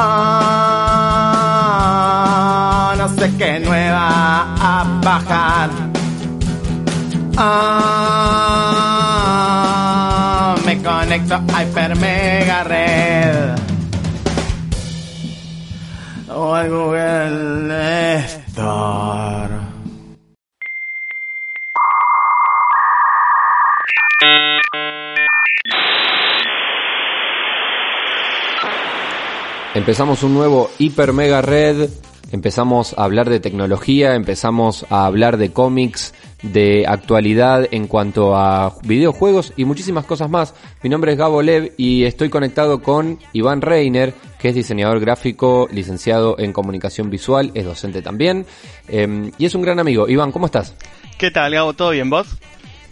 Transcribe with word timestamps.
Ah, 0.00 1.74
no 2.96 3.08
sé 3.08 3.32
qué 3.36 3.58
nueva 3.58 4.54
a 4.60 4.84
bajar. 5.02 5.70
Ah, 7.36 8.14
me 10.64 10.80
conecto 10.80 11.34
a 11.34 11.42
Hyper 11.52 11.96
Mega 11.96 12.62
Red. 12.62 13.56
O 16.32 16.54
al 16.54 16.70
Google 16.70 18.24
Store. 18.24 19.47
Empezamos 29.78 30.24
un 30.24 30.34
nuevo 30.34 30.70
Hiper 30.80 31.12
Mega 31.12 31.40
Red, 31.40 31.88
empezamos 32.32 32.98
a 32.98 33.04
hablar 33.04 33.30
de 33.30 33.38
tecnología, 33.38 34.16
empezamos 34.16 34.84
a 34.90 35.06
hablar 35.06 35.36
de 35.36 35.52
cómics, 35.52 36.14
de 36.42 36.84
actualidad 36.84 37.68
en 37.70 37.86
cuanto 37.86 38.34
a 38.34 38.74
videojuegos 38.82 39.52
y 39.56 39.64
muchísimas 39.64 40.04
cosas 40.04 40.28
más. 40.28 40.52
Mi 40.82 40.90
nombre 40.90 41.12
es 41.12 41.18
Gabo 41.18 41.42
Lev 41.42 41.74
y 41.76 42.02
estoy 42.02 42.28
conectado 42.28 42.82
con 42.82 43.20
Iván 43.32 43.60
Reiner, 43.62 44.14
que 44.40 44.48
es 44.48 44.56
diseñador 44.56 44.98
gráfico, 44.98 45.68
licenciado 45.70 46.36
en 46.40 46.52
comunicación 46.52 47.08
visual, 47.08 47.52
es 47.54 47.64
docente 47.64 48.02
también 48.02 48.46
eh, 48.88 49.30
y 49.38 49.46
es 49.46 49.54
un 49.54 49.62
gran 49.62 49.78
amigo. 49.78 50.08
Iván, 50.08 50.32
¿cómo 50.32 50.46
estás? 50.46 50.74
¿Qué 51.18 51.30
tal, 51.30 51.54
Gabo? 51.54 51.72
¿Todo 51.72 51.90
bien, 51.90 52.10
vos? 52.10 52.26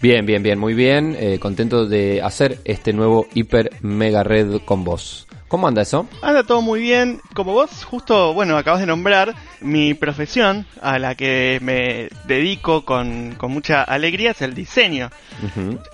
Bien, 0.01 0.25
bien, 0.25 0.41
bien, 0.41 0.57
muy 0.57 0.75
bien. 0.75 1.17
Eh, 1.19 1.41
contento 1.41 1.85
de 1.87 2.23
hacer 2.23 2.61
este 2.65 2.93
nuevo 2.93 3.27
Hiper 3.35 3.71
Mega 3.83 4.23
Red 4.23 4.61
con 4.65 4.85
vos. 4.85 5.26
¿Cómo 5.49 5.69
anda 5.69 5.83
eso? 5.83 6.09
Anda 6.23 6.43
todo 6.43 6.61
muy 6.61 6.81
bien. 6.81 7.21
Como 7.35 7.53
vos 7.53 7.85
justo, 7.85 8.35
bueno, 8.35 8.57
acabas 8.57 8.81
de 8.81 8.87
nombrar, 8.87 9.35
mi 9.61 9.95
profesión 9.95 10.67
a 10.83 10.99
la 10.99 11.15
que 11.15 11.59
me 11.63 12.09
dedico 12.27 12.85
con, 12.85 13.35
con 13.37 13.53
mucha 13.53 13.83
alegría 13.85 14.33
es 14.33 14.43
el 14.43 14.55
diseño. 14.55 15.09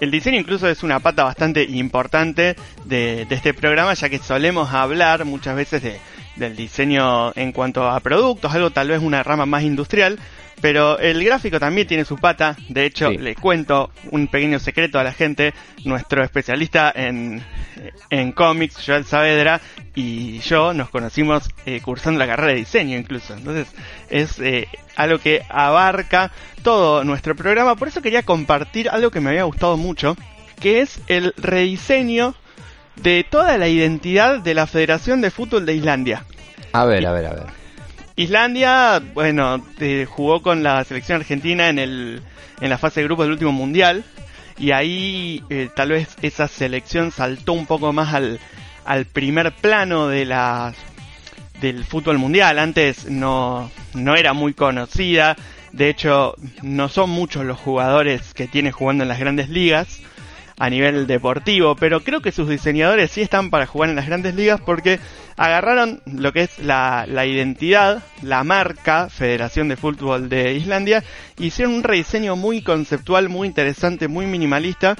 El 0.00 0.10
diseño 0.10 0.38
incluso 0.40 0.68
es 0.68 0.82
una 0.82 1.00
pata 1.00 1.24
bastante 1.24 1.64
importante 1.64 2.56
de, 2.84 3.26
de 3.26 3.34
este 3.34 3.52
programa, 3.52 3.92
ya 3.92 4.08
que 4.08 4.18
solemos 4.18 4.72
hablar 4.72 5.26
muchas 5.26 5.54
veces 5.54 5.82
de, 5.82 5.98
del 6.36 6.56
diseño 6.56 7.32
en 7.34 7.52
cuanto 7.52 7.88
a 7.90 8.00
productos, 8.00 8.54
algo 8.54 8.70
tal 8.70 8.88
vez 8.88 9.02
una 9.02 9.22
rama 9.22 9.44
más 9.44 9.64
industrial, 9.64 10.18
pero 10.62 10.98
el 10.98 11.22
gráfico 11.24 11.58
también 11.60 11.86
tiene 11.88 12.04
su 12.04 12.16
pata. 12.16 12.56
De 12.68 12.86
hecho, 12.86 13.10
Sí. 13.10 13.18
le 13.18 13.34
cuento 13.34 13.90
un 14.12 14.28
pequeño 14.28 14.58
secreto 14.60 14.98
a 14.98 15.04
la 15.04 15.12
gente. 15.12 15.52
Nuestro 15.84 16.22
especialista 16.22 16.92
en, 16.94 17.42
en 18.10 18.32
cómics, 18.32 18.82
Joel 18.84 19.04
Saavedra, 19.04 19.60
y 19.94 20.38
yo 20.40 20.72
nos 20.74 20.90
conocimos 20.90 21.48
eh, 21.66 21.80
cursando 21.82 22.18
la 22.18 22.26
carrera 22.26 22.52
de 22.52 22.58
diseño 22.58 22.96
incluso. 22.96 23.34
Entonces, 23.34 23.68
es 24.10 24.38
eh, 24.40 24.68
algo 24.96 25.18
que 25.18 25.42
abarca 25.48 26.30
todo 26.62 27.04
nuestro 27.04 27.34
programa. 27.34 27.76
Por 27.76 27.88
eso 27.88 28.02
quería 28.02 28.22
compartir 28.22 28.88
algo 28.88 29.10
que 29.10 29.20
me 29.20 29.30
había 29.30 29.44
gustado 29.44 29.76
mucho, 29.76 30.16
que 30.60 30.80
es 30.80 31.00
el 31.08 31.34
rediseño 31.36 32.34
de 32.96 33.24
toda 33.28 33.58
la 33.58 33.68
identidad 33.68 34.40
de 34.40 34.54
la 34.54 34.66
Federación 34.66 35.20
de 35.20 35.30
Fútbol 35.30 35.66
de 35.66 35.74
Islandia. 35.74 36.24
A 36.72 36.84
ver, 36.84 37.06
a 37.06 37.12
ver, 37.12 37.26
a 37.26 37.34
ver. 37.34 37.46
Islandia, 38.16 39.02
bueno, 39.14 39.64
eh, 39.80 40.06
jugó 40.08 40.42
con 40.42 40.62
la 40.62 40.84
selección 40.84 41.20
argentina 41.20 41.68
en 41.68 41.78
el 41.78 42.22
en 42.60 42.70
la 42.70 42.78
fase 42.78 43.00
de 43.00 43.06
grupos 43.06 43.26
del 43.26 43.32
último 43.32 43.50
mundial 43.50 44.04
y 44.58 44.72
ahí 44.72 45.42
eh, 45.50 45.68
tal 45.74 45.90
vez 45.90 46.08
esa 46.22 46.48
selección 46.48 47.10
saltó 47.10 47.52
un 47.52 47.66
poco 47.66 47.92
más 47.92 48.14
al, 48.14 48.40
al 48.84 49.06
primer 49.06 49.52
plano 49.52 50.08
de 50.08 50.24
la 50.24 50.74
del 51.60 51.84
fútbol 51.84 52.18
mundial. 52.18 52.58
Antes 52.58 53.06
no 53.06 53.70
no 53.94 54.16
era 54.16 54.32
muy 54.32 54.54
conocida, 54.54 55.36
de 55.72 55.88
hecho 55.88 56.34
no 56.62 56.88
son 56.88 57.10
muchos 57.10 57.44
los 57.44 57.58
jugadores 57.58 58.34
que 58.34 58.48
tiene 58.48 58.72
jugando 58.72 59.04
en 59.04 59.08
las 59.08 59.18
grandes 59.18 59.48
ligas 59.48 60.00
a 60.62 60.70
nivel 60.70 61.08
deportivo, 61.08 61.74
pero 61.74 62.04
creo 62.04 62.22
que 62.22 62.30
sus 62.30 62.48
diseñadores 62.48 63.10
sí 63.10 63.20
están 63.20 63.50
para 63.50 63.66
jugar 63.66 63.90
en 63.90 63.96
las 63.96 64.06
grandes 64.06 64.36
ligas 64.36 64.60
porque 64.60 65.00
agarraron 65.36 66.00
lo 66.06 66.32
que 66.32 66.42
es 66.42 66.60
la, 66.60 67.04
identidad, 67.26 68.00
la 68.22 68.44
marca 68.44 69.08
Federación 69.10 69.66
de 69.66 69.74
Fútbol 69.74 70.28
de 70.28 70.54
Islandia, 70.54 71.02
e 71.36 71.46
hicieron 71.46 71.74
un 71.74 71.82
rediseño 71.82 72.36
muy 72.36 72.62
conceptual, 72.62 73.28
muy 73.28 73.48
interesante, 73.48 74.06
muy 74.06 74.26
minimalista, 74.26 74.94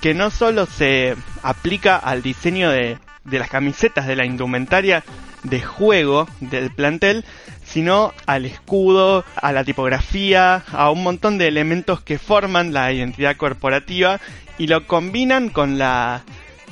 que 0.00 0.14
no 0.14 0.30
solo 0.30 0.64
se 0.64 1.14
aplica 1.42 1.96
al 1.96 2.22
diseño 2.22 2.70
de 2.70 2.98
las 3.26 3.50
camisetas, 3.50 4.06
de 4.06 4.16
la 4.16 4.24
indumentaria 4.24 5.04
de 5.42 5.60
juego 5.60 6.28
del 6.40 6.70
plantel, 6.70 7.24
sino 7.64 8.12
al 8.26 8.44
escudo, 8.44 9.24
a 9.36 9.52
la 9.52 9.64
tipografía, 9.64 10.62
a 10.72 10.90
un 10.90 11.02
montón 11.02 11.38
de 11.38 11.48
elementos 11.48 12.00
que 12.02 12.18
forman 12.18 12.72
la 12.72 12.92
identidad 12.92 13.36
corporativa 13.36 14.20
y 14.58 14.66
lo 14.66 14.86
combinan 14.86 15.48
con 15.48 15.78
la 15.78 16.22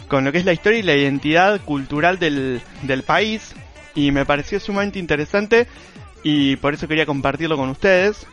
con 0.08 0.24
lo 0.24 0.32
que 0.32 0.38
es 0.38 0.44
la 0.44 0.52
historia 0.52 0.80
y 0.80 0.82
la 0.82 0.96
identidad 0.96 1.60
cultural 1.60 2.18
del, 2.18 2.60
del 2.82 3.02
país 3.04 3.54
y 3.94 4.10
me 4.10 4.26
pareció 4.26 4.58
sumamente 4.58 4.98
interesante 4.98 5.68
y 6.22 6.56
por 6.56 6.74
eso 6.74 6.88
quería 6.88 7.06
compartirlo 7.06 7.56
con 7.56 7.70
ustedes. 7.70 8.26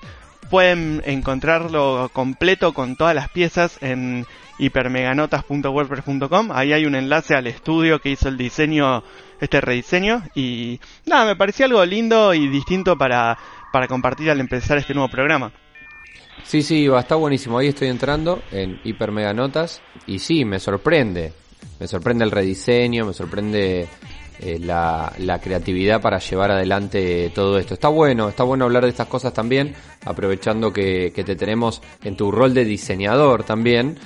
Pueden 0.50 1.02
encontrarlo 1.06 2.10
completo 2.14 2.74
con 2.74 2.96
todas 2.96 3.14
las 3.14 3.30
piezas 3.30 3.78
en 3.82 4.26
hipermeganotas.wordpress.com. 4.60 6.52
Ahí 6.52 6.74
hay 6.74 6.86
un 6.86 6.96
enlace 6.96 7.36
al 7.36 7.48
estudio 7.48 8.00
que 8.00 8.10
hizo 8.12 8.30
el 8.30 8.38
diseño, 8.38 9.04
este 9.42 9.62
rediseño. 9.62 10.24
Y 10.36 10.80
nada, 11.06 11.26
me 11.26 11.36
pareció 11.36 11.66
algo 11.66 11.84
lindo 11.86 12.34
y 12.34 12.48
distinto 12.48 12.98
para, 12.98 13.38
para 13.74 13.88
compartir 13.88 14.32
al 14.32 14.40
empezar 14.40 14.78
este 14.78 14.94
nuevo 14.94 15.10
programa. 15.10 15.52
Sí, 16.48 16.62
sí, 16.62 16.88
va, 16.88 17.02
está 17.02 17.16
buenísimo. 17.16 17.58
Ahí 17.58 17.68
estoy 17.68 17.90
entrando 17.90 18.42
en 18.52 18.80
Hiper 18.84 19.12
Mega 19.12 19.34
Notas 19.34 19.82
y 20.06 20.20
sí, 20.20 20.46
me 20.46 20.60
sorprende. 20.60 21.34
Me 21.80 21.88
sorprende 21.88 22.24
el 22.24 22.32
rediseño, 22.32 23.06
me 23.06 23.14
sorprende 23.14 23.88
eh, 24.40 24.58
la, 24.60 25.12
la 25.20 25.42
creatividad 25.42 26.02
para 26.02 26.20
llevar 26.20 26.52
adelante 26.52 27.32
todo 27.36 27.60
esto. 27.60 27.74
Está 27.74 27.90
bueno, 27.90 28.30
está 28.30 28.44
bueno 28.44 28.64
hablar 28.64 28.84
de 28.84 28.90
estas 28.92 29.08
cosas 29.08 29.34
también, 29.34 29.76
aprovechando 30.06 30.72
que, 30.72 31.12
que 31.14 31.26
te 31.26 31.36
tenemos 31.36 31.82
en 32.02 32.16
tu 32.16 32.32
rol 32.32 32.54
de 32.54 32.64
diseñador 32.64 33.44
también, 33.44 33.98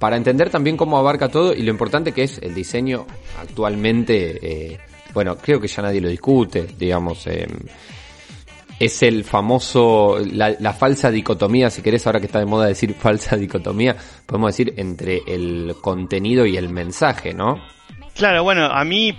para 0.00 0.16
entender 0.16 0.50
también 0.50 0.76
cómo 0.76 0.98
abarca 0.98 1.28
todo 1.28 1.54
y 1.54 1.62
lo 1.62 1.70
importante 1.70 2.10
que 2.10 2.24
es 2.24 2.38
el 2.38 2.54
diseño 2.54 3.06
actualmente. 3.40 4.38
eh, 4.72 4.78
bueno, 5.14 5.36
creo 5.36 5.60
que 5.60 5.68
ya 5.68 5.80
nadie 5.80 6.00
lo 6.00 6.08
discute, 6.08 6.66
digamos. 6.76 7.24
eh, 7.28 7.46
es 8.78 9.02
el 9.02 9.24
famoso, 9.24 10.18
la, 10.18 10.72
falsa 10.72 11.10
dicotomía, 11.10 11.70
si 11.70 11.82
querés, 11.82 12.06
ahora 12.06 12.20
que 12.20 12.26
está 12.26 12.38
de 12.38 12.46
moda 12.46 12.66
decir 12.66 12.94
falsa 12.98 13.36
dicotomía, 13.36 13.96
podemos 14.26 14.56
decir 14.56 14.74
entre 14.76 15.22
el 15.26 15.76
contenido 15.80 16.46
y 16.46 16.56
el 16.56 16.68
mensaje, 16.68 17.34
¿no? 17.34 17.56
Claro, 18.14 18.44
bueno, 18.44 18.66
a 18.66 18.84
mí 18.84 19.16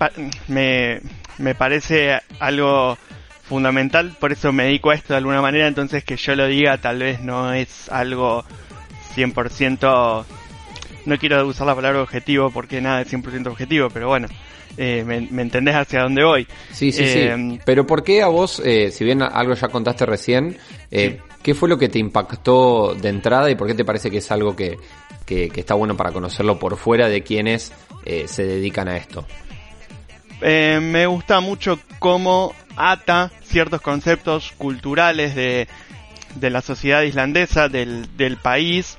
me, 0.47 1.01
me 1.37 1.55
parece 1.55 2.19
algo 2.39 2.97
fundamental, 3.43 4.15
por 4.19 4.31
eso 4.31 4.51
me 4.51 4.65
dedico 4.65 4.89
a 4.89 4.95
esto 4.95 5.13
de 5.13 5.17
alguna 5.17 5.41
manera, 5.41 5.67
entonces 5.67 6.03
que 6.03 6.17
yo 6.17 6.35
lo 6.35 6.47
diga 6.47 6.77
tal 6.79 6.99
vez 6.99 7.21
no 7.21 7.53
es 7.53 7.89
algo 7.89 8.43
100%, 9.15 10.25
no 11.05 11.17
quiero 11.17 11.45
usar 11.45 11.67
la 11.67 11.75
palabra 11.75 12.01
objetivo 12.01 12.49
porque 12.49 12.81
nada 12.81 13.01
es 13.01 13.13
100% 13.13 13.47
objetivo, 13.47 13.89
pero 13.89 14.07
bueno, 14.07 14.27
eh, 14.77 15.03
me, 15.05 15.21
me 15.21 15.41
entendés 15.41 15.75
hacia 15.75 16.01
dónde 16.03 16.23
voy. 16.23 16.47
Sí, 16.71 16.91
sí, 16.91 17.03
Eh, 17.03 17.35
sí. 17.37 17.59
Pero 17.65 17.85
¿por 17.87 18.03
qué 18.03 18.21
a 18.21 18.27
vos, 18.27 18.61
eh, 18.63 18.91
si 18.91 19.03
bien 19.03 19.21
algo 19.21 19.53
ya 19.53 19.67
contaste 19.69 20.05
recién, 20.05 20.57
eh, 20.91 21.19
qué 21.41 21.53
fue 21.53 21.69
lo 21.69 21.77
que 21.77 21.89
te 21.89 21.99
impactó 21.99 22.93
de 22.95 23.09
entrada 23.09 23.49
y 23.49 23.55
por 23.55 23.67
qué 23.67 23.73
te 23.73 23.85
parece 23.85 24.11
que 24.11 24.17
es 24.17 24.31
algo 24.31 24.55
que, 24.55 24.77
que, 25.25 25.49
que 25.49 25.59
está 25.61 25.73
bueno 25.75 25.95
para 25.95 26.11
conocerlo 26.11 26.59
por 26.59 26.77
fuera 26.77 27.07
de 27.09 27.21
quienes 27.23 27.71
se 28.27 28.45
dedican 28.45 28.87
a 28.87 28.97
esto? 28.97 29.25
Me 30.41 31.07
gusta 31.07 31.39
mucho 31.39 31.79
cómo 31.99 32.53
ata 32.75 33.31
ciertos 33.43 33.81
conceptos 33.81 34.53
culturales 34.57 35.33
de, 35.33 35.67
de 36.35 36.49
la 36.49 36.61
sociedad 36.61 37.01
islandesa, 37.03 37.69
del, 37.69 38.15
del 38.17 38.37
país, 38.37 38.97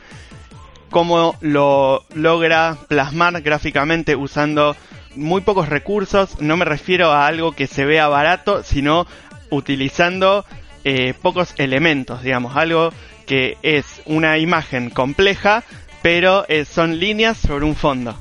cómo 0.91 1.37
lo 1.41 2.05
logra 2.15 2.79
plasmar 2.89 3.41
gráficamente 3.43 4.17
usando 4.17 4.75
muy 5.17 5.41
pocos 5.41 5.69
recursos, 5.69 6.41
no 6.41 6.57
me 6.57 6.65
refiero 6.65 7.11
a 7.11 7.27
algo 7.27 7.53
que 7.53 7.67
se 7.67 7.85
vea 7.85 8.09
barato, 8.09 8.63
sino 8.63 9.07
utilizando 9.51 10.45
eh, 10.85 11.15
pocos 11.21 11.55
elementos, 11.59 12.23
digamos, 12.23 12.57
algo 12.57 12.93
que 13.27 13.59
es 13.63 14.03
una 14.05 14.39
imagen 14.39 14.91
compleja, 14.91 15.65
pero 16.03 16.45
eh, 16.49 16.65
son 16.65 16.99
líneas 16.99 17.37
sobre 17.37 17.65
un 17.65 17.75
fondo. 17.75 18.17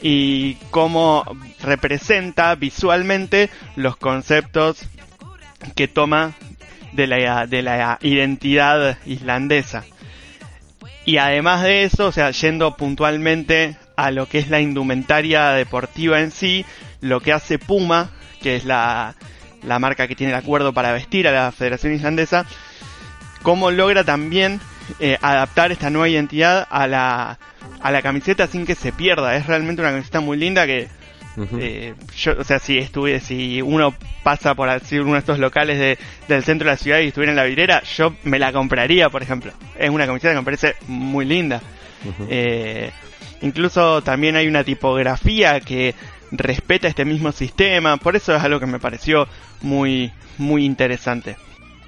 Y 0.00 0.54
cómo 0.70 1.24
representa 1.60 2.54
visualmente 2.54 3.50
los 3.74 3.96
conceptos 3.96 4.86
que 5.74 5.88
toma 5.88 6.34
de 6.92 7.08
la, 7.08 7.48
de 7.48 7.62
la 7.62 7.98
identidad 8.00 8.96
islandesa. 9.06 9.84
Y 11.04 11.16
además 11.16 11.62
de 11.62 11.82
eso, 11.82 12.06
o 12.06 12.12
sea, 12.12 12.30
yendo 12.30 12.76
puntualmente 12.76 13.76
a 13.96 14.10
lo 14.10 14.26
que 14.28 14.38
es 14.38 14.48
la 14.48 14.60
indumentaria 14.60 15.50
deportiva 15.50 16.20
en 16.20 16.30
sí, 16.30 16.64
lo 17.00 17.20
que 17.20 17.32
hace 17.32 17.58
Puma, 17.58 18.10
que 18.42 18.56
es 18.56 18.64
la, 18.64 19.14
la 19.62 19.78
marca 19.78 20.06
que 20.06 20.14
tiene 20.16 20.32
el 20.32 20.38
acuerdo 20.38 20.72
para 20.72 20.92
vestir 20.92 21.26
a 21.28 21.32
la 21.32 21.52
Federación 21.52 21.94
Islandesa, 21.94 22.46
cómo 23.42 23.70
logra 23.70 24.04
también 24.04 24.60
eh, 25.00 25.18
adaptar 25.20 25.72
esta 25.72 25.90
nueva 25.90 26.08
identidad 26.08 26.66
a 26.70 26.86
la, 26.86 27.38
a 27.80 27.90
la 27.90 28.02
camiseta 28.02 28.46
sin 28.46 28.66
que 28.66 28.74
se 28.74 28.92
pierda. 28.92 29.36
Es 29.36 29.46
realmente 29.46 29.82
una 29.82 29.90
camiseta 29.92 30.20
muy 30.20 30.36
linda 30.36 30.66
que 30.66 30.88
eh, 31.58 31.94
yo, 32.16 32.34
o 32.38 32.44
sea, 32.44 32.58
si 32.58 32.78
estuve, 32.78 33.20
si 33.20 33.60
uno 33.60 33.94
pasa 34.22 34.54
por 34.54 34.68
así 34.70 34.98
uno 34.98 35.12
de 35.12 35.18
estos 35.18 35.38
locales 35.38 35.78
de, 35.78 35.98
del 36.28 36.42
centro 36.44 36.66
de 36.66 36.72
la 36.74 36.78
ciudad 36.78 36.98
y 37.00 37.08
estuviera 37.08 37.32
en 37.32 37.36
la 37.36 37.44
vidriera, 37.44 37.82
yo 37.82 38.14
me 38.24 38.38
la 38.38 38.52
compraría, 38.52 39.10
por 39.10 39.22
ejemplo. 39.22 39.52
Es 39.78 39.90
una 39.90 40.06
camiseta 40.06 40.32
que 40.32 40.38
me 40.38 40.44
parece 40.44 40.76
muy 40.86 41.24
linda. 41.26 41.60
eh, 42.28 42.90
incluso 43.42 44.02
también 44.02 44.36
hay 44.36 44.46
una 44.46 44.64
tipografía 44.64 45.60
que 45.60 45.94
respeta 46.30 46.88
este 46.88 47.04
mismo 47.04 47.32
sistema, 47.32 47.96
por 47.96 48.16
eso 48.16 48.34
es 48.34 48.42
algo 48.42 48.60
que 48.60 48.66
me 48.66 48.78
pareció 48.78 49.26
muy, 49.62 50.12
muy 50.38 50.64
interesante. 50.64 51.36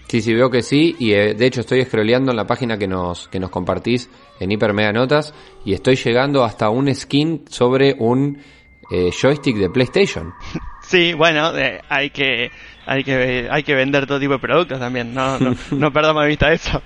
Sí, 0.08 0.22
sí, 0.22 0.32
veo 0.32 0.50
que 0.50 0.62
sí, 0.62 0.96
y 0.98 1.12
eh, 1.12 1.34
de 1.34 1.46
hecho 1.46 1.60
estoy 1.60 1.84
scrolleando 1.84 2.30
en 2.30 2.36
la 2.38 2.46
página 2.46 2.78
que 2.78 2.88
nos, 2.88 3.28
que 3.28 3.38
nos 3.38 3.50
compartís 3.50 4.08
en 4.40 4.50
Hiper 4.50 4.72
Mega 4.72 4.92
Notas, 4.92 5.34
y 5.66 5.74
estoy 5.74 5.96
llegando 5.96 6.44
hasta 6.44 6.70
un 6.70 6.94
skin 6.94 7.44
sobre 7.50 7.94
un 7.98 8.38
eh, 8.90 9.10
joystick 9.10 9.56
de 9.56 9.70
PlayStation. 9.70 10.34
Sí, 10.80 11.12
bueno, 11.12 11.54
eh, 11.54 11.82
hay 11.90 12.08
que 12.08 12.50
hay 12.86 13.04
que 13.04 13.46
hay 13.50 13.62
que 13.62 13.74
vender 13.74 14.06
todo 14.06 14.18
tipo 14.18 14.32
de 14.32 14.38
productos 14.38 14.78
también, 14.78 15.12
no 15.12 15.38
no, 15.38 15.54
no 15.72 15.92
perdamos 15.92 16.22
de 16.22 16.28
vista 16.30 16.50
eso. 16.50 16.82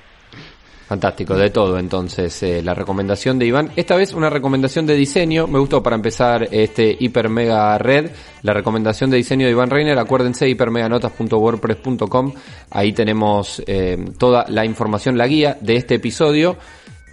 Fantástico, 0.86 1.34
de 1.36 1.50
todo 1.50 1.78
entonces 1.78 2.42
eh, 2.42 2.62
la 2.62 2.74
recomendación 2.74 3.38
de 3.38 3.46
Iván. 3.46 3.70
Esta 3.76 3.96
vez 3.96 4.12
una 4.12 4.28
recomendación 4.28 4.86
de 4.86 4.94
diseño, 4.94 5.46
me 5.46 5.58
gustó 5.58 5.82
para 5.82 5.96
empezar 5.96 6.48
este 6.50 6.96
Hiper 6.98 7.28
Mega 7.28 7.78
Red, 7.78 8.10
la 8.42 8.52
recomendación 8.52 9.08
de 9.10 9.16
diseño 9.16 9.46
de 9.46 9.52
Iván 9.52 9.70
Reiner, 9.70 9.98
acuérdense 9.98 10.48
hipermeganotas.wordpress.com, 10.48 12.32
ahí 12.70 12.92
tenemos 12.92 13.62
eh, 13.66 13.96
toda 14.18 14.44
la 14.48 14.64
información, 14.64 15.16
la 15.16 15.26
guía 15.26 15.56
de 15.60 15.76
este 15.76 15.94
episodio 15.94 16.56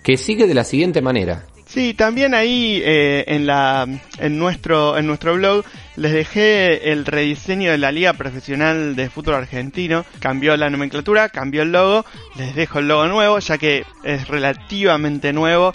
que 0.03 0.17
sigue 0.17 0.47
de 0.47 0.55
la 0.55 0.63
siguiente 0.63 1.01
manera. 1.01 1.45
Sí, 1.69 1.93
también 1.93 2.33
ahí 2.33 2.81
eh, 2.83 3.25
en 3.27 3.45
la 3.45 3.87
en 4.17 4.39
nuestro 4.39 4.97
en 4.97 5.05
nuestro 5.05 5.35
blog 5.35 5.63
les 5.97 6.11
dejé 6.11 6.91
el 6.91 7.05
rediseño 7.05 7.69
de 7.69 7.77
la 7.77 7.91
Liga 7.91 8.13
Profesional 8.13 8.95
de 8.95 9.09
Fútbol 9.11 9.35
Argentino. 9.35 10.03
Cambió 10.19 10.57
la 10.57 10.71
nomenclatura, 10.71 11.29
cambió 11.29 11.61
el 11.61 11.71
logo. 11.71 12.05
Les 12.37 12.55
dejo 12.55 12.79
el 12.79 12.87
logo 12.87 13.05
nuevo, 13.07 13.37
ya 13.37 13.59
que 13.59 13.85
es 14.03 14.27
relativamente 14.27 15.31
nuevo 15.31 15.73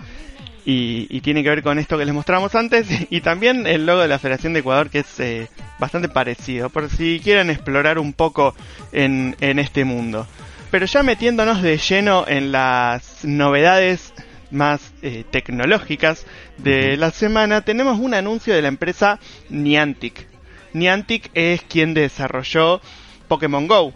y, 0.65 1.21
tiene 1.21 1.43
que 1.43 1.51
ver 1.51 1.63
con 1.63 1.79
esto 1.79 1.97
que 1.97 2.05
les 2.05 2.15
mostramos 2.15 2.55
antes. 2.55 2.87
Y 3.11 3.21
también 3.21 3.67
el 3.67 3.87
logo 3.87 4.01
de 4.01 4.09
la 4.09 4.19
Federación 4.19 4.53
de 4.55 4.61
Ecuador, 4.61 4.91
que 4.91 5.01
es 5.01 5.21
eh, 5.21 5.49
bastante 5.79 6.09
parecido, 6.09 6.71
por 6.71 6.89
si 6.91 7.21
quieren 7.23 7.51
explorar 7.51 7.99
un 7.99 8.13
poco 8.13 8.55
en, 8.93 9.37
en 9.41 9.59
este 9.59 9.85
mundo. 9.85 10.27
Pero 10.71 10.87
ya 10.87 11.03
metiéndonos 11.03 11.63
de 11.63 11.79
lleno 11.79 12.25
en 12.27 12.51
las 12.51 13.25
novedades 13.25 14.13
más 14.51 14.93
eh, 15.03 15.25
tecnológicas 15.31 16.27
de 16.59 16.97
la 16.97 17.11
semana, 17.11 17.63
tenemos 17.63 17.99
un 17.99 18.15
anuncio 18.15 18.55
de 18.55 18.63
la 18.63 18.69
empresa 18.69 19.19
Niantic. 19.49 20.27
Niantic 20.73 21.31
es 21.35 21.63
quien 21.63 21.95
desarrolló 21.95 22.81
Pokémon 23.29 23.67
Go. 23.67 23.93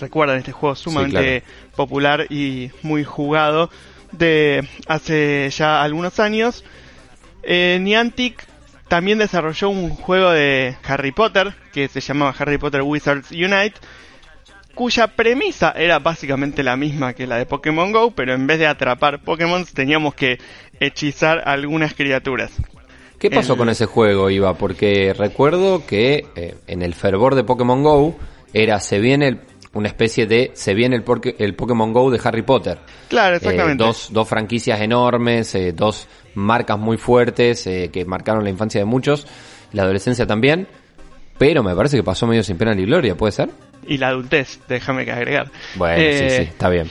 Recuerdan 0.00 0.38
este 0.38 0.52
juego 0.52 0.74
sumamente 0.74 1.42
popular 1.76 2.26
y 2.30 2.70
muy 2.82 3.04
jugado 3.04 3.70
de 4.12 4.68
hace 4.86 5.50
ya 5.50 5.82
algunos 5.82 6.20
años. 6.20 6.64
Eh, 7.42 7.78
Niantic 7.80 8.46
también 8.88 9.18
desarrolló 9.18 9.70
un 9.70 9.90
juego 9.90 10.30
de 10.30 10.76
Harry 10.84 11.12
Potter 11.12 11.54
que 11.72 11.88
se 11.88 12.00
llamaba 12.00 12.34
Harry 12.38 12.58
Potter 12.58 12.82
Wizards 12.82 13.30
Unite 13.30 13.74
cuya 14.74 15.06
premisa 15.08 15.72
era 15.76 15.98
básicamente 15.98 16.62
la 16.62 16.76
misma 16.76 17.12
que 17.14 17.26
la 17.26 17.36
de 17.36 17.46
Pokémon 17.46 17.92
Go, 17.92 18.10
pero 18.12 18.34
en 18.34 18.46
vez 18.46 18.58
de 18.58 18.66
atrapar 18.66 19.22
Pokémon 19.22 19.64
teníamos 19.64 20.14
que 20.14 20.38
hechizar 20.80 21.42
algunas 21.46 21.94
criaturas. 21.94 22.52
¿Qué 23.18 23.30
pasó 23.30 23.52
El- 23.54 23.58
con 23.58 23.68
ese 23.68 23.86
juego, 23.86 24.28
Iva? 24.30 24.54
Porque 24.54 25.14
recuerdo 25.16 25.86
que 25.86 26.26
eh, 26.36 26.56
en 26.66 26.82
el 26.82 26.94
fervor 26.94 27.34
de 27.34 27.44
Pokémon 27.44 27.82
Go 27.82 28.16
era 28.52 28.80
se 28.80 28.98
viene 28.98 29.28
el- 29.28 29.40
una 29.72 29.88
especie 29.88 30.26
de 30.26 30.50
se 30.54 30.74
viene 30.74 30.94
el, 30.96 31.02
porque- 31.02 31.34
el 31.38 31.54
Pokémon 31.54 31.92
Go 31.92 32.10
de 32.10 32.20
Harry 32.22 32.42
Potter. 32.42 32.78
Claro, 33.08 33.34
Eh, 33.34 33.38
exactamente. 33.38 33.82
dos, 33.82 34.08
dos 34.12 34.28
franquicias 34.28 34.80
enormes, 34.80 35.54
eh, 35.54 35.72
dos 35.72 36.06
marcas 36.34 36.78
muy 36.78 36.96
fuertes 36.96 37.66
eh, 37.66 37.90
que 37.92 38.04
marcaron 38.04 38.44
la 38.44 38.50
infancia 38.50 38.80
de 38.80 38.84
muchos, 38.84 39.26
la 39.72 39.82
adolescencia 39.84 40.26
también. 40.26 40.68
Pero 41.38 41.62
me 41.62 41.74
parece 41.74 41.96
que 41.96 42.02
pasó 42.02 42.26
medio 42.26 42.42
sin 42.42 42.56
pena 42.56 42.74
ni 42.74 42.84
gloria, 42.84 43.16
¿puede 43.16 43.32
ser? 43.32 43.50
Y 43.86 43.98
la 43.98 44.08
adultez, 44.08 44.60
déjame 44.68 45.04
que 45.04 45.12
agregar. 45.12 45.50
Bueno, 45.74 45.96
Eh, 46.00 46.28
sí, 46.30 46.36
sí, 46.36 46.42
está 46.50 46.68
bien. 46.68 46.88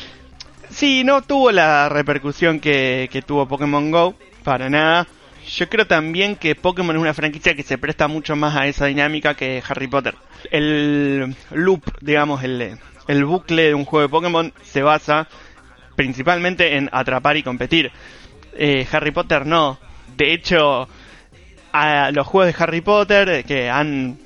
Sí, 0.70 1.04
no 1.04 1.22
tuvo 1.22 1.52
la 1.52 1.88
repercusión 1.90 2.60
que, 2.60 3.10
que 3.12 3.22
tuvo 3.22 3.48
Pokémon 3.48 3.90
Go, 3.92 4.16
para 4.44 4.70
nada. 4.70 5.08
Yo 5.48 5.68
creo 5.70 5.86
también 5.88 6.36
que 6.36 6.56
Pokémon 6.56 6.96
es 6.96 7.02
una 7.02 7.14
franquicia 7.14 7.54
que 7.56 7.64
se 7.64 7.78
presta 7.78 8.08
mucho 8.08 8.36
más 8.36 8.56
a 8.56 8.68
esa 8.68 8.86
dinámica 8.86 9.34
que 9.36 9.62
Harry 9.68 9.88
Potter. 9.88 10.16
El 10.52 11.36
loop, 11.52 11.84
digamos, 12.02 12.44
el, 12.44 12.78
el 13.08 13.26
bucle 13.26 13.64
de 13.64 13.74
un 13.74 13.86
juego 13.86 14.04
de 14.04 14.10
Pokémon 14.10 14.54
se 14.64 14.82
basa 14.84 15.28
principalmente 15.96 16.76
en 16.78 16.90
atrapar 16.92 17.38
y 17.38 17.44
competir. 17.44 17.92
Eh, 18.54 18.86
Harry 18.92 19.12
Potter 19.12 19.46
no. 19.46 19.78
De 20.16 20.34
hecho, 20.34 20.88
a 21.72 22.12
los 22.12 22.26
juegos 22.28 22.54
de 22.56 22.64
Harry 22.64 22.82
Potter 22.82 23.30
eh, 23.30 23.44
que 23.44 23.70
han, 23.70 24.18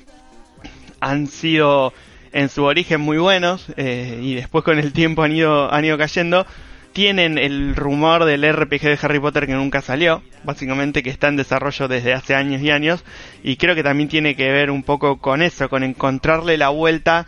han 1.00 1.26
sido 1.26 1.92
en 2.32 2.48
su 2.48 2.64
origen 2.64 3.00
muy 3.00 3.18
buenos 3.18 3.66
eh, 3.76 4.20
y 4.22 4.34
después 4.34 4.64
con 4.64 4.78
el 4.78 4.92
tiempo 4.92 5.22
han 5.22 5.32
ido, 5.32 5.72
han 5.72 5.84
ido 5.84 5.96
cayendo, 5.96 6.46
tienen 6.92 7.38
el 7.38 7.74
rumor 7.76 8.24
del 8.24 8.50
RPG 8.52 8.80
de 8.82 8.98
Harry 9.00 9.20
Potter 9.20 9.46
que 9.46 9.54
nunca 9.54 9.80
salió, 9.80 10.22
básicamente 10.44 11.02
que 11.02 11.10
está 11.10 11.28
en 11.28 11.36
desarrollo 11.36 11.88
desde 11.88 12.12
hace 12.12 12.34
años 12.34 12.60
y 12.62 12.70
años, 12.70 13.04
y 13.42 13.56
creo 13.56 13.74
que 13.74 13.82
también 13.82 14.08
tiene 14.08 14.34
que 14.34 14.50
ver 14.50 14.70
un 14.70 14.82
poco 14.82 15.18
con 15.18 15.42
eso, 15.42 15.68
con 15.68 15.84
encontrarle 15.84 16.56
la 16.56 16.68
vuelta 16.70 17.26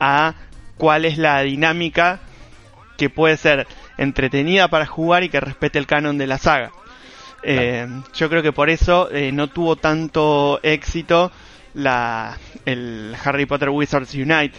a 0.00 0.34
cuál 0.76 1.04
es 1.04 1.18
la 1.18 1.42
dinámica 1.42 2.20
que 2.96 3.10
puede 3.10 3.36
ser 3.36 3.66
entretenida 3.96 4.68
para 4.68 4.86
jugar 4.86 5.24
y 5.24 5.28
que 5.28 5.40
respete 5.40 5.78
el 5.78 5.86
canon 5.86 6.18
de 6.18 6.26
la 6.26 6.38
saga. 6.38 6.72
Eh, 7.42 7.86
yo 8.14 8.28
creo 8.28 8.42
que 8.42 8.52
por 8.52 8.68
eso 8.68 9.08
eh, 9.12 9.30
no 9.32 9.48
tuvo 9.48 9.76
tanto 9.76 10.58
éxito 10.62 11.30
la, 11.74 12.36
el 12.64 13.14
Harry 13.24 13.46
Potter 13.46 13.70
Wizards 13.70 14.14
Unite. 14.14 14.52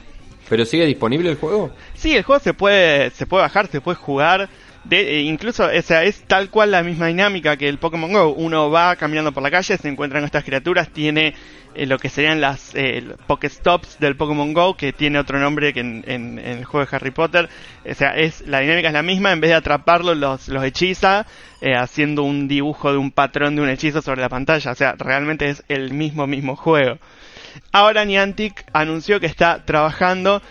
¿Pero 0.49 0.65
sigue 0.65 0.85
disponible 0.85 1.29
el 1.29 1.37
juego? 1.37 1.71
Sí, 1.93 2.15
el 2.15 2.23
juego 2.23 2.39
se 2.39 2.53
puede, 2.53 3.11
se 3.11 3.25
puede 3.25 3.43
bajar, 3.43 3.67
se 3.67 3.81
puede 3.81 3.97
jugar. 3.97 4.49
De, 4.89 5.19
eh, 5.19 5.21
incluso, 5.21 5.65
o 5.65 5.81
sea, 5.81 6.03
es 6.03 6.21
tal 6.23 6.49
cual 6.49 6.71
la 6.71 6.81
misma 6.83 7.07
dinámica 7.07 7.57
que 7.57 7.69
el 7.69 7.77
Pokémon 7.77 8.11
Go. 8.11 8.29
Uno 8.33 8.71
va 8.71 8.95
caminando 8.95 9.31
por 9.31 9.43
la 9.43 9.51
calle, 9.51 9.77
se 9.77 9.87
encuentran 9.87 10.23
estas 10.23 10.43
criaturas, 10.43 10.89
tiene 10.89 11.35
eh, 11.75 11.85
lo 11.85 11.99
que 11.99 12.09
serían 12.09 12.41
las 12.41 12.73
eh, 12.73 13.03
Pokéstops 13.27 13.99
del 13.99 14.15
Pokémon 14.15 14.51
Go, 14.53 14.75
que 14.75 14.91
tiene 14.91 15.19
otro 15.19 15.37
nombre 15.39 15.73
que 15.73 15.81
en, 15.81 16.03
en- 16.07 16.39
en 16.39 16.57
el 16.59 16.65
juego 16.65 16.87
de 16.89 16.95
Harry 16.95 17.11
Potter. 17.11 17.49
O 17.89 17.93
sea, 17.93 18.15
es 18.17 18.41
la 18.47 18.61
dinámica 18.61 18.87
es 18.87 18.93
la 18.93 19.03
misma, 19.03 19.31
en 19.31 19.41
vez 19.41 19.49
de 19.51 19.55
atraparlos 19.57 20.17
los, 20.17 20.47
los 20.47 20.63
hechiza, 20.63 21.27
eh, 21.61 21.75
haciendo 21.75 22.23
un 22.23 22.47
dibujo 22.47 22.91
de 22.91 22.97
un 22.97 23.11
patrón 23.11 23.55
de 23.55 23.61
un 23.61 23.69
hechizo 23.69 24.01
sobre 24.01 24.21
la 24.21 24.29
pantalla. 24.29 24.71
O 24.71 24.75
sea, 24.75 24.95
realmente 24.97 25.49
es 25.49 25.63
el 25.67 25.93
mismo, 25.93 26.25
mismo 26.25 26.55
juego. 26.55 26.97
Ahora 27.71 28.05
Niantic 28.05 28.65
anunció 28.73 29.19
que 29.19 29.27
está 29.27 29.65
trabajando 29.65 30.41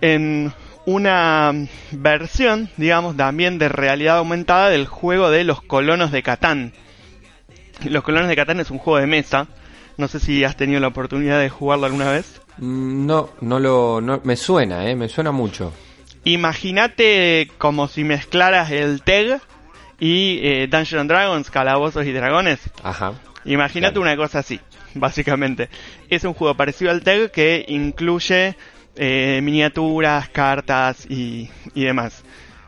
en 0.00 0.52
una 0.94 1.52
versión, 1.92 2.68
digamos, 2.76 3.16
también 3.16 3.58
de 3.58 3.68
realidad 3.68 4.18
aumentada 4.18 4.68
del 4.70 4.86
juego 4.86 5.30
de 5.30 5.44
los 5.44 5.62
colonos 5.62 6.10
de 6.12 6.22
Catán. 6.22 6.72
Los 7.84 8.02
colonos 8.02 8.28
de 8.28 8.36
Catán 8.36 8.60
es 8.60 8.70
un 8.70 8.78
juego 8.78 8.98
de 8.98 9.06
mesa. 9.06 9.46
No 9.96 10.08
sé 10.08 10.20
si 10.20 10.44
has 10.44 10.56
tenido 10.56 10.80
la 10.80 10.88
oportunidad 10.88 11.38
de 11.40 11.48
jugarlo 11.50 11.86
alguna 11.86 12.10
vez. 12.10 12.40
Mm, 12.58 13.06
No, 13.06 13.30
no 13.40 13.58
lo, 13.60 14.00
no, 14.00 14.20
me 14.24 14.36
suena, 14.36 14.88
eh, 14.90 14.96
me 14.96 15.08
suena 15.08 15.30
mucho. 15.32 15.72
Imagínate 16.24 17.50
como 17.58 17.86
si 17.88 18.04
mezclaras 18.04 18.70
el 18.70 19.02
TEG 19.02 19.40
y 19.98 20.40
eh, 20.42 20.68
Dungeons 20.70 21.00
and 21.02 21.10
Dragons, 21.10 21.50
Calabozos 21.50 22.06
y 22.06 22.12
Dragones. 22.12 22.60
Ajá. 22.82 23.12
Imagínate 23.44 23.94
Claro. 23.94 24.02
una 24.02 24.16
cosa 24.16 24.40
así. 24.40 24.60
básicamente. 24.94 25.68
Es 26.08 26.24
un 26.24 26.34
juego 26.34 26.54
parecido 26.56 26.90
al 26.90 27.02
TEG 27.02 27.30
que 27.30 27.64
incluye 27.68 28.56
eh, 28.96 29.40
miniaturas, 29.42 30.28
cartas 30.28 31.06
y, 31.08 31.50
y 31.74 31.84
demás. 31.84 32.24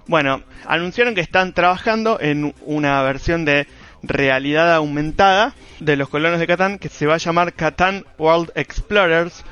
Bueno, 0.07 0.43
anunciaron 0.67 1.15
que 1.15 1.21
están 1.21 1.53
trabajando 1.53 2.19
en 2.21 2.55
una 2.63 3.03
versión 3.03 3.45
de 3.45 3.67
realidad 4.03 4.75
aumentada 4.75 5.55
de 5.79 5.97
los 5.97 6.09
colonos 6.09 6.41
de 6.41 6.47
Catán 6.47 6.79
que 6.79 6.89
se 6.89 7.07
va 7.07 7.15
a 7.15 7.19
llamar 7.19 7.53
Catán 7.55 8.05
World 8.19 8.51
Explorers. 8.55 9.45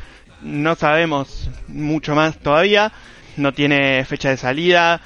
No 0.42 0.74
sabemos 0.74 1.50
mucho 1.68 2.14
más 2.14 2.38
todavía, 2.38 2.92
no 3.36 3.52
tiene 3.52 4.04
fecha 4.04 4.30
de 4.30 4.36
salida, 4.36 5.00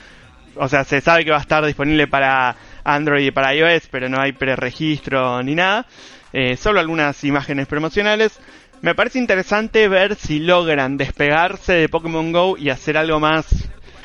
o 0.57 0.69
sea, 0.69 0.85
se 0.85 1.01
sabe 1.01 1.25
que 1.25 1.31
va 1.31 1.39
a 1.39 1.41
estar 1.41 1.65
disponible 1.65 2.07
para 2.07 2.57
Android 2.85 3.27
y 3.27 3.31
para 3.31 3.55
iOS, 3.55 3.89
pero 3.91 4.09
no 4.09 4.21
hay 4.21 4.33
preregistro 4.33 5.43
ni 5.43 5.55
nada. 5.55 5.87
Eh, 6.33 6.57
solo 6.57 6.81
algunas 6.81 7.23
imágenes 7.25 7.67
promocionales. 7.67 8.41
Me 8.85 8.95
parece 8.95 9.19
interesante 9.19 9.89
ver 9.89 10.15
si 10.15 10.41
logran 10.41 10.99
despegarse 10.99 11.73
de 11.73 11.89
Pokémon 11.89 12.31
Go 12.33 12.59
y 12.59 12.69
hacer 12.69 12.99
algo 12.99 13.19
más 13.19 13.47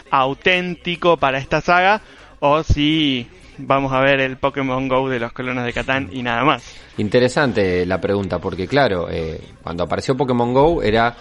auténtico 0.10 1.18
para 1.18 1.38
esta 1.38 1.60
saga 1.60 2.02
o 2.40 2.64
si 2.64 3.28
vamos 3.58 3.92
a 3.92 4.00
ver 4.00 4.22
el 4.22 4.38
Pokémon 4.38 4.88
Go 4.88 5.10
de 5.10 5.20
los 5.20 5.34
colonos 5.34 5.66
de 5.66 5.74
Catán 5.74 6.08
y 6.14 6.24
nada 6.24 6.46
más. 6.46 6.64
Interesante 6.98 7.86
la 7.86 8.00
pregunta, 8.00 8.40
porque 8.40 8.70
claro, 8.70 9.10
eh, 9.12 9.42
cuando 9.62 9.84
apareció 9.84 10.16
Pokémon 10.16 10.54
Go 10.54 10.82
era 10.82 11.14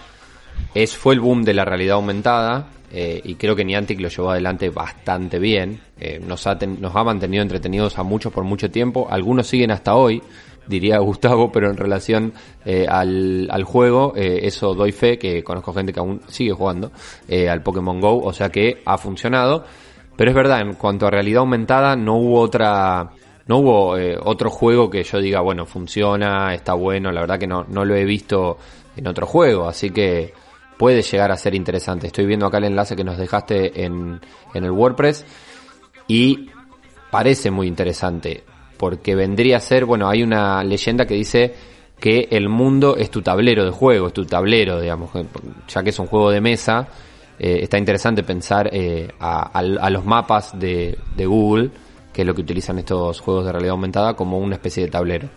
es 0.72 0.96
fue 0.96 1.14
el 1.14 1.20
boom 1.20 1.42
de 1.42 1.54
la 1.54 1.64
realidad 1.64 1.96
aumentada 1.96 2.68
eh, 2.92 3.20
y 3.24 3.34
creo 3.34 3.56
que 3.56 3.64
Niantic 3.64 4.00
lo 4.00 4.08
llevó 4.08 4.30
adelante 4.30 4.70
bastante 4.70 5.40
bien. 5.40 5.80
Eh, 5.98 6.20
nos, 6.24 6.46
ha 6.46 6.54
nos 6.54 6.94
ha 6.94 7.02
mantenido 7.02 7.42
entretenidos 7.42 7.98
a 7.98 8.04
muchos 8.04 8.32
por 8.32 8.44
mucho 8.44 8.70
tiempo. 8.70 9.08
Algunos 9.10 9.48
siguen 9.48 9.72
hasta 9.72 9.96
hoy, 9.96 10.22
diría 10.68 10.98
Gustavo, 11.00 11.50
pero 11.50 11.70
en 11.70 11.76
relación 11.76 12.32
al, 12.88 13.48
al, 13.50 13.64
juego, 13.64 14.12
eso 14.14 14.75
doy 14.75 14.92
fe, 14.92 15.18
que 15.18 15.42
conozco 15.42 15.72
gente 15.72 15.92
que 15.92 16.00
aún 16.00 16.20
sigue 16.28 16.52
jugando 16.52 16.92
al 17.50 17.62
Pokémon 17.62 18.00
Go, 18.00 18.18
o 18.22 18.32
sea 18.32 18.50
que 18.50 18.82
ha 18.84 18.98
funcionado. 18.98 19.64
Pero 20.18 20.32
es 20.32 20.34
verdad, 20.34 20.62
en 20.62 20.75
cuanto 20.75 21.06
a 21.06 21.12
realidad 21.12 21.42
aumentada, 21.42 21.94
no 21.94 22.16
hubo 22.16 22.40
otra. 22.40 23.08
No 23.46 23.58
hubo 23.58 23.96
eh, 23.96 24.18
otro 24.20 24.50
juego 24.50 24.90
que 24.90 25.04
yo 25.04 25.20
diga, 25.20 25.40
bueno, 25.40 25.64
funciona, 25.64 26.52
está 26.52 26.75
bueno. 26.75 27.12
La 27.12 27.20
verdad 27.20 27.38
que 27.38 27.46
no, 27.46 27.64
no 27.68 27.84
lo 27.84 27.94
he 27.94 28.04
visto 28.04 28.58
en 28.96 29.06
otro 29.06 29.28
juego, 29.28 29.68
así 29.68 29.90
que 29.90 30.34
puede 30.76 31.02
llegar 31.02 31.30
a 31.30 31.37
ser 31.37 31.54
interesante. 31.54 32.08
Estoy 32.08 32.26
viendo 32.26 32.46
acá 32.46 32.58
el 32.58 32.64
enlace 32.64 32.96
que 32.96 33.04
nos 33.04 33.16
dejaste 33.16 33.84
en, 33.84 34.20
en 34.54 34.64
el 34.64 34.72
WordPress 34.72 35.25
y 36.08 36.50
parece 37.12 37.52
muy 37.52 37.68
interesante 37.68 38.42
porque 38.78 39.14
vendría 39.14 39.58
a 39.58 39.61
ser, 39.61 39.85
bueno, 39.85 40.08
hay 40.08 40.23
una 40.23 40.62
leyenda 40.64 41.06
que 41.06 41.14
dice 41.14 41.54
que 42.00 42.28
el 42.30 42.49
mundo 42.49 42.97
es 42.97 43.11
tu 43.11 43.23
tablero 43.23 43.64
de 43.64 43.70
juego, 43.70 44.06
es 44.06 44.12
tu 44.12 44.25
tablero, 44.25 44.80
digamos, 44.80 45.11
ya 45.68 45.82
que 45.82 45.90
es 45.90 45.99
un 45.99 46.06
juego 46.06 46.30
de 46.30 46.40
mesa, 46.40 46.88
eh, 47.38 47.61
está 47.62 47.78
interesante 47.78 48.23
pensar 48.23 48.68
eh, 48.73 49.08
a, 49.20 49.90
los 49.90 50.04
mapas 50.04 50.58
de, 50.58 50.97
Google, 51.16 51.70
que 52.12 52.23
es 52.23 52.26
lo 52.26 52.35
que 52.35 52.42
utilizan 52.42 52.78
estos 52.78 53.20
juegos 53.20 53.44
de 53.47 53.52
realidad 53.52 53.73
aumentada, 53.73 54.14
como 54.14 54.38
una 54.38 54.54
especie 54.54 54.85
de 54.85 54.90
tablero. 54.90 55.28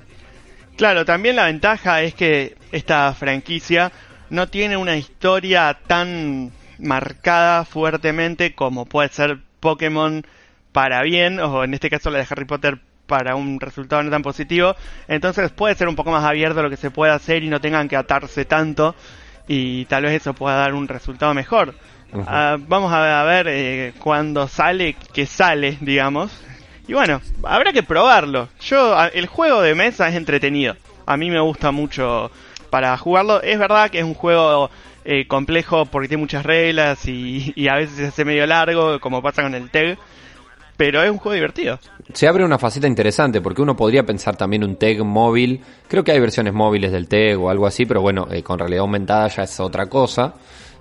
Claro, 0.77 1.03
también 1.03 1.36
la 1.36 1.45
ventaja 1.45 2.01
es 2.01 2.13
que 2.13 2.55
esta 2.71 3.13
franquicia 3.13 3.91
no 4.29 4.48
tiene 4.48 4.77
una 4.77 4.95
historia 4.95 5.77
tan 5.86 6.51
marcada 6.79 7.65
fuertemente 7.65 8.55
como 8.55 8.86
puede 8.86 9.10
ser 9.10 9.39
Pokémon 9.60 10.25
para 10.71 11.03
bien, 11.03 11.39
o 11.39 11.63
en 11.63 11.74
este 11.74 11.89
caso 11.89 12.10
la 12.10 12.19
de 12.19 12.27
Harry 12.29 12.45
Potter 12.45 12.79
para 13.08 13.36
un 13.36 13.60
resultado 13.60 14.03
no 14.03 14.10
tan 14.10 14.22
positivo. 14.22 14.75
Entonces 15.08 15.51
puede 15.51 15.75
ser 15.75 15.88
un 15.88 15.96
poco 15.96 16.12
más 16.12 16.24
abierto 16.24 16.62
lo 16.63 16.70
que 16.70 16.77
se 16.77 16.91
puede 16.91 17.12
hacer 17.12 17.43
y 17.43 17.50
no 17.50 17.60
tengan 17.62 17.88
que 17.88 17.96
atarse 17.96 18.46
tanto 18.46 18.96
y 19.48 19.86
tal 19.86 20.03
vez 20.03 20.22
eso 20.22 20.34
pueda 20.34 20.55
dar 20.55 20.74
un 20.74 20.88
resultado 20.88 21.34
mejor. 21.34 21.75
Ah, 22.27 22.58
vamos 22.60 22.91
a 22.91 23.24
ver 23.24 23.48
eh, 23.50 23.93
cuando 24.00 24.48
sale, 24.48 24.96
que 25.13 25.25
sale, 25.25 25.77
digamos. 25.81 26.31
Y 26.88 26.93
bueno, 26.93 27.22
habrá 27.43 27.72
que 27.72 27.84
probarlo. 27.84 28.50
Yo, 28.60 28.98
el 29.13 29.27
juego 29.27 29.62
de 29.62 29.75
mesa 29.75 30.10
es 30.10 30.15
entretenido. 30.15 30.75
A 31.05 31.17
mí 31.17 31.29
me 31.29 31.39
gusta 31.39 31.72
mucho 31.72 32.31
para 32.70 32.98
jugarlo. 32.98 33.41
Es 33.41 33.58
verdad 33.58 33.89
que 33.89 34.00
es 34.00 34.03
un 34.03 34.13
juego 34.13 34.70
eh, 35.05 35.25
complejo 35.27 35.86
porque 35.86 36.08
tiene 36.08 36.22
muchas 36.22 36.46
reglas 36.46 37.05
y, 37.08 37.53
y, 37.55 37.67
a 37.67 37.75
veces 37.75 37.96
se 37.96 38.08
hace 38.08 38.25
medio 38.25 38.46
largo, 38.46 39.00
como 39.00 39.22
pasa 39.22 39.43
con 39.43 39.55
el 39.55 39.70
TEG. 39.70 39.98
Pero 40.81 41.03
es 41.03 41.11
un 41.11 41.19
juego 41.19 41.35
divertido. 41.35 41.79
Se 42.11 42.27
abre 42.27 42.43
una 42.43 42.57
faceta 42.57 42.88
interesante 42.88 43.39
porque 43.39 43.61
uno 43.61 43.75
podría 43.75 44.03
pensar 44.03 44.35
también 44.35 44.63
un 44.63 44.77
TEG 44.77 45.03
móvil. 45.03 45.61
Creo 45.88 46.03
que 46.03 46.11
hay 46.11 46.19
versiones 46.19 46.55
móviles 46.55 46.91
del 46.91 47.07
TEG 47.07 47.39
o 47.39 47.51
algo 47.51 47.67
así, 47.67 47.85
pero 47.85 48.01
bueno, 48.01 48.27
eh, 48.31 48.41
con 48.41 48.57
realidad 48.57 48.81
aumentada 48.81 49.27
ya 49.27 49.43
es 49.43 49.59
otra 49.59 49.85
cosa. 49.85 50.33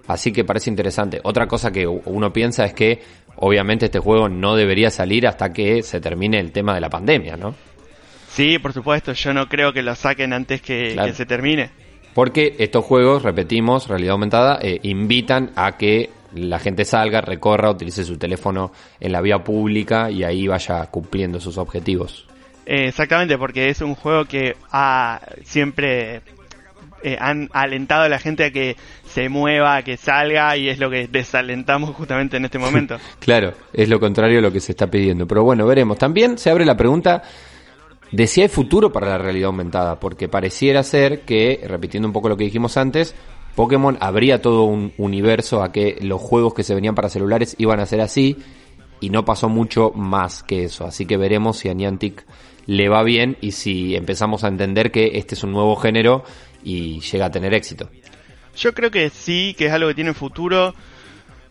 Así 0.07 0.33
que 0.33 0.43
parece 0.43 0.71
interesante. 0.71 1.21
Otra 1.23 1.47
cosa 1.47 1.71
que 1.71 1.87
uno 1.87 2.33
piensa 2.33 2.65
es 2.65 2.73
que 2.73 3.03
obviamente 3.37 3.85
este 3.85 3.99
juego 3.99 4.31
no 4.31 4.57
debería 4.57 4.89
salir 4.89 5.27
hasta 5.27 5.53
que 5.53 5.83
se 5.83 6.01
termine 6.01 6.41
el 6.41 6.51
tema 6.51 6.75
de 6.75 6.81
la 6.81 6.89
pandemia, 6.89 7.37
¿no? 7.37 7.55
Sí, 8.31 8.59
por 8.59 8.73
supuesto. 8.73 9.13
Yo 9.13 9.35
no 9.35 9.51
creo 9.51 9.75
que 9.75 9.83
lo 9.83 9.95
saquen 9.95 10.33
antes 10.33 10.63
que, 10.63 10.97
se 11.13 11.27
termine. 11.27 11.73
Porque 12.15 12.57
estos 12.59 12.87
juegos, 12.87 13.23
repetimos, 13.23 13.87
realidad 13.87 14.13
aumentada, 14.13 14.61
eh, 14.63 14.81
invitan 14.83 15.51
a 15.57 15.77
que 15.77 16.09
la 16.35 16.59
gente 16.59 16.85
salga, 16.85 17.21
recorra, 17.21 17.71
utilice 17.71 18.05
su 18.05 18.17
teléfono 18.17 18.73
en 18.99 19.13
la 19.13 19.21
vía 19.21 19.39
pública 19.43 20.11
y 20.11 20.25
ahí 20.25 20.47
vaya 20.47 20.87
cumpliendo 20.87 21.41
sus 21.41 21.59
objetivos. 21.59 22.27
exactamente, 22.67 23.37
porque 23.39 23.69
es 23.69 23.81
un 23.81 23.95
juego 23.95 24.25
que 24.25 24.57
ha 24.71 25.21
siempre 25.45 26.23
eh, 27.03 27.17
han 27.19 27.49
alentado 27.53 28.03
a 28.03 28.09
la 28.09 28.19
gente 28.19 28.45
a 28.45 28.51
que 28.51 28.77
se 29.07 29.31
mueva, 29.31 29.77
a 29.77 29.83
que 29.83 29.97
salga 29.97 30.55
y 30.57 30.69
es 30.69 30.79
lo 30.79 30.91
que 30.91 31.09
desalentamos 31.09 31.95
justamente 31.97 32.37
en 32.37 32.45
este 32.45 32.59
momento. 32.59 32.99
claro, 33.19 33.55
es 33.73 33.89
lo 33.89 33.99
contrario 33.99 34.39
a 34.39 34.43
lo 34.43 34.53
que 34.53 34.61
se 34.61 34.73
está 34.73 34.87
pidiendo. 34.87 35.27
Pero 35.27 35.43
bueno, 35.43 35.67
veremos. 35.67 35.99
También 35.99 36.37
se 36.37 36.51
abre 36.51 36.67
la 36.67 36.77
pregunta 36.77 37.23
de 38.13 38.27
si 38.27 38.43
hay 38.43 38.49
futuro 38.49 38.93
para 38.93 39.09
la 39.09 39.19
realidad 39.19 39.47
aumentada, 39.47 39.99
porque 39.99 40.29
pareciera 40.29 40.83
ser 40.83 41.23
que, 41.23 41.61
repitiendo 41.67 42.07
un 42.07 42.13
poco 42.13 42.29
lo 42.29 42.37
que 42.37 42.45
dijimos 42.45 42.77
antes, 42.77 43.15
Pokémon 43.55 43.99
habría 44.01 44.41
todo 44.41 44.65
un 44.65 44.93
universo 44.97 45.63
a 45.63 45.73
que 45.73 45.99
los 46.01 46.21
juegos 46.21 46.55
que 46.55 46.63
se 46.63 46.75
venían 46.75 46.95
para 46.95 47.09
celulares 47.09 47.57
iban 47.59 47.81
a 47.81 47.87
ser 47.87 48.01
así 48.01 48.37
y 49.01 49.11
no 49.11 49.25
pasó 49.25 49.49
mucho 49.49 49.91
más 49.95 50.43
que 50.43 50.65
eso. 50.65 50.85
Así 50.85 51.07
que 51.07 51.17
veremos 51.17 51.59
si 51.59 51.69
a 51.69 51.75
Niantic 51.75 52.27
le 52.67 52.89
va 52.89 53.03
bien 53.03 53.37
y 53.41 53.53
si 53.53 53.97
empezamos 53.97 54.45
a 54.45 54.49
entender 54.49 54.91
que 54.91 55.13
este 55.15 55.35
es 55.35 55.43
un 55.43 55.53
nuevo 55.53 55.77
género 55.77 56.25
y 56.63 57.01
llega 57.01 57.27
a 57.27 57.31
tener 57.31 57.55
éxito. 57.55 57.91
Yo 58.57 58.75
creo 58.75 58.91
que 58.91 59.11
sí, 59.11 59.55
que 59.57 59.67
es 59.67 59.73
algo 59.73 59.89
que 59.89 59.95
tiene 59.95 60.13
futuro, 60.13 60.75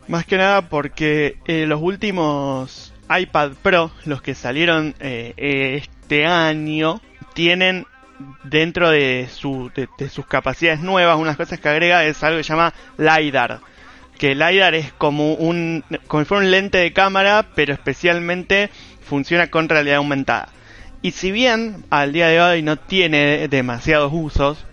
más 0.07 0.25
que 0.25 0.37
nada 0.37 0.69
porque 0.69 1.37
eh, 1.45 1.65
los 1.65 1.81
últimos 1.81 2.93
iPad 3.09 3.53
Pro, 3.61 3.91
los 4.05 4.21
que 4.21 4.35
salieron 4.35 4.95
eh, 4.99 5.81
este 5.81 6.25
año, 6.25 7.01
tienen 7.33 7.85
dentro 8.43 8.89
de, 8.89 9.27
su, 9.31 9.71
de, 9.75 10.09
sus 10.09 10.25
capacidades 10.25 10.81
nuevas, 10.81 11.17
unas 11.17 11.37
cosas 11.37 11.59
que 11.59 11.69
agrega 11.69 12.03
es 12.05 12.23
algo 12.23 12.37
que 12.37 12.43
se 12.43 12.53
llama 12.53 12.73
LiDAR. 12.97 13.59
Que 14.17 14.35
LiDAR 14.35 14.75
es 14.75 14.91
como 14.93 15.33
un, 15.33 15.83
como 16.07 16.23
si 16.23 16.27
fuera 16.27 16.43
un 16.43 16.51
lente 16.51 16.77
de 16.77 16.93
cámara, 16.93 17.47
pero 17.55 17.73
especialmente 17.73 18.69
funciona 19.01 19.47
con 19.47 19.69
realidad 19.69 19.97
aumentada. 19.97 20.49
Y 21.01 21.11
si 21.11 21.31
bien 21.31 21.85
al 21.89 22.11
día 22.11 22.27
de 22.27 22.41
hoy 22.41 22.61
no 22.61 22.77
tiene 22.77 23.47
demasiados 23.47 24.11
usos, 24.13 24.65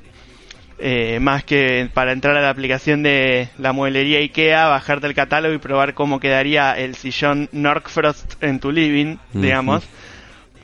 eh, 0.78 1.18
más 1.20 1.42
que 1.42 1.88
para 1.94 2.12
entrar 2.12 2.36
a 2.36 2.42
la 2.42 2.50
aplicación 2.50 3.02
de 3.02 3.48
la 3.58 3.72
mueblería 3.72 4.18
IKEA, 4.18 4.66
bajarte 4.66 5.06
el 5.06 5.14
catálogo 5.14 5.54
y 5.54 5.58
probar 5.58 5.94
cómo 5.94 6.20
quedaría 6.20 6.76
el 6.76 6.96
sillón 6.96 7.48
Norkfrost 7.52 8.42
en 8.42 8.60
tu 8.60 8.72
living, 8.72 9.16
digamos. 9.32 9.84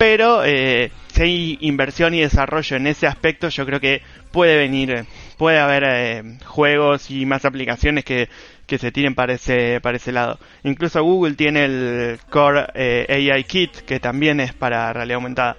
Pero 0.02 0.42
eh, 0.44 0.90
si 1.14 1.22
hay 1.22 1.58
inversión 1.60 2.12
y 2.12 2.20
desarrollo 2.20 2.76
en 2.76 2.88
ese 2.88 3.06
aspecto, 3.06 3.48
yo 3.50 3.64
creo 3.64 3.78
que 3.78 4.02
puede 4.32 4.56
venir, 4.56 5.04
puede 5.38 5.60
haber 5.60 5.84
eh, 5.86 6.38
juegos 6.44 7.08
y 7.08 7.24
más 7.24 7.44
aplicaciones 7.44 8.04
que, 8.04 8.28
que 8.66 8.78
se 8.78 8.90
tiren 8.90 9.14
para 9.14 9.34
ese, 9.34 9.78
para 9.80 9.98
ese 9.98 10.10
lado. 10.10 10.40
Incluso 10.64 11.04
Google 11.04 11.34
tiene 11.34 11.66
el 11.66 12.18
Core 12.30 12.66
eh, 12.74 13.30
AI 13.32 13.44
Kit, 13.44 13.76
que 13.82 14.00
también 14.00 14.40
es 14.40 14.52
para 14.52 14.92
realidad 14.92 15.18
aumentada. 15.18 15.56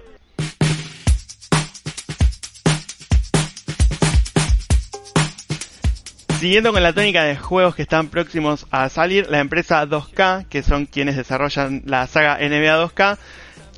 Siguiendo 6.41 6.73
con 6.73 6.83
la 6.83 6.91
tónica 6.91 7.23
de 7.23 7.37
juegos 7.37 7.75
que 7.75 7.83
están 7.83 8.09
próximos 8.09 8.67
a 8.71 8.89
salir, 8.89 9.29
la 9.29 9.39
empresa 9.39 9.85
2K, 9.85 10.49
que 10.49 10.63
son 10.63 10.85
quienes 10.85 11.15
desarrollan 11.15 11.83
la 11.85 12.05
saga 12.07 12.39
NBA 12.39 12.85
2K, 12.85 13.17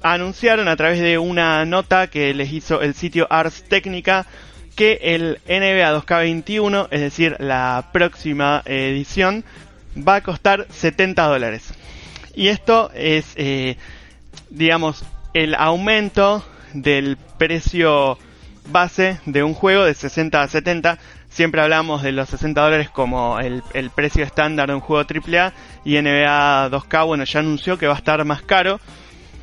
anunciaron 0.01 0.67
a 0.67 0.75
través 0.75 0.99
de 0.99 1.17
una 1.17 1.65
nota 1.65 2.07
que 2.07 2.33
les 2.33 2.51
hizo 2.51 2.81
el 2.81 2.93
sitio 2.93 3.27
Ars 3.29 3.63
Technica 3.67 4.25
que 4.75 4.99
el 5.01 5.39
NBA 5.47 6.01
2K21, 6.01 6.87
es 6.91 7.01
decir, 7.01 7.37
la 7.39 7.89
próxima 7.93 8.61
edición, 8.65 9.45
va 9.95 10.15
a 10.15 10.21
costar 10.21 10.67
70 10.69 11.25
dólares. 11.27 11.73
Y 12.35 12.49
esto 12.49 12.91
es, 12.93 13.33
eh, 13.37 13.77
digamos, 14.49 15.05
el 15.33 15.55
aumento 15.55 16.43
del 16.73 17.17
precio 17.37 18.17
base 18.67 19.19
de 19.25 19.43
un 19.43 19.53
juego 19.53 19.85
de 19.85 19.93
60 19.93 20.41
a 20.41 20.47
70. 20.47 20.97
Siempre 21.29 21.61
hablamos 21.61 22.03
de 22.03 22.11
los 22.11 22.29
60 22.29 22.61
dólares 22.61 22.89
como 22.89 23.39
el, 23.39 23.63
el 23.73 23.89
precio 23.89 24.23
estándar 24.23 24.67
de 24.67 24.75
un 24.75 24.81
juego 24.81 25.07
AAA 25.07 25.53
y 25.85 26.01
NBA 26.01 26.69
2K, 26.69 27.05
bueno, 27.05 27.23
ya 27.23 27.39
anunció 27.39 27.77
que 27.77 27.87
va 27.87 27.93
a 27.93 27.97
estar 27.97 28.23
más 28.25 28.41
caro. 28.41 28.79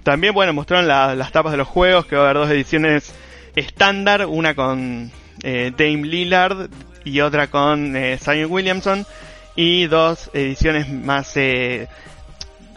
También, 0.03 0.35
bueno, 0.35 0.53
mostraron 0.53 0.89
las 0.89 1.33
tapas 1.33 1.53
de 1.53 1.59
los 1.59 1.69
juegos, 1.69 2.07
que 2.07 2.17
va 2.17 2.23
a 2.23 2.25
haber 2.31 2.37
dos 2.39 2.51
ediciones 2.51 3.15
estándar, 3.55 4.27
una 4.27 4.55
con 4.55 5.11
eh, 5.43 5.73
Dame 5.77 6.07
Lillard 6.07 6.69
y 7.05 7.21
otra 7.21 7.49
con 7.49 7.95
eh, 7.97 8.19
Zion 8.19 8.51
Williamson, 8.51 9.07
y 9.55 9.87
dos 9.87 10.31
ediciones 10.33 10.89
más 10.89 11.37
eh, 11.37 11.89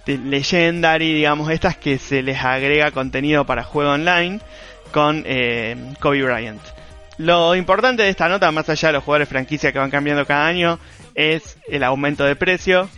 de 0.06 0.18
Legendary, 0.18 1.14
digamos, 1.14 1.50
estas 1.50 1.78
que 1.78 1.98
se 1.98 2.22
les 2.22 2.44
agrega 2.44 2.92
contenido 2.92 3.46
para 3.46 3.64
juego 3.64 3.92
online 3.92 4.40
con 4.92 5.24
eh, 5.26 5.76
Kobe 6.00 6.24
Bryant. 6.24 6.62
Lo 7.18 7.56
importante 7.56 8.04
de 8.04 8.10
esta 8.10 8.28
nota, 8.28 8.52
más 8.52 8.70
allá 8.70 8.90
de 8.90 8.94
los 8.94 9.04
jugadores 9.04 9.30
franquicia 9.30 9.72
que 9.72 9.80
van 9.80 9.90
cambiando 9.90 10.26
cada 10.26 10.46
año, 10.46 10.80
es 11.16 11.58
el 11.68 11.84
aumento 11.84 12.26
de 12.26 12.36
precio. 12.36 12.90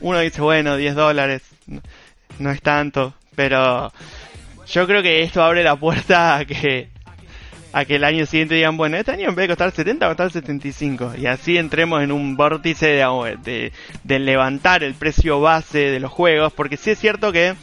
Uno 0.00 0.20
dice, 0.20 0.40
bueno, 0.40 0.76
10 0.76 0.94
dólares, 0.94 1.42
no 2.38 2.50
es 2.50 2.62
tanto, 2.62 3.14
pero 3.38 3.92
yo 4.66 4.84
creo 4.88 5.00
que 5.00 5.22
esto 5.22 5.44
abre 5.44 5.62
la 5.62 5.76
puerta 5.76 6.38
a 6.38 6.44
que 6.44 6.88
a 7.72 7.84
que 7.84 7.94
el 7.94 8.02
año 8.02 8.26
siguiente 8.26 8.56
digan, 8.56 8.76
bueno, 8.76 8.96
este 8.96 9.12
año 9.12 9.28
en 9.28 9.36
vez 9.36 9.44
de 9.44 9.54
costar 9.54 9.70
70 9.70 10.04
va 10.04 10.12
a 10.12 10.16
costar 10.16 10.32
75. 10.32 11.12
Y 11.16 11.26
así 11.26 11.56
entremos 11.56 12.02
en 12.02 12.10
un 12.10 12.36
vórtice 12.36 12.86
de, 12.88 13.72
de, 14.02 14.18
levantar 14.18 14.82
el 14.82 14.94
precio 14.94 15.40
base 15.40 15.78
de 15.78 16.00
los 16.00 16.10
juegos, 16.10 16.52
porque 16.52 16.76
sí 16.76 16.90
es 16.90 16.98
cierto 16.98 17.30
que 17.30 17.54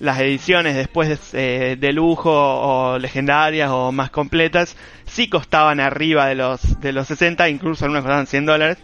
las 0.00 0.18
ediciones 0.18 0.74
después 0.74 1.16
eh, 1.34 1.76
de 1.78 1.92
lujo 1.92 2.32
o 2.32 2.98
legendarias 2.98 3.70
o 3.70 3.92
más 3.92 4.10
completas 4.10 4.76
sí 5.06 5.28
costaban 5.28 5.78
arriba 5.78 6.26
de 6.26 6.34
los 6.34 6.80
de 6.80 6.90
los 6.90 7.06
60, 7.06 7.48
incluso 7.48 7.84
algunas 7.84 8.02
costaban 8.02 8.26
100 8.26 8.46
dólares. 8.46 8.78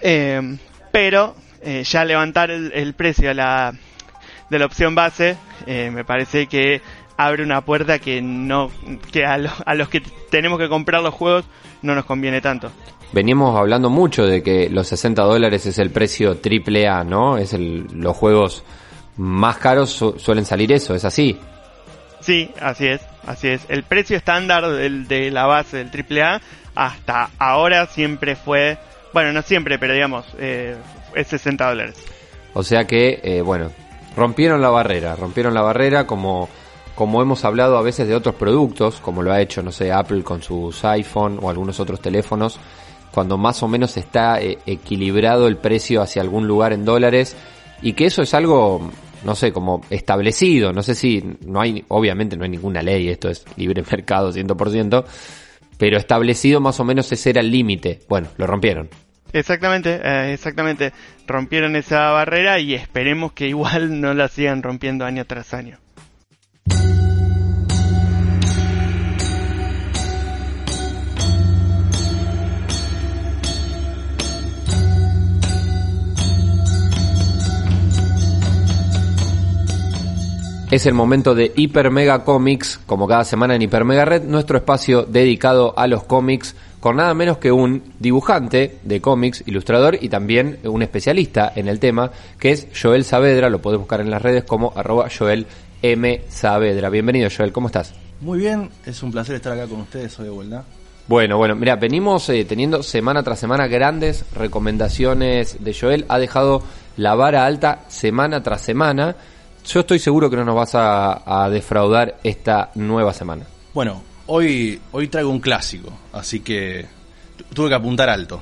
Eh, 0.00 0.56
pero 0.92 1.36
eh, 1.60 1.82
ya 1.84 2.04
levantar 2.04 2.50
el, 2.50 2.94
precio 2.94 3.28
de 3.28 3.34
la, 3.34 3.74
de 4.50 4.58
la 4.58 4.66
opción 4.66 4.94
base 4.94 5.36
me 5.66 6.04
parece 6.04 6.46
que 6.46 6.80
abre 7.16 7.42
una 7.42 7.60
puerta 7.62 7.98
que 7.98 8.22
no 8.22 8.70
que 9.12 9.26
a, 9.26 9.34
a 9.34 9.74
los 9.74 9.88
que 9.88 10.00
tenemos 10.30 10.58
que 10.58 10.68
comprar 10.68 11.02
los 11.02 11.14
juegos 11.14 11.44
no 11.82 11.94
nos 11.94 12.04
conviene 12.04 12.40
tanto. 12.40 12.70
Venimos 13.12 13.56
hablando 13.56 13.88
mucho 13.88 14.26
de 14.26 14.42
que 14.42 14.68
los 14.68 14.86
60 14.88 15.22
dólares 15.22 15.64
es 15.66 15.78
el 15.78 15.90
precio 15.90 16.38
triple 16.38 16.86
A, 16.86 17.04
¿no? 17.04 17.38
Es 17.38 17.54
el, 17.54 17.86
los 17.92 18.16
juegos 18.16 18.64
más 19.16 19.56
caros 19.56 19.90
suelen 20.18 20.44
salir 20.44 20.72
eso, 20.72 20.94
¿es 20.94 21.04
así? 21.04 21.38
Sí, 22.20 22.50
así 22.60 22.86
es, 22.86 23.00
así 23.26 23.48
es. 23.48 23.64
El 23.68 23.82
precio 23.84 24.16
estándar 24.16 24.68
del, 24.68 25.08
de 25.08 25.30
la 25.30 25.46
base 25.46 25.78
del 25.78 25.90
triple 25.90 26.22
A 26.22 26.40
hasta 26.74 27.30
ahora 27.38 27.86
siempre 27.86 28.36
fue, 28.36 28.78
bueno, 29.12 29.32
no 29.32 29.42
siempre, 29.42 29.78
pero 29.78 29.94
digamos, 29.94 30.26
eh, 30.38 30.76
es 31.14 31.26
60 31.28 31.66
dólares. 31.66 31.96
O 32.52 32.62
sea 32.62 32.84
que, 32.84 33.20
eh, 33.22 33.40
bueno, 33.40 33.72
rompieron 34.18 34.60
la 34.60 34.70
barrera, 34.70 35.16
rompieron 35.16 35.54
la 35.54 35.62
barrera 35.62 36.06
como 36.06 36.48
como 36.98 37.22
hemos 37.22 37.44
hablado 37.44 37.78
a 37.78 37.82
veces 37.82 38.08
de 38.08 38.16
otros 38.16 38.34
productos, 38.34 38.98
como 38.98 39.22
lo 39.22 39.30
ha 39.30 39.40
hecho, 39.40 39.62
no 39.62 39.70
sé, 39.70 39.92
Apple 39.92 40.24
con 40.24 40.42
sus 40.42 40.84
iPhone 40.84 41.38
o 41.40 41.48
algunos 41.48 41.78
otros 41.78 42.00
teléfonos, 42.00 42.58
cuando 43.12 43.38
más 43.38 43.62
o 43.62 43.68
menos 43.68 43.96
está 43.96 44.42
eh, 44.42 44.58
equilibrado 44.66 45.46
el 45.46 45.58
precio 45.58 46.02
hacia 46.02 46.22
algún 46.22 46.48
lugar 46.48 46.72
en 46.72 46.84
dólares 46.84 47.36
y 47.82 47.92
que 47.92 48.06
eso 48.06 48.22
es 48.22 48.34
algo, 48.34 48.90
no 49.24 49.36
sé, 49.36 49.52
como 49.52 49.82
establecido, 49.90 50.72
no 50.72 50.82
sé 50.82 50.96
si 50.96 51.22
no 51.46 51.60
hay, 51.60 51.84
obviamente 51.86 52.36
no 52.36 52.42
hay 52.42 52.50
ninguna 52.50 52.82
ley, 52.82 53.08
esto 53.08 53.28
es 53.28 53.44
libre 53.56 53.84
mercado 53.88 54.32
100%, 54.32 55.04
pero 55.78 55.98
establecido 55.98 56.60
más 56.60 56.80
o 56.80 56.84
menos 56.84 57.12
ese 57.12 57.30
era 57.30 57.42
el 57.42 57.52
límite. 57.52 58.00
Bueno, 58.08 58.26
lo 58.36 58.48
rompieron. 58.48 58.88
Exactamente, 59.32 60.00
eh, 60.02 60.32
exactamente. 60.32 60.92
Rompieron 61.26 61.76
esa 61.76 62.10
barrera 62.10 62.58
y 62.58 62.74
esperemos 62.74 63.32
que 63.32 63.48
igual 63.48 64.00
no 64.00 64.14
la 64.14 64.28
sigan 64.28 64.62
rompiendo 64.62 65.04
año 65.04 65.24
tras 65.24 65.54
año. 65.54 65.78
Es 80.70 80.84
el 80.84 80.92
momento 80.92 81.34
de 81.34 81.50
Hiper 81.56 81.90
Mega 81.90 82.24
Comics, 82.24 82.78
como 82.84 83.08
cada 83.08 83.24
semana 83.24 83.54
en 83.54 83.62
Hiper 83.62 83.86
Mega 83.86 84.04
Red, 84.04 84.24
nuestro 84.24 84.58
espacio 84.58 85.04
dedicado 85.04 85.72
a 85.78 85.86
los 85.86 86.04
cómics 86.04 86.54
con 86.80 86.96
nada 86.96 87.14
menos 87.14 87.38
que 87.38 87.52
un 87.52 87.82
dibujante 87.98 88.78
de 88.82 89.00
cómics, 89.00 89.42
ilustrador 89.46 89.98
y 90.00 90.08
también 90.08 90.58
un 90.64 90.82
especialista 90.82 91.52
en 91.54 91.68
el 91.68 91.80
tema, 91.80 92.10
que 92.38 92.50
es 92.50 92.68
Joel 92.80 93.04
Saavedra, 93.04 93.50
lo 93.50 93.60
podés 93.60 93.78
buscar 93.78 94.00
en 94.00 94.10
las 94.10 94.22
redes 94.22 94.44
como 94.44 94.72
arroba 94.76 95.08
Joel 95.16 95.46
M. 95.82 96.22
Saavedra. 96.28 96.90
Bienvenido 96.90 97.28
Joel, 97.34 97.52
¿cómo 97.52 97.68
estás? 97.68 97.94
Muy 98.20 98.38
bien, 98.38 98.70
es 98.84 99.02
un 99.02 99.12
placer 99.12 99.36
estar 99.36 99.52
acá 99.52 99.66
con 99.66 99.80
ustedes 99.80 100.18
hoy 100.18 100.26
de 100.26 100.30
vuelta. 100.30 100.64
Bueno, 101.06 101.38
bueno, 101.38 101.54
mira, 101.54 101.76
venimos 101.76 102.28
eh, 102.28 102.44
teniendo 102.44 102.82
semana 102.82 103.22
tras 103.22 103.38
semana 103.38 103.66
grandes 103.66 104.24
recomendaciones 104.34 105.64
de 105.64 105.74
Joel, 105.74 106.04
ha 106.08 106.18
dejado 106.18 106.62
la 106.96 107.14
vara 107.14 107.46
alta 107.46 107.84
semana 107.88 108.42
tras 108.42 108.60
semana 108.60 109.16
yo 109.68 109.80
estoy 109.80 109.98
seguro 109.98 110.30
que 110.30 110.36
no 110.36 110.44
nos 110.44 110.54
vas 110.54 110.70
a, 110.74 111.48
defraudar 111.50 112.16
esta 112.24 112.70
nueva 112.74 113.12
semana. 113.12 113.44
Bueno, 113.74 114.00
hoy, 114.28 114.80
hoy 114.92 115.08
traigo 115.08 115.30
un 115.30 115.40
clásico, 115.40 115.92
así 116.12 116.40
que 116.40 116.86
tuve 117.52 117.68
que 117.68 117.74
apuntar 117.74 118.08
alto. 118.08 118.40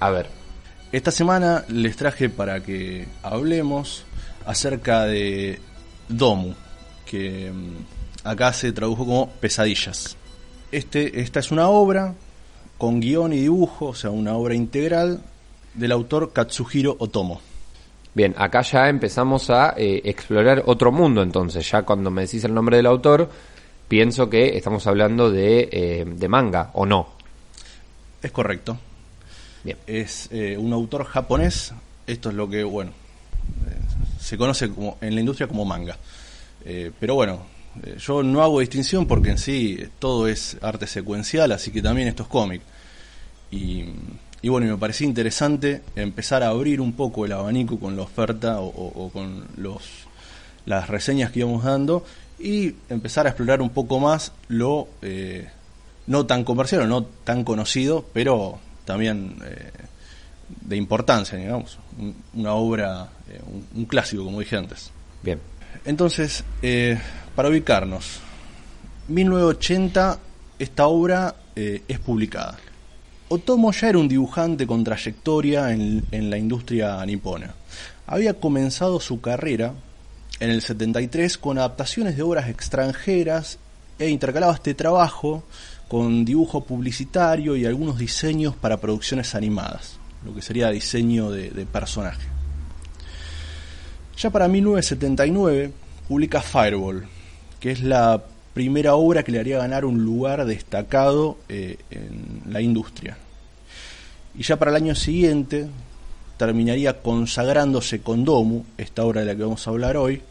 A 0.00 0.10
ver. 0.10 0.28
Esta 0.92 1.10
semana 1.10 1.64
les 1.68 1.96
traje 1.96 2.28
para 2.28 2.62
que 2.62 3.08
hablemos 3.22 4.04
acerca 4.46 5.04
de 5.04 5.58
Domu, 6.08 6.54
que 7.04 7.50
mm, 7.50 8.28
acá 8.28 8.52
se 8.52 8.72
tradujo 8.72 9.04
como 9.04 9.30
Pesadillas. 9.40 10.16
Este, 10.70 11.20
esta 11.20 11.40
es 11.40 11.50
una 11.50 11.68
obra 11.68 12.14
con 12.78 13.00
guion 13.00 13.32
y 13.32 13.40
dibujo, 13.40 13.86
o 13.86 13.94
sea, 13.94 14.10
una 14.10 14.34
obra 14.34 14.54
integral 14.54 15.20
del 15.74 15.92
autor 15.92 16.32
Katsuhiro 16.32 16.96
Otomo. 16.98 17.40
Bien, 18.14 18.32
acá 18.38 18.62
ya 18.62 18.88
empezamos 18.88 19.50
a 19.50 19.74
eh, 19.76 20.00
explorar 20.04 20.62
otro 20.66 20.92
mundo, 20.92 21.22
entonces 21.22 21.68
ya 21.68 21.82
cuando 21.82 22.12
me 22.12 22.22
decís 22.22 22.44
el 22.44 22.54
nombre 22.54 22.76
del 22.76 22.86
autor, 22.86 23.28
pienso 23.94 24.28
que 24.28 24.56
estamos 24.56 24.84
hablando 24.88 25.30
de, 25.30 25.68
eh, 25.70 26.04
de 26.04 26.28
manga, 26.28 26.72
¿o 26.72 26.84
no? 26.84 27.10
Es 28.20 28.32
correcto. 28.32 28.76
Bien. 29.62 29.76
Es 29.86 30.28
eh, 30.32 30.58
un 30.58 30.72
autor 30.72 31.04
japonés, 31.04 31.72
esto 32.04 32.30
es 32.30 32.34
lo 32.34 32.48
que, 32.48 32.64
bueno, 32.64 32.90
se 34.18 34.36
conoce 34.36 34.68
como, 34.70 34.98
en 35.00 35.14
la 35.14 35.20
industria 35.20 35.46
como 35.46 35.64
manga. 35.64 35.96
pero 36.98 37.14
bueno, 37.14 37.46
yo 37.96 38.24
no 38.24 38.42
hago 38.42 38.58
distinción 38.58 39.06
porque 39.06 39.30
en 39.30 39.38
sí 39.38 39.78
todo 40.00 40.26
es 40.26 40.56
arte 40.60 40.88
secuencial, 40.88 41.52
así 41.52 41.70
que 41.70 41.80
también 41.80 42.08
esto 42.08 42.24
es 42.24 42.28
cómic. 42.28 42.62
Y 43.52 43.84
y 44.44 44.50
bueno, 44.50 44.66
me 44.66 44.76
parecía 44.76 45.06
interesante 45.06 45.80
empezar 45.96 46.42
a 46.42 46.48
abrir 46.48 46.82
un 46.82 46.92
poco 46.92 47.24
el 47.24 47.32
abanico 47.32 47.80
con 47.80 47.96
la 47.96 48.02
oferta 48.02 48.60
o, 48.60 49.08
con 49.10 49.46
los, 49.56 49.84
las 50.66 50.90
reseñas 50.90 51.30
que 51.30 51.38
íbamos 51.38 51.64
dando 51.64 52.04
y 52.38 52.74
empezar 52.88 53.26
a 53.26 53.30
explorar 53.30 53.62
un 53.62 53.70
poco 53.70 54.00
más 54.00 54.32
lo 54.48 54.88
eh, 55.02 55.48
no 56.06 56.26
tan 56.26 56.44
comercial 56.44 56.82
o 56.82 56.86
no 56.86 57.04
tan 57.04 57.44
conocido, 57.44 58.04
pero 58.12 58.58
también 58.84 59.36
eh, 59.44 59.70
de 60.60 60.76
importancia, 60.76 61.38
digamos, 61.38 61.78
una 62.34 62.54
obra, 62.54 63.08
eh, 63.28 63.40
un, 63.74 63.84
clásico, 63.86 64.24
como 64.24 64.40
dije 64.40 64.56
antes. 64.56 64.90
Bien. 65.22 65.40
Entonces, 65.84 66.44
para 67.34 67.48
ubicarnos, 67.48 68.20
1980 69.08 70.18
esta 70.58 70.86
obra 70.86 71.34
es 71.56 71.98
publicada. 71.98 72.58
Otomo 73.28 73.72
ya 73.72 73.88
era 73.88 73.98
un 73.98 74.06
dibujante 74.06 74.66
con 74.66 74.84
trayectoria 74.84 75.72
en, 75.72 76.30
la 76.30 76.38
industria 76.38 77.04
nipona. 77.06 77.54
Había 78.06 78.34
comenzado 78.34 79.00
su 79.00 79.20
carrera 79.20 79.72
en 80.40 80.50
el 80.50 80.62
73 80.62 81.38
con 81.38 81.58
adaptaciones 81.58 82.16
de 82.16 82.22
obras 82.22 82.48
extranjeras 82.48 83.58
e 83.98 84.08
intercalaba 84.08 84.54
este 84.54 84.74
trabajo 84.74 85.44
con 85.88 86.24
dibujo 86.24 86.64
publicitario 86.64 87.56
y 87.56 87.66
algunos 87.66 87.98
diseños 87.98 88.56
para 88.56 88.78
producciones 88.78 89.34
animadas, 89.34 89.98
lo 90.24 90.34
que 90.34 90.42
sería 90.42 90.70
diseño 90.70 91.30
de, 91.30 91.66
personaje. 91.66 92.26
Ya 94.16 94.30
para 94.30 94.48
1979 94.48 95.72
publica 96.08 96.40
Fireball, 96.40 97.06
que 97.60 97.70
es 97.70 97.82
la 97.82 98.24
primera 98.54 98.94
obra 98.94 99.22
que 99.22 99.32
le 99.32 99.40
haría 99.40 99.58
ganar 99.58 99.84
un 99.84 100.04
lugar 100.04 100.44
destacado 100.46 101.38
eh, 101.48 101.76
en 101.90 102.42
la 102.52 102.60
industria. 102.60 103.16
Y 104.36 104.42
ya 104.42 104.56
para 104.56 104.70
el 104.70 104.76
año 104.76 104.94
siguiente 104.94 105.68
terminaría 106.36 107.00
consagrándose 107.02 108.00
con 108.00 108.24
Domu, 108.24 108.64
esta 108.78 109.04
obra 109.04 109.20
de 109.20 109.26
la 109.28 109.36
que 109.36 109.42
vamos 109.42 109.66
a 109.66 109.70
hablar 109.70 109.96
hoy, 109.96 110.22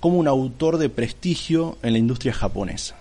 como 0.00 0.18
un 0.18 0.26
autor 0.28 0.78
de 0.78 0.88
prestigio 0.88 1.78
en 1.82 1.92
la 1.92 1.98
industria 1.98 2.32
japonesa. 2.32 2.96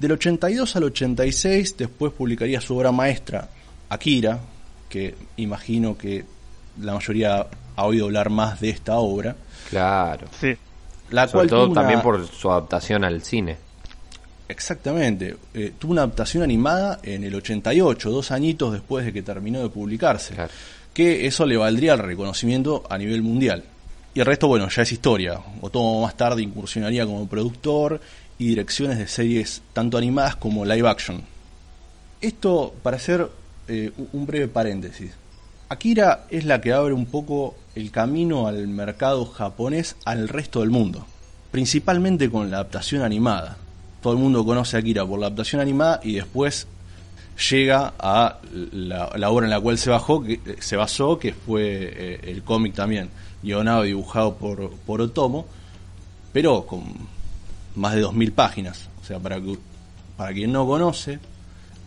Del 0.00 0.12
82 0.12 0.76
al 0.76 0.84
86 0.84 1.76
después 1.76 2.12
publicaría 2.12 2.60
su 2.60 2.76
obra 2.76 2.90
maestra, 2.90 3.48
Akira, 3.88 4.40
que 4.88 5.14
imagino 5.36 5.96
que 5.96 6.24
la 6.80 6.94
mayoría 6.94 7.46
ha 7.76 7.84
oído 7.84 8.06
hablar 8.06 8.30
más 8.30 8.60
de 8.60 8.70
esta 8.70 8.96
obra. 8.96 9.36
Claro. 9.68 10.26
Sí. 10.40 10.56
La 11.10 11.26
Sobre 11.28 11.48
cual 11.48 11.48
todo 11.50 11.66
una- 11.70 11.80
también 11.82 12.02
por 12.02 12.26
su 12.26 12.50
adaptación 12.50 13.04
al 13.04 13.22
cine. 13.22 13.56
Exactamente. 14.48 15.36
Eh, 15.54 15.72
tuvo 15.78 15.92
una 15.92 16.02
adaptación 16.02 16.42
animada 16.42 16.98
en 17.02 17.22
el 17.24 17.34
88, 17.34 18.10
dos 18.10 18.30
añitos 18.32 18.72
después 18.72 19.04
de 19.04 19.12
que 19.12 19.22
terminó 19.22 19.60
de 19.62 19.68
publicarse. 19.68 20.34
Claro. 20.34 20.50
Que 21.00 21.26
eso 21.26 21.46
le 21.46 21.56
valdría 21.56 21.94
el 21.94 21.98
reconocimiento 22.00 22.84
a 22.90 22.98
nivel 22.98 23.22
mundial. 23.22 23.64
Y 24.12 24.20
el 24.20 24.26
resto, 24.26 24.48
bueno, 24.48 24.68
ya 24.68 24.82
es 24.82 24.92
historia. 24.92 25.40
Otomo 25.62 26.02
más 26.02 26.14
tarde 26.14 26.42
incursionaría 26.42 27.06
como 27.06 27.26
productor 27.26 28.02
y 28.38 28.48
direcciones 28.48 28.98
de 28.98 29.08
series 29.08 29.62
tanto 29.72 29.96
animadas 29.96 30.36
como 30.36 30.66
live 30.66 30.86
action. 30.86 31.22
Esto 32.20 32.74
para 32.82 32.98
hacer 32.98 33.30
eh, 33.66 33.92
un- 34.12 34.26
breve 34.26 34.48
paréntesis. 34.48 35.12
Akira 35.70 36.26
es 36.28 36.44
la 36.44 36.60
que 36.60 36.74
abre 36.74 36.92
un 36.92 37.06
poco 37.06 37.54
el 37.74 37.90
camino 37.90 38.46
al 38.46 38.68
mercado 38.68 39.24
japonés 39.24 39.96
al 40.04 40.28
resto 40.28 40.60
del 40.60 40.68
mundo, 40.68 41.06
principalmente 41.50 42.30
con 42.30 42.50
la 42.50 42.58
adaptación 42.58 43.00
animada. 43.00 43.56
Todo 44.02 44.12
el 44.12 44.18
mundo 44.18 44.44
conoce 44.44 44.76
a 44.76 44.80
Akira 44.80 45.06
por 45.06 45.18
la 45.18 45.28
adaptación 45.28 45.62
animada 45.62 45.98
y 46.04 46.12
después 46.16 46.66
llega 47.50 47.94
a 47.98 48.38
la, 48.72 49.10
la 49.16 49.30
obra 49.30 49.46
en 49.46 49.50
la 49.50 49.60
cual 49.60 49.78
se, 49.78 49.90
bajó, 49.90 50.22
que, 50.22 50.34
eh, 50.34 50.56
se 50.60 50.76
basó, 50.76 51.18
que 51.18 51.32
fue 51.32 51.62
eh, 51.64 52.20
el 52.24 52.42
cómic 52.42 52.74
también, 52.74 53.08
guionado 53.42 53.82
dibujado 53.82 54.34
por, 54.36 54.70
por 54.86 55.00
Otomo, 55.00 55.46
pero 56.32 56.66
con 56.66 56.82
más 57.76 57.94
de 57.94 58.02
2.000 58.04 58.32
páginas. 58.32 58.88
O 59.02 59.04
sea, 59.04 59.18
para, 59.18 59.40
que- 59.40 59.58
para 60.16 60.32
quien 60.32 60.52
no 60.52 60.66
conoce, 60.66 61.18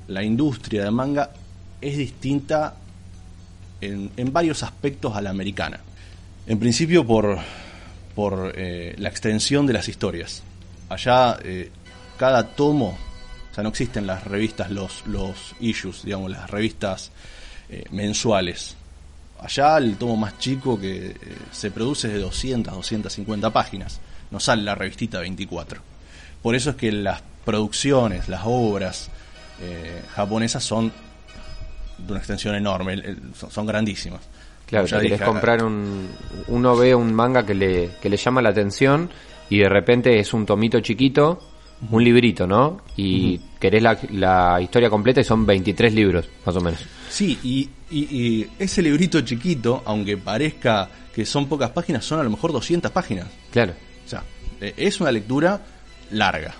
la 0.07 0.23
industria 0.23 0.83
de 0.85 0.91
manga 0.91 1.29
es 1.81 1.97
distinta 1.97 2.75
en, 3.81 4.09
en 4.17 4.33
varios 4.33 4.63
aspectos 4.63 5.15
a 5.15 5.21
la 5.21 5.29
americana. 5.29 5.79
En 6.47 6.59
principio 6.59 7.05
por, 7.05 7.37
por 8.15 8.53
eh, 8.55 8.95
la 8.97 9.09
extensión 9.09 9.65
de 9.65 9.73
las 9.73 9.87
historias. 9.87 10.43
Allá 10.89 11.37
cada 12.17 12.47
tomo, 12.55 12.97
o 13.53 13.55
sea, 13.55 13.63
no 13.63 13.69
existen 13.69 14.07
las 14.07 14.23
revistas, 14.25 14.71
los, 14.71 15.05
los 15.05 15.53
issues, 15.59 16.03
digamos, 16.03 16.31
las 16.31 16.49
revistas 16.49 17.11
eh, 17.69 17.85
mensuales. 17.91 18.75
Allá 19.39 19.77
el 19.77 19.95
tomo 19.97 20.17
más 20.17 20.39
chico 20.39 20.79
que 20.79 21.11
eh, 21.11 21.15
se 21.51 21.69
produce 21.69 22.07
es 22.07 22.13
de 22.15 22.19
200, 22.21 22.73
250 22.73 23.53
páginas. 23.53 23.99
No 24.31 24.39
sale 24.39 24.63
la 24.63 24.73
revistita 24.73 25.19
24. 25.19 25.79
Por 26.41 26.55
eso 26.55 26.71
es 26.71 26.75
que 26.77 26.91
las 26.91 27.21
producciones, 27.45 28.27
las 28.27 28.41
obras 28.45 29.09
eh, 29.61 30.01
japonesas 30.15 30.63
son 30.63 30.91
de 31.99 32.11
una 32.11 32.19
extensión 32.19 32.55
enorme, 32.55 32.93
el- 32.93 33.05
el- 33.05 33.21
son, 33.51 33.65
grandísimas. 33.67 34.21
Claro, 34.65 34.87
ya 34.87 34.97
si 34.97 35.03
querés 35.03 35.19
dije, 35.19 35.29
comprar 35.31 35.63
un... 35.63 36.09
Uno 36.47 36.75
ve 36.75 36.95
un 36.95 37.13
manga 37.13 37.45
que 37.45 37.53
le, 37.53 37.91
que 38.01 38.09
le 38.09 38.17
llama 38.17 38.41
la 38.41 38.49
atención 38.49 39.09
y 39.49 39.59
de 39.59 39.69
repente 39.69 40.19
es 40.19 40.33
un 40.33 40.45
tomito 40.45 40.79
chiquito, 40.79 41.39
un 41.91 42.03
librito, 42.03 42.45
¿no? 42.47 42.81
Y 42.97 43.39
querés 43.59 43.81
la, 43.83 43.97
la 44.11 44.61
historia 44.61 44.89
completa 44.89 45.21
y 45.21 45.23
son 45.23 45.45
23 45.45 45.93
libros, 45.93 46.27
más 46.45 46.55
o 46.55 46.61
menos. 46.61 46.79
Sí, 47.09 47.37
y, 47.43 47.69
y- 47.91 48.07
y 48.17 48.49
ese 48.59 48.81
librito 48.81 49.21
chiquito, 49.21 49.81
aunque 49.85 50.17
parezca 50.17 50.89
que 51.13 51.25
son 51.25 51.47
pocas 51.47 51.69
páginas, 51.71 52.03
son 52.05 52.19
a 52.19 52.23
lo 52.23 52.29
mejor 52.29 52.51
200 52.51 52.91
páginas. 52.91 53.27
Claro. 53.51 53.73
O 54.05 54.09
sea, 54.09 54.23
eh, 54.61 54.73
es 54.77 54.99
una 54.99 55.11
lectura 55.11 55.61
larga. 56.11 56.53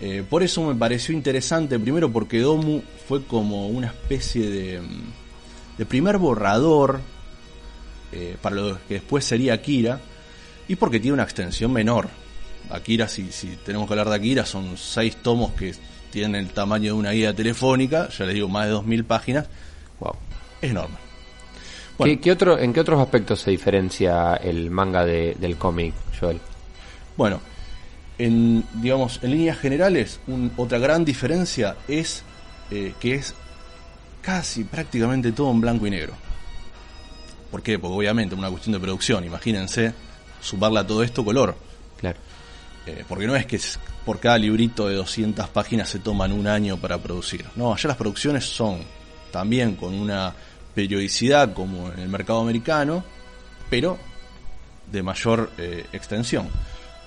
Eh, 0.00 0.24
por 0.28 0.42
eso 0.42 0.62
me 0.66 0.74
pareció 0.74 1.14
interesante, 1.14 1.78
primero 1.78 2.10
porque 2.10 2.40
Domu 2.40 2.80
fue 3.06 3.22
como 3.24 3.68
una 3.68 3.86
especie 3.88 4.48
de, 4.50 4.80
mm, 4.80 5.78
de 5.78 5.86
primer 5.86 6.18
borrador 6.18 7.00
eh, 8.12 8.36
para 8.42 8.56
lo 8.56 8.78
que 8.88 8.94
después 8.94 9.24
sería 9.24 9.54
Akira, 9.54 10.00
y 10.68 10.76
porque 10.76 10.98
tiene 11.00 11.14
una 11.14 11.22
extensión 11.22 11.72
menor. 11.72 12.08
Akira, 12.72 13.08
si, 13.08 13.30
si 13.32 13.56
tenemos 13.64 13.86
que 13.86 13.92
hablar 13.94 14.08
de 14.08 14.16
Akira, 14.16 14.44
son 14.46 14.76
seis 14.76 15.16
tomos 15.22 15.52
que 15.52 15.74
tienen 16.10 16.34
el 16.34 16.50
tamaño 16.50 16.86
de 16.86 16.92
una 16.92 17.10
guía 17.12 17.34
telefónica, 17.34 18.08
ya 18.10 18.24
les 18.26 18.34
digo, 18.34 18.48
más 18.48 18.66
de 18.66 18.72
2.000 18.72 19.04
páginas, 19.04 19.46
Wow. 20.00 20.14
es 20.60 20.70
enorme. 20.70 20.96
¿Qué, 20.96 21.94
Bueno. 21.98 22.20
qué 22.22 22.32
otro, 22.32 22.58
¿En 22.58 22.72
qué 22.72 22.80
otros 22.80 23.00
aspectos 23.00 23.40
se 23.40 23.50
diferencia 23.50 24.34
el 24.36 24.70
manga 24.70 25.04
de- 25.04 25.36
del 25.38 25.56
cómic, 25.56 25.94
Joel? 26.18 26.40
Bueno, 27.16 27.40
en, 28.18 28.64
digamos, 28.74 29.20
en 29.22 29.30
líneas 29.30 29.58
generales, 29.58 30.18
un- 30.26 30.52
otra 30.56 30.78
gran 30.78 31.04
diferencia 31.04 31.76
es 31.88 32.24
eh, 32.70 32.94
que 32.98 33.14
es 33.16 33.34
casi 34.22 34.64
prácticamente 34.64 35.30
todo 35.32 35.50
en 35.50 35.60
blanco 35.60 35.86
y 35.86 35.90
negro. 35.90 36.14
¿Por 37.50 37.62
qué? 37.62 37.78
Porque 37.78 37.94
obviamente 37.96 38.34
una 38.34 38.48
cuestión 38.50 38.72
de 38.72 38.80
producción, 38.80 39.24
imagínense 39.24 39.92
sumarle 40.40 40.80
a 40.80 40.86
todo 40.86 41.02
esto 41.02 41.22
color. 41.24 41.54
Claro. 41.98 42.18
Eh, 42.86 43.04
porque 43.08 43.26
no 43.26 43.36
es 43.36 43.46
que 43.46 43.60
por 44.04 44.18
cada 44.18 44.38
librito 44.38 44.88
de 44.88 44.96
200 44.96 45.48
páginas 45.50 45.88
se 45.88 46.00
toman 46.00 46.32
un 46.32 46.46
año 46.46 46.76
para 46.78 46.98
producir. 46.98 47.44
No, 47.54 47.72
allá 47.72 47.88
las 47.88 47.96
producciones 47.96 48.44
son 48.44 48.80
también 49.30 49.76
con 49.76 49.94
una 49.94 50.32
periodicidad 50.74 51.52
como 51.52 51.92
en 51.92 52.00
el 52.00 52.08
mercado 52.08 52.40
americano, 52.40 53.04
pero 53.70 53.98
de 54.90 55.02
mayor 55.02 55.50
eh, 55.58 55.86
extensión. 55.92 56.48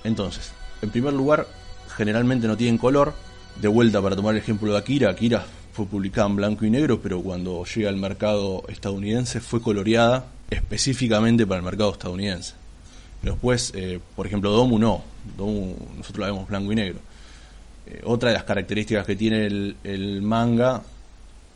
Entonces, 0.04 0.52
en 0.82 0.90
primer 0.90 1.12
lugar, 1.12 1.46
generalmente 1.96 2.46
no 2.46 2.56
tienen 2.56 2.78
color. 2.78 3.14
De 3.60 3.68
vuelta 3.68 4.02
para 4.02 4.14
tomar 4.14 4.34
el 4.34 4.42
ejemplo 4.42 4.70
de 4.72 4.78
Akira, 4.78 5.10
Akira 5.10 5.46
fue 5.72 5.86
publicada 5.86 6.26
en 6.28 6.36
blanco 6.36 6.66
y 6.66 6.70
negro, 6.70 7.00
pero 7.00 7.22
cuando 7.22 7.64
llega 7.64 7.88
al 7.88 7.96
mercado 7.96 8.64
estadounidense 8.68 9.40
fue 9.40 9.62
coloreada 9.62 10.26
específicamente 10.50 11.46
para 11.46 11.58
el 11.58 11.64
mercado 11.64 11.92
estadounidense. 11.92 12.54
Después, 13.22 13.72
eh, 13.74 13.98
por 14.14 14.26
ejemplo, 14.26 14.50
Domu 14.50 14.78
no. 14.78 15.15
Nosotros 15.38 16.18
la 16.18 16.26
vemos 16.26 16.48
blanco 16.48 16.72
y 16.72 16.76
negro. 16.76 16.98
Eh, 17.86 18.00
otra 18.04 18.30
de 18.30 18.34
las 18.34 18.44
características 18.44 19.06
que 19.06 19.16
tiene 19.16 19.46
el, 19.46 19.76
el 19.84 20.22
manga 20.22 20.82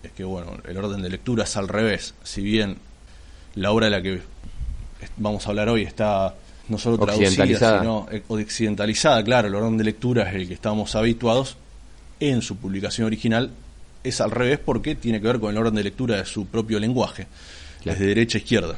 es 0.03 0.13
que, 0.13 0.25
bueno, 0.25 0.53
el 0.67 0.77
orden 0.77 1.03
de 1.03 1.09
lectura 1.11 1.45
es 1.45 1.57
al 1.57 1.69
revés. 1.69 2.15
Si 2.23 2.43
bien 2.43 2.77
la 3.55 3.71
obra 3.73 3.87
de 3.87 3.91
la 3.91 4.03
que 4.03 4.21
vamos 5.17 5.47
a 5.47 5.51
hablar 5.51 5.69
hoy 5.69 5.83
está 5.83 6.35
no 6.69 6.79
solo 6.79 6.99
traducida, 6.99 7.81
sino 7.81 8.07
eh, 8.11 8.23
occidentalizada, 8.29 9.23
claro, 9.25 9.49
el 9.49 9.55
orden 9.55 9.77
de 9.77 9.85
lectura 9.85 10.29
es 10.29 10.37
el 10.37 10.47
que 10.49 10.55
estamos 10.55 10.95
habituados. 10.95 11.57
En 12.21 12.43
su 12.43 12.57
publicación 12.57 13.07
original 13.07 13.51
es 14.05 14.21
al 14.21 14.31
revés 14.31 14.59
porque 14.59 14.95
tiene 14.95 15.21
que 15.21 15.27
ver 15.27 15.41
con 15.41 15.51
el 15.51 15.59
orden 15.59 15.75
de 15.75 15.83
lectura 15.83 16.17
de 16.17 16.25
su 16.27 16.47
propio 16.47 16.79
lenguaje, 16.79 17.27
Claro. 17.83 17.99
desde 17.99 18.07
derecha 18.09 18.39
a 18.39 18.41
izquierda. 18.41 18.77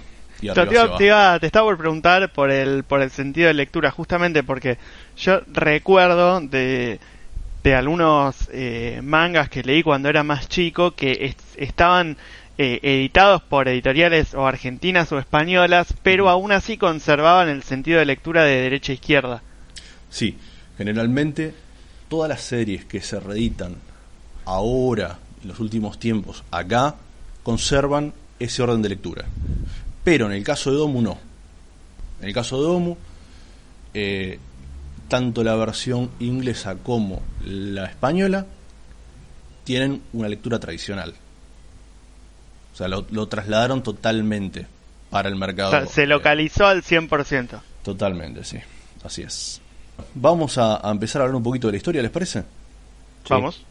Te, 0.55 0.61
iba- 0.74 0.83
iba- 1.05 1.37
estaba 1.37 1.66
por 1.66 1.78
preguntar 1.78 2.33
por 2.33 2.50
el, 2.50 2.85
por 2.85 3.00
el 3.00 3.11
sentido 3.11 3.48
de 3.48 3.55
lectura, 3.55 3.90
justamente 3.90 4.42
porque 4.42 4.76
yo 5.16 5.40
recuerdo 5.46 6.40
de, 6.40 6.98
de 7.62 7.74
algunos 7.74 8.48
eh, 8.52 9.00
mangas 9.02 9.48
que 9.48 9.62
leí 9.62 9.83
cuando 9.83 10.09
era 10.09 10.22
más 10.24 10.48
chico 10.48 10.90
que 10.92 11.12
es- 11.26 11.37
estaban 11.57 12.16
eh, 12.59 12.81
editados 12.83 13.42
por 13.42 13.66
editoriales 13.68 14.35
o 14.35 14.46
argentinas 14.46 15.11
o 15.12 15.18
españolas, 15.18 15.94
pero 16.02 16.28
aún 16.28 16.52
así 16.52 16.76
conservaban 16.76 17.48
el 17.48 17.62
sentido 17.62 17.98
de 17.98 18.05
lectura 18.07 18.44
de 18.44 18.61
derecha 18.62 18.92
a 18.92 18.94
izquierda. 18.94 19.42
Sí, 20.11 20.37
generalmente 20.76 21.55
todas 22.09 22.28
las 22.28 22.42
series 22.42 22.85
que 22.85 23.00
se 23.00 23.18
reeditan 23.20 23.76
ahora, 24.44 25.18
en 25.42 25.48
los 25.48 25.61
últimos 25.61 25.98
tiempos, 25.98 26.44
acá, 26.50 26.96
conservan 27.42 28.12
ese 28.38 28.62
orden 28.62 28.83
de 28.83 28.88
lectura. 28.90 29.24
Pero 30.04 30.26
en 30.26 30.32
el 30.32 30.44
caso 30.44 30.70
de 30.70 30.76
Domu 30.76 31.00
no. 31.02 31.18
En 32.20 32.28
el 32.28 32.34
caso 32.34 32.56
de 32.60 32.66
Domu, 32.68 32.96
eh, 33.94 34.38
tanto 35.08 35.44
la 35.44 35.54
versión 35.56 36.10
inglesa 36.20 36.76
como 36.76 37.22
la 37.44 37.86
española 37.86 38.46
tienen 39.64 40.02
una 40.12 40.28
lectura 40.28 40.58
tradicional. 40.58 41.14
O 42.72 42.76
sea, 42.76 42.88
lo, 42.88 43.06
lo 43.10 43.28
trasladaron 43.28 43.82
totalmente 43.82 44.66
para 45.10 45.28
el 45.28 45.34
O 45.34 45.38
mercado. 45.38 45.70
sea, 45.70 45.86
se 45.86 46.04
eh, 46.04 46.06
localizó 46.06 46.66
al 46.66 46.82
100%. 46.82 47.60
Totalmente, 47.84 48.44
sí. 48.44 48.58
Así 49.04 49.22
es. 49.22 49.60
Vamos 50.14 50.56
a, 50.58 50.86
a 50.86 50.90
empezar 50.90 51.20
a 51.20 51.24
hablar 51.26 51.36
un 51.36 51.42
poquito 51.42 51.66
de 51.68 51.72
la 51.72 51.76
historia, 51.76 52.02
¿les 52.02 52.10
parece? 52.10 52.40
Sí. 52.40 52.46
Vamos. 53.28 53.62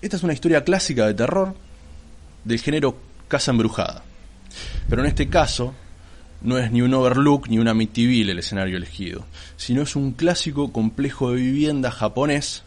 Esta 0.00 0.16
es 0.16 0.22
una 0.22 0.32
historia 0.32 0.62
clásica 0.64 1.06
de 1.06 1.14
terror 1.14 1.54
del 2.44 2.60
género 2.60 2.96
Casa 3.28 3.50
Embrujada. 3.50 4.04
Pero 4.88 5.02
en 5.02 5.08
este 5.08 5.28
caso, 5.28 5.74
no 6.42 6.58
es 6.58 6.72
ni 6.72 6.82
un 6.82 6.94
Overlook 6.94 7.48
ni 7.48 7.58
un 7.58 7.68
Amityville 7.68 8.32
el 8.32 8.38
escenario 8.38 8.76
elegido, 8.76 9.26
sino 9.56 9.82
es 9.82 9.94
un 9.96 10.12
clásico 10.12 10.72
complejo 10.72 11.30
de 11.30 11.36
vivienda 11.36 11.90
japonés, 11.90 12.62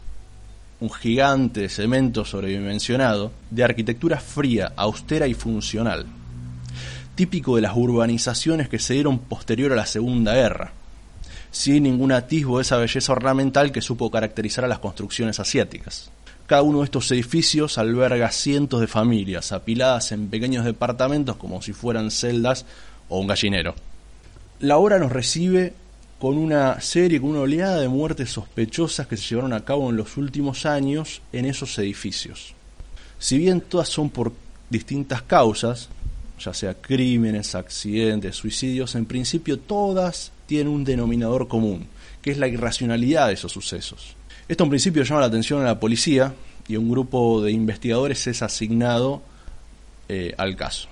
un 0.80 0.92
gigante 0.92 1.62
de 1.62 1.70
cemento 1.70 2.26
sobredimensionado, 2.26 3.32
de 3.50 3.64
arquitectura 3.64 4.20
fría, 4.20 4.74
austera 4.76 5.28
y 5.28 5.34
funcional, 5.34 6.06
típico 7.16 7.56
de 7.56 7.62
las 7.62 7.76
urbanizaciones 7.76 8.70
que 8.70 8.80
se 8.80 8.94
dieron 8.94 9.20
posterior 9.20 9.72
a 9.72 9.76
la 9.76 9.86
Segunda 9.86 10.34
Guerra. 10.34 10.74
sin 11.52 11.84
ningún 11.84 12.12
atisbo 12.12 12.58
de 12.58 12.64
esa 12.64 12.78
belleza 12.78 13.14
ornamental 13.14 13.72
que 13.72 13.82
supo 13.82 14.10
caracterizar 14.10 14.66
a 14.66 14.68
las 14.68 14.80
construcciones 14.80 15.40
asiáticas. 15.40 16.10
Cada 16.46 16.62
uno 16.62 16.80
de 16.80 16.86
estos 16.86 17.10
edificios 17.12 17.78
alberga 17.78 18.30
cientos 18.32 18.82
de 18.82 18.88
familias, 18.88 19.52
apiladas 19.52 20.12
en 20.12 20.28
pequeños 20.28 20.66
departamentos 20.66 21.38
como 21.38 21.62
si 21.62 21.72
fueran 21.72 22.12
celdas 22.12 22.66
o 23.08 23.20
un 23.20 23.28
gallinero. 23.28 23.76
La 24.60 24.78
obra 24.78 25.00
nos 25.00 25.12
recibe 25.12 25.74
con 26.20 26.38
una 26.38 26.80
serie, 26.82 27.20
con 27.20 27.32
una 27.32 27.42
oleada 27.42 27.80
de 27.80 27.88
muertes 27.88 28.30
sospechosas 28.32 29.08
que 29.08 29.18
se 29.18 29.30
llevaron 29.30 29.54
a 29.54 29.66
cabo 29.66 29.90
en 29.90 29.98
los 29.98 30.18
últimos 30.18 30.66
años 30.66 31.22
en 31.32 31.46
esos 31.46 31.78
edificios. 31.80 32.54
Si 33.20 33.38
bien 33.38 33.62
todas 33.62 33.90
son 33.90 34.10
por 34.10 34.34
distintas 34.70 35.22
causas, 35.22 35.90
ya 36.40 36.54
sea 36.54 36.74
crímenes, 36.74 37.56
accidentes, 37.56 38.36
suicidios, 38.36 38.96
en 38.96 39.06
principio 39.06 39.60
todas 39.60 40.32
tienen 40.46 40.74
un 40.74 40.84
denominador 40.84 41.48
común, 41.48 41.88
que 42.22 42.32
es 42.32 42.38
la 42.38 42.48
irracionalidad 42.48 43.28
de 43.28 43.34
esos 43.34 43.52
sucesos. 43.52 44.16
Esto 44.48 44.66
en 44.66 44.70
principio 44.70 45.04
llama 45.04 45.22
la 45.22 45.28
atención 45.28 45.62
a 45.62 45.66
la 45.66 45.80
policía 45.80 46.34
y 46.68 46.76
un 46.76 46.90
grupo 46.90 47.42
de 47.42 47.52
investigadores 47.52 48.28
es 48.28 48.42
asignado 48.42 49.22
eh, 50.10 50.34
al 50.38 50.56
caso. 50.56 50.90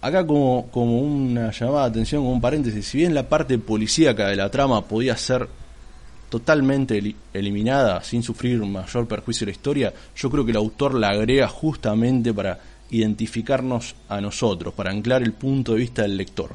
Acá 0.00 0.24
como, 0.24 0.68
como 0.70 1.00
una 1.00 1.50
llamada 1.50 1.84
de 1.84 1.90
atención, 1.90 2.22
como 2.22 2.34
un 2.34 2.40
paréntesis, 2.40 2.86
si 2.86 2.98
bien 2.98 3.14
la 3.14 3.28
parte 3.28 3.58
policíaca 3.58 4.28
de 4.28 4.36
la 4.36 4.50
trama 4.50 4.86
podía 4.86 5.16
ser 5.16 5.48
totalmente 6.28 7.14
eliminada 7.32 8.02
sin 8.02 8.22
sufrir 8.22 8.64
mayor 8.64 9.08
perjuicio 9.08 9.44
de 9.44 9.52
la 9.52 9.56
historia, 9.56 9.94
yo 10.14 10.30
creo 10.30 10.44
que 10.44 10.50
el 10.52 10.56
autor 10.56 10.94
la 10.94 11.10
agrega 11.10 11.48
justamente 11.48 12.32
para 12.32 12.60
identificarnos 12.90 13.96
a 14.08 14.20
nosotros, 14.20 14.74
para 14.74 14.90
anclar 14.90 15.22
el 15.22 15.32
punto 15.32 15.72
de 15.72 15.78
vista 15.78 16.02
del 16.02 16.16
lector. 16.16 16.50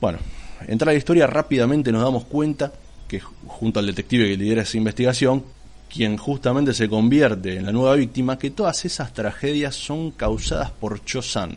Bueno, 0.00 0.18
entrar 0.66 0.90
a 0.90 0.92
la 0.92 0.98
historia 0.98 1.26
rápidamente 1.26 1.92
nos 1.92 2.02
damos 2.02 2.24
cuenta 2.24 2.72
que 3.10 3.18
junto 3.18 3.80
al 3.80 3.86
detective 3.86 4.28
que 4.28 4.36
lidera 4.36 4.62
esa 4.62 4.76
investigación, 4.76 5.42
quien 5.92 6.16
justamente 6.16 6.72
se 6.72 6.88
convierte 6.88 7.56
en 7.56 7.66
la 7.66 7.72
nueva 7.72 7.96
víctima, 7.96 8.38
que 8.38 8.50
todas 8.50 8.84
esas 8.84 9.12
tragedias 9.12 9.74
son 9.74 10.12
causadas 10.12 10.70
por 10.70 11.04
Cho-san. 11.04 11.56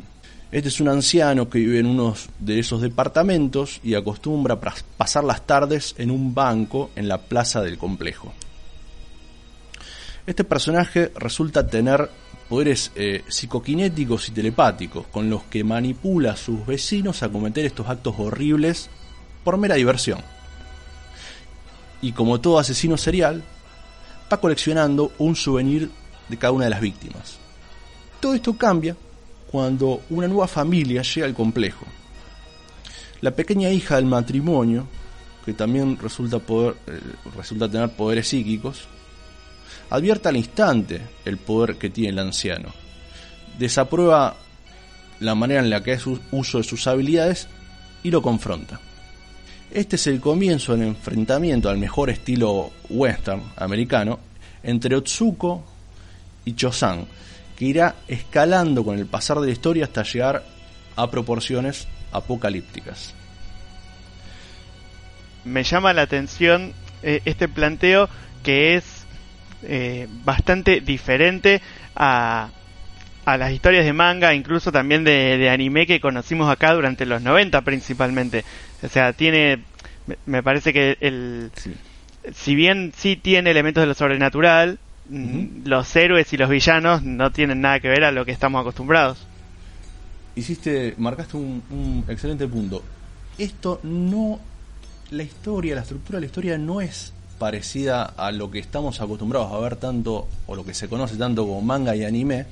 Este 0.51 0.69
es 0.69 0.79
un 0.79 0.87
anciano 0.87 1.47
que 1.47 1.59
vive 1.59 1.77
en 1.77 1.85
uno 1.85 2.15
de 2.39 2.57
esos 2.57 2.81
departamentos 2.81 3.79
y 3.83 3.93
acostumbra 3.93 4.59
pasar 4.59 5.23
las 5.23 5.45
tardes 5.45 5.93
en 5.99 6.09
un 6.09 6.33
banco 6.33 6.89
en 6.95 7.07
la 7.07 7.19
plaza 7.19 7.61
del 7.61 7.77
complejo. 7.77 8.33
Este 10.25 10.43
personaje 10.43 11.11
resulta 11.15 11.67
tener 11.67 12.09
poderes 12.49 12.91
eh, 12.95 13.23
psicoquinéticos 13.27 14.29
y 14.29 14.31
telepáticos, 14.31 15.05
con 15.07 15.29
los 15.29 15.43
que 15.43 15.63
manipula 15.63 16.31
a 16.31 16.35
sus 16.35 16.65
vecinos 16.65 17.21
a 17.21 17.29
cometer 17.29 17.65
estos 17.65 17.89
actos 17.89 18.15
horribles 18.17 18.89
por 19.43 19.57
mera 19.57 19.75
diversión. 19.75 20.19
Y 22.03 22.11
como 22.11 22.39
todo 22.39 22.59
asesino 22.59 22.97
serial, 22.97 23.41
va 24.31 24.39
coleccionando 24.39 25.13
un 25.19 25.35
souvenir 25.35 25.89
de 26.27 26.37
cada 26.37 26.51
una 26.51 26.65
de 26.65 26.71
las 26.71 26.81
víctimas. 26.81 27.37
Todo 28.19 28.35
esto 28.35 28.57
cambia 28.57 28.95
cuando 29.49 30.01
una 30.09 30.27
nueva 30.27 30.47
familia 30.47 31.01
llega 31.01 31.25
al 31.25 31.33
complejo. 31.33 31.85
La 33.21 33.31
pequeña 33.31 33.69
hija 33.69 33.95
del 33.95 34.05
matrimonio, 34.05 34.85
que 35.45 35.53
también 35.53 35.97
resulta, 35.97 36.39
poder, 36.39 36.75
eh, 36.87 36.99
resulta 37.37 37.71
tener 37.71 37.89
poderes 37.95 38.27
psíquicos, 38.27 38.81
advierte 39.89 40.27
al 40.27 40.35
instante 40.35 41.01
el 41.23 41.37
poder 41.37 41.77
que 41.77 41.89
tiene 41.89 42.09
el 42.09 42.19
anciano. 42.19 42.73
Desaprueba 43.57 44.35
la 45.21 45.35
manera 45.35 45.61
en 45.61 45.69
la 45.69 45.81
que 45.81 45.93
hace 45.93 46.17
uso 46.31 46.57
de 46.57 46.65
sus 46.65 46.85
habilidades 46.85 47.47
y 48.03 48.11
lo 48.11 48.21
confronta. 48.21 48.81
Este 49.73 49.95
es 49.95 50.05
el 50.05 50.19
comienzo 50.19 50.77
del 50.77 50.89
enfrentamiento 50.89 51.67
al 51.67 51.79
mejor 51.79 52.11
estilo 52.11 52.71
western 52.91 53.41
americano 53.55 54.19
entre 54.61 54.95
Otsuko 54.95 55.65
y 56.45 56.53
Chosan, 56.53 57.07
que 57.57 57.65
irá 57.65 57.95
escalando 58.07 58.85
con 58.85 58.99
el 58.99 59.07
pasar 59.07 59.39
de 59.39 59.47
la 59.47 59.51
historia 59.51 59.85
hasta 59.85 60.03
llegar 60.03 60.43
a 60.95 61.09
proporciones 61.09 61.87
apocalípticas. 62.11 63.15
Me 65.43 65.63
llama 65.63 65.91
la 65.93 66.03
atención 66.03 66.71
eh, 67.01 67.21
este 67.25 67.47
planteo 67.47 68.09
que 68.43 68.75
es 68.75 68.83
eh, 69.63 70.07
bastante 70.23 70.81
diferente 70.81 71.63
a, 71.95 72.51
a 73.25 73.37
las 73.37 73.51
historias 73.51 73.85
de 73.85 73.93
manga, 73.93 74.33
incluso 74.33 74.71
también 74.71 75.03
de, 75.03 75.49
anime 75.49 75.87
que 75.87 75.99
conocimos 75.99 76.49
acá 76.49 76.73
durante 76.73 77.05
los 77.05 77.21
90 77.21 77.61
principalmente. 77.61 78.43
O 78.83 78.89
sea, 78.89 79.13
tiene, 79.13 79.63
me 80.25 80.43
parece 80.43 80.73
que 80.73 80.97
el, 80.99 81.51
si 82.33 82.55
bien 82.55 82.93
sí 82.95 83.15
tiene 83.15 83.51
elementos 83.51 83.81
de 83.81 83.87
lo 83.87 83.93
sobrenatural, 83.93 84.77
mm, 85.09 85.65
los 85.65 85.95
héroes 85.95 86.31
y 86.33 86.37
los 86.37 86.49
villanos 86.49 87.03
no 87.03 87.31
tienen 87.31 87.61
nada 87.61 87.79
que 87.79 87.89
ver 87.89 88.03
a 88.03 88.11
lo 88.11 88.25
que 88.25 88.31
estamos 88.31 88.61
acostumbrados. 88.61 89.17
Hiciste, 90.35 90.95
marcaste 90.97 91.37
un, 91.37 91.63
un 91.69 92.05
excelente 92.07 92.47
punto. 92.47 92.83
Esto 93.37 93.79
no, 93.83 94.39
la 95.11 95.23
historia, 95.23 95.75
la 95.75 95.81
estructura 95.81 96.17
de 96.17 96.21
la 96.21 96.25
historia 96.27 96.57
no 96.57 96.81
es 96.81 97.13
parecida 97.37 98.03
a 98.03 98.31
lo 98.31 98.49
que 98.49 98.59
estamos 98.59 99.01
acostumbrados 99.01 99.51
a 99.51 99.59
ver 99.59 99.75
tanto, 99.75 100.27
o 100.47 100.55
lo 100.55 100.65
que 100.65 100.73
se 100.73 100.87
conoce 100.87 101.17
tanto 101.17 101.45
como 101.45 101.61
manga 101.61 101.95
y 101.95 102.03
anime, 102.03 102.45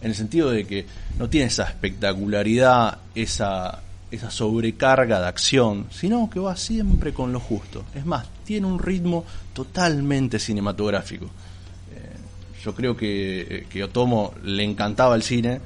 en 0.00 0.10
el 0.10 0.14
sentido 0.14 0.50
de 0.50 0.66
que 0.66 0.86
no 1.18 1.28
tiene 1.28 1.46
esa 1.46 1.64
espectacularidad, 1.64 2.98
esa, 3.14 3.82
esa 4.10 4.30
sobrecarga 4.30 5.20
de 5.20 5.26
acción, 5.26 5.86
sino 5.90 6.30
que 6.30 6.40
va 6.40 6.56
siempre 6.56 7.12
con 7.12 7.32
lo 7.32 7.40
justo. 7.40 7.84
Es 7.94 8.06
más, 8.06 8.26
tiene 8.44 8.66
un 8.66 8.78
ritmo 8.78 9.24
totalmente 9.52 10.38
cinematográfico. 10.38 11.26
Eh, 11.26 12.60
yo 12.62 12.74
creo 12.74 12.96
que, 12.96 13.66
que 13.68 13.84
Otomo 13.84 14.34
le 14.42 14.62
encantaba 14.62 15.14
el 15.14 15.22
cine, 15.22 15.60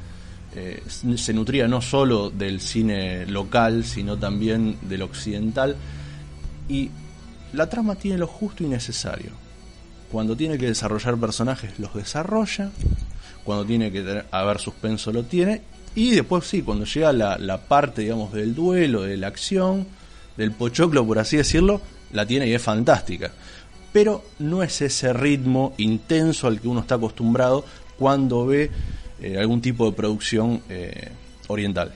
eh, 0.54 0.82
se 0.88 1.34
nutría 1.34 1.68
no 1.68 1.80
solo 1.80 2.30
del 2.30 2.60
cine 2.60 3.26
local, 3.26 3.84
sino 3.84 4.16
también 4.16 4.78
del 4.82 5.02
occidental, 5.02 5.76
y 6.68 6.90
la 7.52 7.68
trama 7.68 7.94
tiene 7.94 8.18
lo 8.18 8.26
justo 8.26 8.64
y 8.64 8.68
necesario. 8.68 9.30
Cuando 10.10 10.36
tiene 10.36 10.56
que 10.56 10.66
desarrollar 10.66 11.16
personajes, 11.18 11.78
los 11.78 11.94
desarrolla. 11.94 12.70
Cuando 13.44 13.64
tiene 13.64 13.90
que 13.92 14.24
haber 14.30 14.58
suspenso, 14.58 15.12
lo 15.12 15.24
tiene. 15.24 15.62
Y 15.98 16.12
después 16.12 16.46
sí, 16.46 16.62
cuando 16.62 16.84
llega 16.84 17.12
la, 17.12 17.36
la 17.38 17.58
parte, 17.58 18.02
digamos, 18.02 18.32
del 18.32 18.54
duelo, 18.54 19.02
de 19.02 19.16
la 19.16 19.26
acción, 19.26 19.84
del 20.36 20.52
pochoclo, 20.52 21.04
por 21.04 21.18
así 21.18 21.36
decirlo, 21.36 21.80
la 22.12 22.24
tiene 22.24 22.46
y 22.46 22.54
es 22.54 22.62
fantástica. 22.62 23.32
Pero 23.92 24.22
no 24.38 24.62
es 24.62 24.80
ese 24.80 25.12
ritmo 25.12 25.74
intenso 25.76 26.46
al 26.46 26.60
que 26.60 26.68
uno 26.68 26.82
está 26.82 26.94
acostumbrado 26.94 27.64
cuando 27.98 28.46
ve 28.46 28.70
eh, 29.20 29.38
algún 29.40 29.60
tipo 29.60 29.86
de 29.86 29.96
producción 29.96 30.62
eh, 30.68 31.08
oriental. 31.48 31.92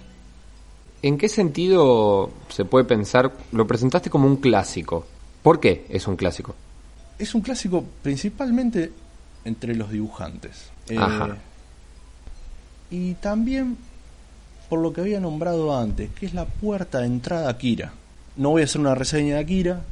¿En 1.01 1.17
qué 1.17 1.29
sentido 1.29 2.33
se 2.49 2.65
puede 2.65 2.85
pensar? 2.85 3.33
Lo 3.53 3.69
presentaste 3.69 4.11
como 4.11 4.27
un 4.27 4.39
clásico. 4.39 5.07
¿Por 5.45 5.61
qué 5.61 5.87
es 5.89 6.09
un 6.09 6.17
clásico? 6.17 6.57
Es 7.21 7.37
un 7.37 7.41
clásico 7.41 7.85
principalmente 8.03 8.91
entre 9.45 9.77
los 9.77 9.93
dibujantes. 9.93 10.73
Eh, 10.89 10.99
y 12.91 13.15
también 13.15 13.77
por 14.73 14.81
lo 14.81 14.91
que 14.91 15.03
había 15.03 15.21
nombrado 15.21 15.79
antes, 15.79 16.09
que 16.19 16.25
es 16.25 16.33
la 16.33 16.47
puerta 16.47 17.01
de 17.01 17.07
entrada 17.07 17.49
a 17.49 17.51
Akira. 17.51 17.93
No 18.37 18.49
voy 18.53 18.63
a 18.63 18.65
hacer 18.65 18.81
una 18.81 18.95
reseña 18.95 19.35
de 19.35 19.41
Akira, 19.43 19.83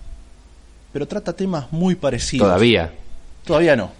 pero 0.90 1.06
trata 1.06 1.34
temas 1.34 1.70
muy 1.70 1.96
parecidos. 1.96 2.46
Todavía. 2.46 2.90
Todavía 3.44 3.76
no. 3.76 3.90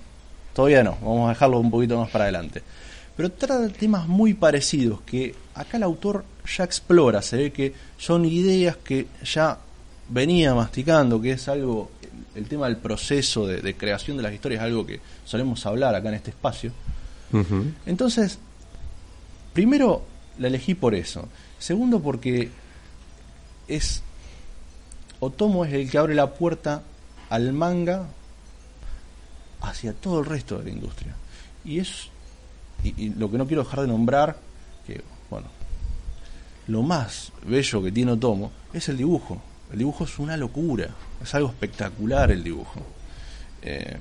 Todavía 0.54 0.82
no. 0.82 0.96
Vamos 1.02 1.26
a 1.26 1.34
dejarlo 1.34 1.60
un 1.60 1.70
poquito 1.70 1.98
más 1.98 2.08
para 2.08 2.24
adelante. 2.24 2.62
Pero 3.14 3.30
trata 3.30 3.68
temas 3.68 4.08
muy 4.08 4.32
parecidos 4.32 5.02
que 5.02 5.34
acá 5.54 5.76
el 5.76 5.82
autor 5.82 6.24
ya 6.46 6.64
explora. 6.64 7.20
Se 7.20 7.36
ve 7.36 7.52
que 7.52 7.74
son 7.98 8.24
ideas 8.24 8.78
que 8.78 9.06
ya 9.22 9.58
venía 10.08 10.54
masticando, 10.54 11.20
que 11.20 11.32
es 11.32 11.46
algo, 11.48 11.90
el 12.34 12.46
tema 12.46 12.68
del 12.68 12.78
proceso 12.78 13.46
de, 13.46 13.76
creación 13.76 14.16
de 14.16 14.22
las 14.22 14.32
historias 14.32 14.62
es 14.62 14.64
algo 14.64 14.86
que 14.86 14.98
solemos 15.26 15.66
hablar 15.66 15.94
acá 15.94 16.08
en 16.08 16.14
este 16.14 16.30
espacio. 16.30 16.72
Entonces, 17.84 18.38
primero 19.52 20.08
la 20.40 20.48
elegí 20.48 20.74
por 20.74 20.94
eso. 20.94 21.28
Segundo 21.58 22.00
porque 22.00 22.50
es 23.68 24.02
Otomo 25.20 25.64
es 25.64 25.72
el 25.74 25.90
que 25.90 25.98
abre 25.98 26.14
la 26.14 26.32
puerta 26.34 26.82
al 27.28 27.52
manga 27.52 28.08
hacia 29.60 29.92
todo 29.92 30.20
el 30.20 30.26
resto 30.26 30.58
de 30.58 30.64
la 30.64 30.70
industria. 30.70 31.14
Y 31.64 31.78
es 31.78 32.08
y 32.82 33.10
lo 33.10 33.30
que 33.30 33.36
no 33.36 33.46
quiero 33.46 33.62
dejar 33.62 33.82
de 33.82 33.88
nombrar 33.88 34.38
que 34.86 35.02
bueno, 35.28 35.48
lo 36.66 36.82
más 36.82 37.30
bello 37.46 37.82
que 37.82 37.92
tiene 37.92 38.12
Otomo 38.12 38.50
es 38.72 38.88
el 38.88 38.96
dibujo. 38.96 39.40
El 39.70 39.78
dibujo 39.78 40.04
es 40.04 40.18
una 40.18 40.38
locura, 40.38 40.88
es 41.22 41.34
algo 41.34 41.50
espectacular 41.50 42.32
el 42.32 42.42
dibujo. 42.42 42.80
Eh, 43.60 43.98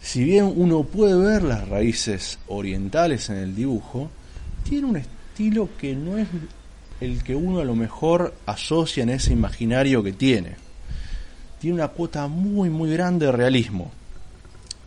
si 0.00 0.22
bien 0.22 0.52
uno 0.54 0.84
puede 0.84 1.16
ver 1.16 1.42
las 1.42 1.68
raíces 1.68 2.38
orientales 2.46 3.28
en 3.28 3.38
el 3.38 3.56
dibujo, 3.56 4.08
tiene 4.68 4.86
un 4.86 4.96
estilo 4.96 5.70
que 5.78 5.94
no 5.94 6.18
es 6.18 6.28
el 7.00 7.22
que 7.22 7.34
uno 7.34 7.60
a 7.60 7.64
lo 7.64 7.74
mejor 7.74 8.34
asocia 8.44 9.02
en 9.02 9.08
ese 9.10 9.32
imaginario 9.32 10.02
que 10.02 10.12
tiene. 10.12 10.56
tiene 11.58 11.76
una 11.76 11.88
cuota 11.88 12.26
muy, 12.26 12.68
muy 12.68 12.92
grande 12.92 13.26
de 13.26 13.32
realismo. 13.32 13.90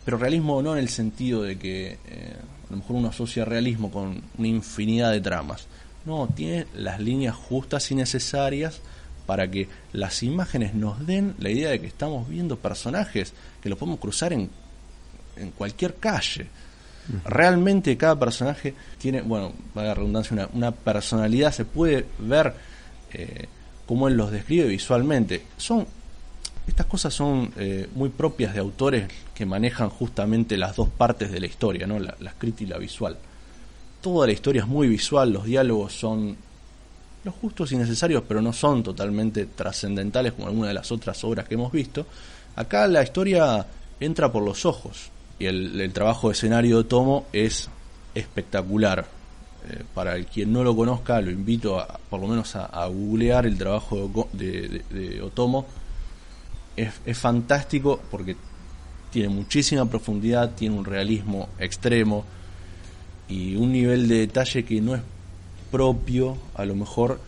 Pero 0.04 0.18
realismo 0.18 0.62
no 0.62 0.72
en 0.74 0.78
el 0.78 0.88
sentido 0.88 1.42
de 1.42 1.58
que 1.58 1.98
eh, 2.06 2.36
a 2.68 2.70
lo 2.70 2.76
mejor 2.76 2.96
uno 2.96 3.08
asocia 3.08 3.44
realismo 3.44 3.90
con 3.90 4.22
una 4.38 4.48
infinidad 4.48 5.10
de 5.10 5.20
tramas. 5.20 5.66
No, 6.04 6.28
tiene 6.28 6.66
las 6.76 7.00
líneas 7.00 7.34
justas 7.34 7.90
y 7.90 7.94
necesarias 7.94 8.80
para 9.26 9.50
que 9.50 9.68
las 9.92 10.22
imágenes 10.22 10.74
nos 10.74 11.06
den 11.06 11.34
la 11.38 11.50
idea 11.50 11.70
de 11.70 11.80
que 11.80 11.86
estamos 11.86 12.28
viendo 12.28 12.56
personajes 12.56 13.32
que 13.60 13.68
los 13.68 13.78
podemos 13.78 14.00
cruzar 14.00 14.32
en, 14.32 14.48
en 15.36 15.50
cualquier 15.50 15.96
calle. 15.96 16.46
Realmente 17.24 17.96
cada 17.96 18.18
personaje 18.18 18.74
tiene, 18.98 19.22
bueno, 19.22 19.52
la 19.74 19.94
redundancia, 19.94 20.34
una, 20.34 20.48
una, 20.52 20.70
personalidad, 20.72 21.52
se 21.52 21.64
puede 21.64 22.06
ver 22.18 22.54
eh, 23.12 23.46
cómo 23.86 24.08
él 24.08 24.14
los 24.14 24.30
describe 24.30 24.66
visualmente. 24.66 25.42
Son 25.56 25.86
estas 26.66 26.86
cosas 26.86 27.12
son 27.12 27.52
eh, 27.56 27.88
muy 27.94 28.08
propias 28.10 28.54
de 28.54 28.60
autores 28.60 29.08
que 29.34 29.44
manejan 29.44 29.90
justamente 29.90 30.56
las 30.56 30.76
dos 30.76 30.88
partes 30.88 31.32
de 31.32 31.40
la 31.40 31.46
historia, 31.46 31.86
¿no? 31.86 31.98
la, 31.98 32.14
la 32.20 32.30
escrita 32.30 32.62
y 32.62 32.66
la 32.66 32.78
visual. 32.78 33.16
Toda 34.00 34.26
la 34.26 34.32
historia 34.32 34.62
es 34.62 34.68
muy 34.68 34.88
visual, 34.88 35.32
los 35.32 35.44
diálogos 35.44 35.92
son 35.92 36.36
los 37.24 37.34
justos 37.34 37.72
y 37.72 37.76
necesarios, 37.76 38.22
pero 38.26 38.40
no 38.42 38.52
son 38.52 38.82
totalmente 38.82 39.46
trascendentales 39.46 40.32
como 40.32 40.48
alguna 40.48 40.68
de 40.68 40.74
las 40.74 40.90
otras 40.90 41.22
obras 41.24 41.46
que 41.46 41.54
hemos 41.54 41.72
visto. 41.72 42.06
Acá 42.56 42.86
la 42.86 43.02
historia 43.02 43.66
entra 44.00 44.30
por 44.30 44.42
los 44.42 44.66
ojos 44.66 45.10
y 45.42 45.46
el, 45.46 45.92
trabajo 45.92 46.28
de 46.28 46.34
escenario 46.34 46.78
de 46.78 46.84
Tomo 46.84 47.26
es 47.32 47.68
espectacular. 48.14 49.06
Eh, 49.68 49.82
para 49.92 50.14
el 50.14 50.26
quien 50.26 50.52
no 50.52 50.62
lo 50.62 50.74
conozca, 50.76 51.20
lo 51.20 51.30
invito 51.30 51.80
a, 51.80 51.98
por 52.08 52.20
lo 52.20 52.28
menos 52.28 52.54
a, 52.54 52.86
googlear 52.86 53.46
el 53.46 53.58
trabajo 53.58 54.28
de, 54.32 55.20
Otomo. 55.20 55.66
Es, 56.76 56.92
es 57.04 57.18
fantástico 57.18 58.00
porque 58.10 58.36
tiene 59.10 59.30
muchísima 59.30 59.84
profundidad, 59.84 60.52
tiene 60.54 60.76
un 60.76 60.84
realismo 60.84 61.48
extremo 61.58 62.24
y 63.28 63.56
un 63.56 63.72
nivel 63.72 64.06
de 64.06 64.18
detalle 64.18 64.64
que 64.64 64.80
no 64.80 64.94
es 64.94 65.02
propio, 65.72 66.36
a 66.54 66.64
lo 66.64 66.76
mejor, 66.76 67.18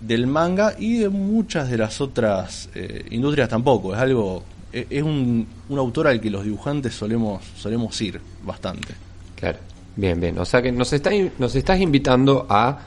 del 0.00 0.28
manga 0.28 0.76
y 0.78 0.98
de 0.98 1.08
muchas 1.08 1.68
de 1.68 1.78
las 1.78 2.00
otras 2.00 2.68
eh, 2.76 3.06
industrias 3.10 3.48
tampoco. 3.48 3.92
Es 3.92 4.00
algo, 4.00 4.44
es, 4.74 4.86
es 4.90 5.02
un, 5.02 5.46
un, 5.68 5.78
autor 5.78 6.08
al 6.08 6.20
que 6.20 6.30
los 6.30 6.44
dibujantes 6.44 6.94
solemos, 6.94 7.42
solemos 7.56 7.98
ir 8.00 8.20
bastante. 8.42 8.94
Claro, 9.36 9.58
bien, 9.96 10.20
bien. 10.20 10.38
O 10.38 10.44
sea 10.44 10.60
que 10.60 10.72
nos, 10.72 10.92
está, 10.92 11.10
nos 11.38 11.54
estás 11.54 11.80
invitando 11.80 12.46
a 12.48 12.78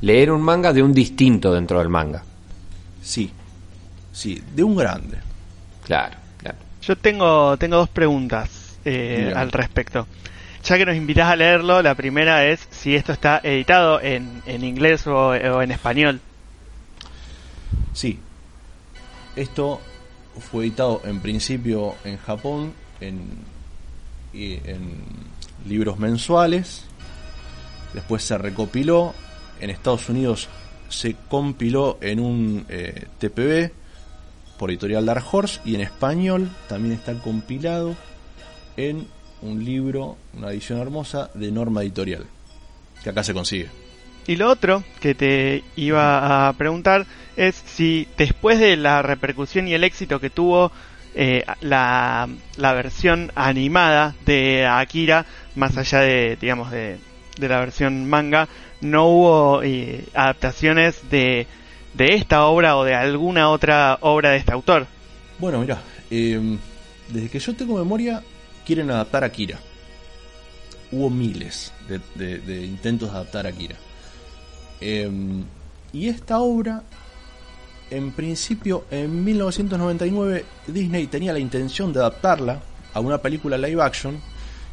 leer 0.00 0.30
un 0.30 0.42
manga 0.42 0.72
de 0.72 0.82
un 0.82 0.92
distinto 0.92 1.52
dentro 1.52 1.78
del 1.78 1.88
manga. 1.88 2.22
Sí, 3.02 3.30
sí, 4.12 4.42
de 4.54 4.64
un 4.64 4.74
grande. 4.74 5.18
Claro, 5.84 6.16
claro. 6.38 6.58
Yo 6.82 6.96
tengo, 6.96 7.56
tengo 7.58 7.76
dos 7.76 7.90
preguntas 7.90 8.78
eh, 8.84 9.32
al 9.34 9.52
respecto. 9.52 10.06
Ya 10.64 10.78
que 10.78 10.86
nos 10.86 10.96
invitas 10.96 11.26
a 11.26 11.36
leerlo, 11.36 11.82
la 11.82 11.94
primera 11.94 12.46
es 12.46 12.66
si 12.70 12.96
esto 12.96 13.12
está 13.12 13.38
editado 13.42 14.00
en, 14.00 14.42
en 14.46 14.64
inglés 14.64 15.06
o, 15.06 15.28
o, 15.28 15.62
en 15.62 15.70
español. 15.70 16.20
Sí. 17.92 18.18
Esto 19.36 19.80
fue 20.40 20.64
editado 20.64 21.02
en 21.04 21.20
principio 21.20 21.94
en 22.04 22.18
Japón 22.18 22.72
en, 23.00 23.22
en 24.32 24.90
libros 25.66 25.98
mensuales. 25.98 26.84
Después 27.92 28.22
se 28.24 28.38
recopiló. 28.38 29.14
En 29.60 29.70
Estados 29.70 30.08
Unidos 30.08 30.48
se 30.88 31.16
compiló 31.28 31.98
en 32.00 32.20
un 32.20 32.66
eh, 32.68 33.06
TPB 33.18 33.72
por 34.58 34.70
editorial 34.70 35.06
Dark 35.06 35.24
Horse 35.30 35.60
y 35.64 35.74
en 35.74 35.80
español 35.80 36.50
también 36.68 36.94
está 36.94 37.14
compilado 37.14 37.96
en 38.76 39.06
un 39.42 39.64
libro, 39.64 40.16
una 40.32 40.50
edición 40.50 40.80
hermosa 40.80 41.30
de 41.34 41.50
Norma 41.50 41.82
Editorial, 41.82 42.26
que 43.02 43.10
acá 43.10 43.22
se 43.22 43.34
consigue. 43.34 43.68
Y 44.26 44.36
lo 44.36 44.48
otro 44.48 44.82
que 45.00 45.14
te 45.14 45.62
iba 45.76 46.48
a 46.48 46.52
preguntar 46.54 47.06
es 47.36 47.54
si 47.54 48.08
después 48.16 48.58
de 48.58 48.76
la 48.76 49.02
repercusión 49.02 49.68
y 49.68 49.74
el 49.74 49.84
éxito 49.84 50.20
que 50.20 50.30
tuvo 50.30 50.72
eh, 51.14 51.44
la, 51.60 52.28
la, 52.56 52.72
versión 52.72 53.30
animada 53.34 54.14
de 54.26 54.66
Akira, 54.66 55.26
más 55.54 55.76
allá 55.76 56.00
de, 56.00 56.36
digamos, 56.40 56.70
de, 56.70 56.98
de 57.38 57.48
la 57.48 57.60
versión 57.60 58.08
manga, 58.08 58.48
no 58.80 59.06
hubo 59.06 59.62
eh, 59.62 60.04
adaptaciones 60.14 61.08
de, 61.10 61.46
de 61.94 62.14
esta 62.14 62.46
obra 62.46 62.76
o 62.76 62.84
de 62.84 62.94
alguna 62.94 63.50
otra 63.50 63.98
obra 64.00 64.30
de 64.30 64.38
este 64.38 64.52
autor. 64.52 64.86
Bueno, 65.38 65.60
mira, 65.60 65.80
eh, 66.10 66.58
desde 67.08 67.28
que 67.28 67.38
yo 67.38 67.54
tengo 67.54 67.78
memoria, 67.78 68.22
quieren 68.66 68.90
adaptar 68.90 69.24
a 69.24 69.26
Akira. 69.26 69.58
Hubo 70.92 71.10
miles 71.10 71.72
de, 71.88 72.38
de, 72.38 72.64
intentos 72.64 73.10
de 73.10 73.16
adaptar 73.16 73.46
a 73.46 73.50
Akira. 73.50 73.76
Eh, 74.80 75.10
y 75.92 76.08
esta 76.08 76.40
obra, 76.40 76.82
en 77.90 78.12
principio, 78.12 78.84
en 78.90 79.24
1999, 79.24 80.44
Disney 80.66 81.06
tenía 81.06 81.32
la 81.32 81.38
intención 81.38 81.92
de 81.92 82.00
adaptarla 82.00 82.60
a 82.92 83.00
una 83.00 83.18
película 83.18 83.58
live 83.58 83.82
action. 83.82 84.20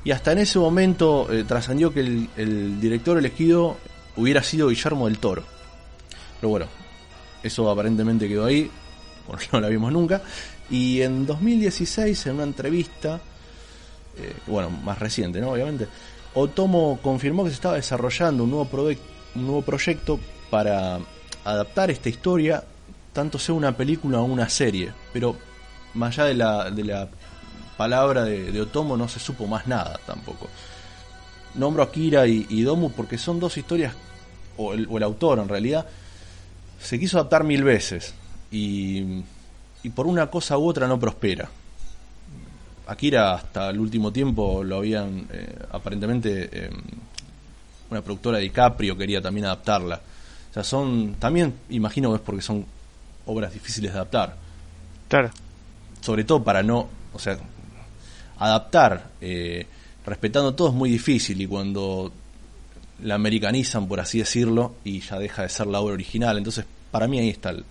Y 0.04 0.12
hasta 0.12 0.32
en 0.32 0.40
ese 0.40 0.58
momento 0.58 1.32
eh, 1.32 1.44
trascendió 1.44 1.94
que 1.94 2.00
el, 2.00 2.80
director 2.82 3.18
elegido 3.18 3.78
hubiera 4.16 4.42
sido 4.42 4.70
Guillermo 4.70 5.08
del 5.08 5.20
Toro. 5.20 5.44
Pero 6.40 6.50
bueno, 6.50 6.66
eso 7.44 7.70
aparentemente 7.70 8.28
quedó 8.28 8.46
ahí, 8.46 8.70
porque 9.28 9.48
no 9.52 9.60
la 9.60 9.68
vimos 9.68 9.92
nunca. 9.92 10.22
Y 10.70 11.02
en 11.02 11.26
2016, 11.26 12.28
en 12.28 12.36
una 12.36 12.44
entrevista, 12.44 13.20
eh, 14.18 14.34
bueno, 14.48 14.70
más 14.70 14.98
reciente, 14.98 15.40
¿no? 15.40 15.52
Obviamente, 15.52 15.88
Otomo 16.34 17.00
confirmó 17.04 17.44
que 17.44 17.50
se 17.50 17.56
estaba 17.56 17.76
desarrollando 17.76 18.46
un 18.46 18.52
nuevo, 18.52 18.70
un 19.36 19.46
nuevo 19.46 19.62
proyecto 19.62 20.20
para 20.50 21.00
adaptar 21.44 21.92
esta 21.92 22.10
historia, 22.10 22.64
tanto 23.14 23.40
sea 23.40 23.56
una 23.56 23.76
película 23.76 24.20
o 24.20 24.24
una 24.24 24.50
serie. 24.50 24.94
Pero 25.14 25.36
más 25.94 26.18
allá 26.18 26.28
de 26.28 26.34
la, 26.36 26.72
de 26.72 26.84
la 26.84 27.10
palabra 27.78 28.24
de, 28.24 28.52
de, 28.52 28.62
Otomo 28.62 28.98
no 28.98 29.08
se 29.08 29.20
supo 29.20 29.48
más 29.48 29.68
nada 29.68 30.00
tampoco. 30.06 30.48
Nombro 31.56 31.84
a 31.84 31.92
Kira 31.92 32.28
y, 32.28 32.62
Domu 32.62 32.92
porque 32.92 33.18
son 33.18 33.40
dos 33.40 33.58
historias, 33.58 33.94
o 34.58 34.74
el, 34.74 34.88
o 34.90 34.98
el, 34.98 35.04
autor 35.04 35.40
en 35.40 35.50
realidad, 35.50 35.86
se 36.80 36.98
quiso 36.98 37.18
adaptar 37.18 37.44
mil 37.44 37.64
veces 37.64 38.14
y, 38.52 39.24
y 39.84 39.90
por 39.90 40.08
una 40.08 40.28
cosa 40.28 40.58
u 40.58 40.68
otra 40.68 40.88
no 40.88 41.00
prospera. 41.00 41.50
Akira 42.88 43.36
hasta 43.36 43.70
el 43.70 43.80
último 43.80 44.12
tiempo 44.12 44.64
lo 44.64 44.78
habían 44.78 45.28
eh, 45.32 45.56
aparentemente 45.72 46.50
eh, 46.52 46.70
una 47.90 48.02
productora 48.02 48.38
de 48.38 48.44
DiCaprio 48.44 48.98
quería 48.98 49.22
también 49.22 49.46
adaptarla. 49.46 50.02
O 50.50 50.54
sea, 50.54 50.64
son 50.64 51.16
también 51.16 51.54
imagino 51.70 52.14
es 52.16 52.22
porque 52.22 52.42
son 52.42 52.66
obras 53.26 53.54
difíciles 53.54 53.92
de 53.92 53.98
adaptar. 53.98 54.36
Claro. 55.08 55.30
Sobre 56.02 56.24
todo 56.24 56.44
para 56.44 56.64
no, 56.64 56.90
o 57.14 57.20
sea, 57.20 57.38
adaptar 58.38 59.10
eh, 59.22 59.66
respetando 60.06 60.56
todo 60.56 60.70
es 60.70 60.74
muy 60.74 60.90
difícil 60.90 61.42
y 61.42 61.48
cuando 61.48 62.12
la 63.04 63.16
americanizan, 63.16 63.88
por 63.88 64.00
así 64.00 64.20
decirlo, 64.20 64.76
y 64.84 65.00
ya 65.00 65.20
deja 65.20 65.44
de 65.44 65.50
ser 65.50 65.68
la 65.68 65.80
obra 65.80 65.94
original. 65.94 66.38
Entonces, 66.38 66.66
para 66.92 67.08
mí 67.08 67.20
ahí 67.20 67.30
está 67.30 67.50
el, 67.50 67.66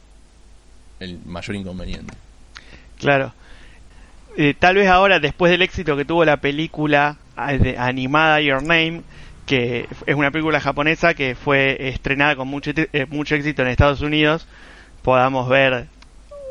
el 0.98 1.18
mayor 1.24 1.56
inconveniente. 1.56 2.14
Claro. 2.98 3.32
Eh, 4.36 4.54
tal 4.58 4.76
vez 4.76 4.88
ahora, 4.88 5.18
después 5.18 5.50
del 5.50 5.62
éxito 5.62 5.96
que 5.96 6.04
tuvo 6.04 6.24
la 6.24 6.36
película 6.36 7.16
animada 7.36 8.40
Your 8.40 8.62
Name, 8.62 9.02
que 9.46 9.88
es 10.06 10.14
una 10.14 10.30
película 10.30 10.60
japonesa 10.60 11.14
que 11.14 11.34
fue 11.34 11.88
estrenada 11.88 12.36
con 12.36 12.46
mucho, 12.46 12.70
eh, 12.74 13.06
mucho 13.08 13.34
éxito 13.34 13.62
en 13.62 13.68
Estados 13.68 14.00
Unidos, 14.02 14.46
podamos 15.02 15.48
ver 15.48 15.86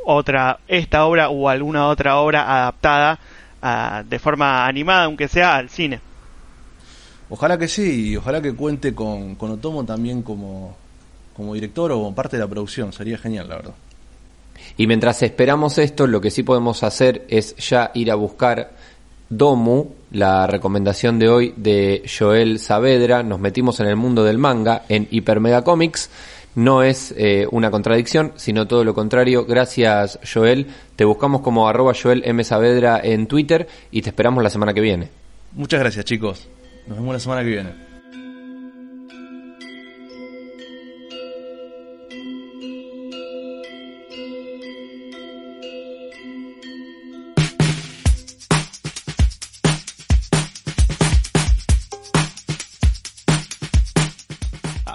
otra 0.05 0.59
esta 0.67 1.05
obra 1.05 1.29
o 1.29 1.49
alguna 1.49 1.87
otra 1.87 2.17
obra 2.17 2.61
adaptada 2.61 3.19
uh, 3.61 4.07
de 4.07 4.19
forma 4.19 4.65
animada, 4.65 5.03
aunque 5.03 5.27
sea 5.27 5.55
al 5.55 5.69
cine. 5.69 5.99
Ojalá 7.29 7.57
que 7.57 7.67
sí, 7.67 8.09
y 8.09 8.17
ojalá 8.17 8.41
que 8.41 8.55
cuente 8.55 8.95
con, 8.95 9.35
con 9.35 9.51
Otomo 9.51 9.85
también 9.85 10.23
como, 10.23 10.75
como 11.35 11.53
director 11.53 11.91
o 11.91 11.95
como 11.95 12.15
parte 12.15 12.37
de 12.37 12.43
la 12.43 12.49
producción, 12.49 12.91
sería 12.91 13.17
genial, 13.17 13.47
la 13.47 13.55
verdad. 13.57 13.73
Y 14.77 14.87
mientras 14.87 15.21
esperamos 15.21 15.77
esto, 15.77 16.07
lo 16.07 16.21
que 16.21 16.31
sí 16.31 16.43
podemos 16.43 16.83
hacer 16.83 17.25
es 17.29 17.55
ya 17.57 17.91
ir 17.93 18.11
a 18.11 18.15
buscar 18.15 18.71
Domu, 19.29 19.85
la 20.11 20.47
recomendación 20.47 21.19
de 21.19 21.29
hoy 21.29 21.53
de 21.55 22.03
Joel 22.17 22.57
Saavedra. 22.57 23.21
Nos 23.21 23.39
metimos 23.39 23.79
en 23.79 23.85
el 23.85 23.95
mundo 23.95 24.23
del 24.23 24.39
manga 24.39 24.85
en 24.89 25.07
Hypermega 25.11 25.63
Comics. 25.63 26.09
No 26.55 26.83
es 26.83 27.13
eh, 27.17 27.47
una 27.51 27.71
contradicción, 27.71 28.33
sino 28.35 28.67
todo 28.67 28.83
lo 28.83 28.93
contrario. 28.93 29.45
Gracias, 29.45 30.19
Joel. 30.31 30.67
Te 30.95 31.05
buscamos 31.05 31.41
como 31.41 31.67
arroba 31.67 31.93
Joel 31.99 32.23
M. 32.25 32.43
Saavedra 32.43 32.99
en 33.03 33.27
Twitter 33.27 33.67
y 33.91 34.01
te 34.01 34.09
esperamos 34.09 34.43
la 34.43 34.49
semana 34.49 34.73
que 34.73 34.81
viene. 34.81 35.09
Muchas 35.53 35.79
gracias, 35.79 36.05
chicos. 36.05 36.47
Nos 36.87 36.97
vemos 36.97 37.13
la 37.13 37.19
semana 37.19 37.43
que 37.43 37.49
viene. 37.49 37.88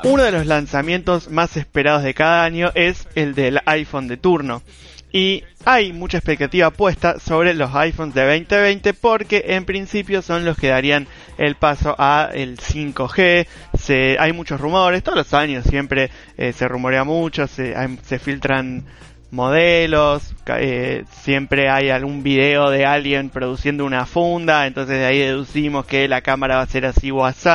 Uno 0.04 0.22
de 0.22 0.32
los 0.32 0.44
lanzamientos 0.44 1.30
más 1.30 1.56
esperados 1.56 2.02
de 2.02 2.12
cada 2.12 2.44
año 2.44 2.70
es 2.74 3.08
el 3.14 3.34
del 3.34 3.60
iPhone 3.64 4.06
de 4.06 4.18
turno. 4.18 4.62
Y 5.10 5.44
hay 5.64 5.94
mucha 5.94 6.18
expectativa 6.18 6.70
puesta 6.70 7.18
sobre 7.18 7.54
los 7.54 7.74
iPhones 7.74 8.14
de 8.14 8.26
2020 8.26 8.92
porque 8.92 9.44
en 9.48 9.64
principio 9.64 10.20
son 10.20 10.44
los 10.44 10.58
que 10.58 10.68
darían 10.68 11.06
el 11.38 11.54
paso 11.54 11.94
a 11.96 12.28
el 12.34 12.58
5G. 12.58 13.46
Se, 13.78 14.18
hay 14.20 14.34
muchos 14.34 14.60
rumores, 14.60 15.02
todos 15.02 15.16
los 15.16 15.32
años 15.32 15.64
siempre 15.64 16.10
eh, 16.36 16.52
se 16.52 16.68
rumorea 16.68 17.04
mucho, 17.04 17.46
se, 17.46 17.74
filtran 18.18 18.84
modelos, 19.30 20.34
eh, 20.48 21.04
siempre 21.22 21.70
hay 21.70 21.88
algún 21.88 22.22
video 22.22 22.68
de 22.68 22.84
alguien 22.84 23.30
produciendo 23.30 23.86
una 23.86 24.04
funda, 24.04 24.66
entonces 24.66 24.98
de 24.98 25.06
ahí 25.06 25.18
deducimos 25.20 25.86
que 25.86 26.08
la 26.08 26.20
cámara 26.20 26.56
va 26.56 26.62
a 26.62 26.66
ser 26.66 26.84
así 26.84 27.10
o 27.10 27.24
así. 27.24 27.48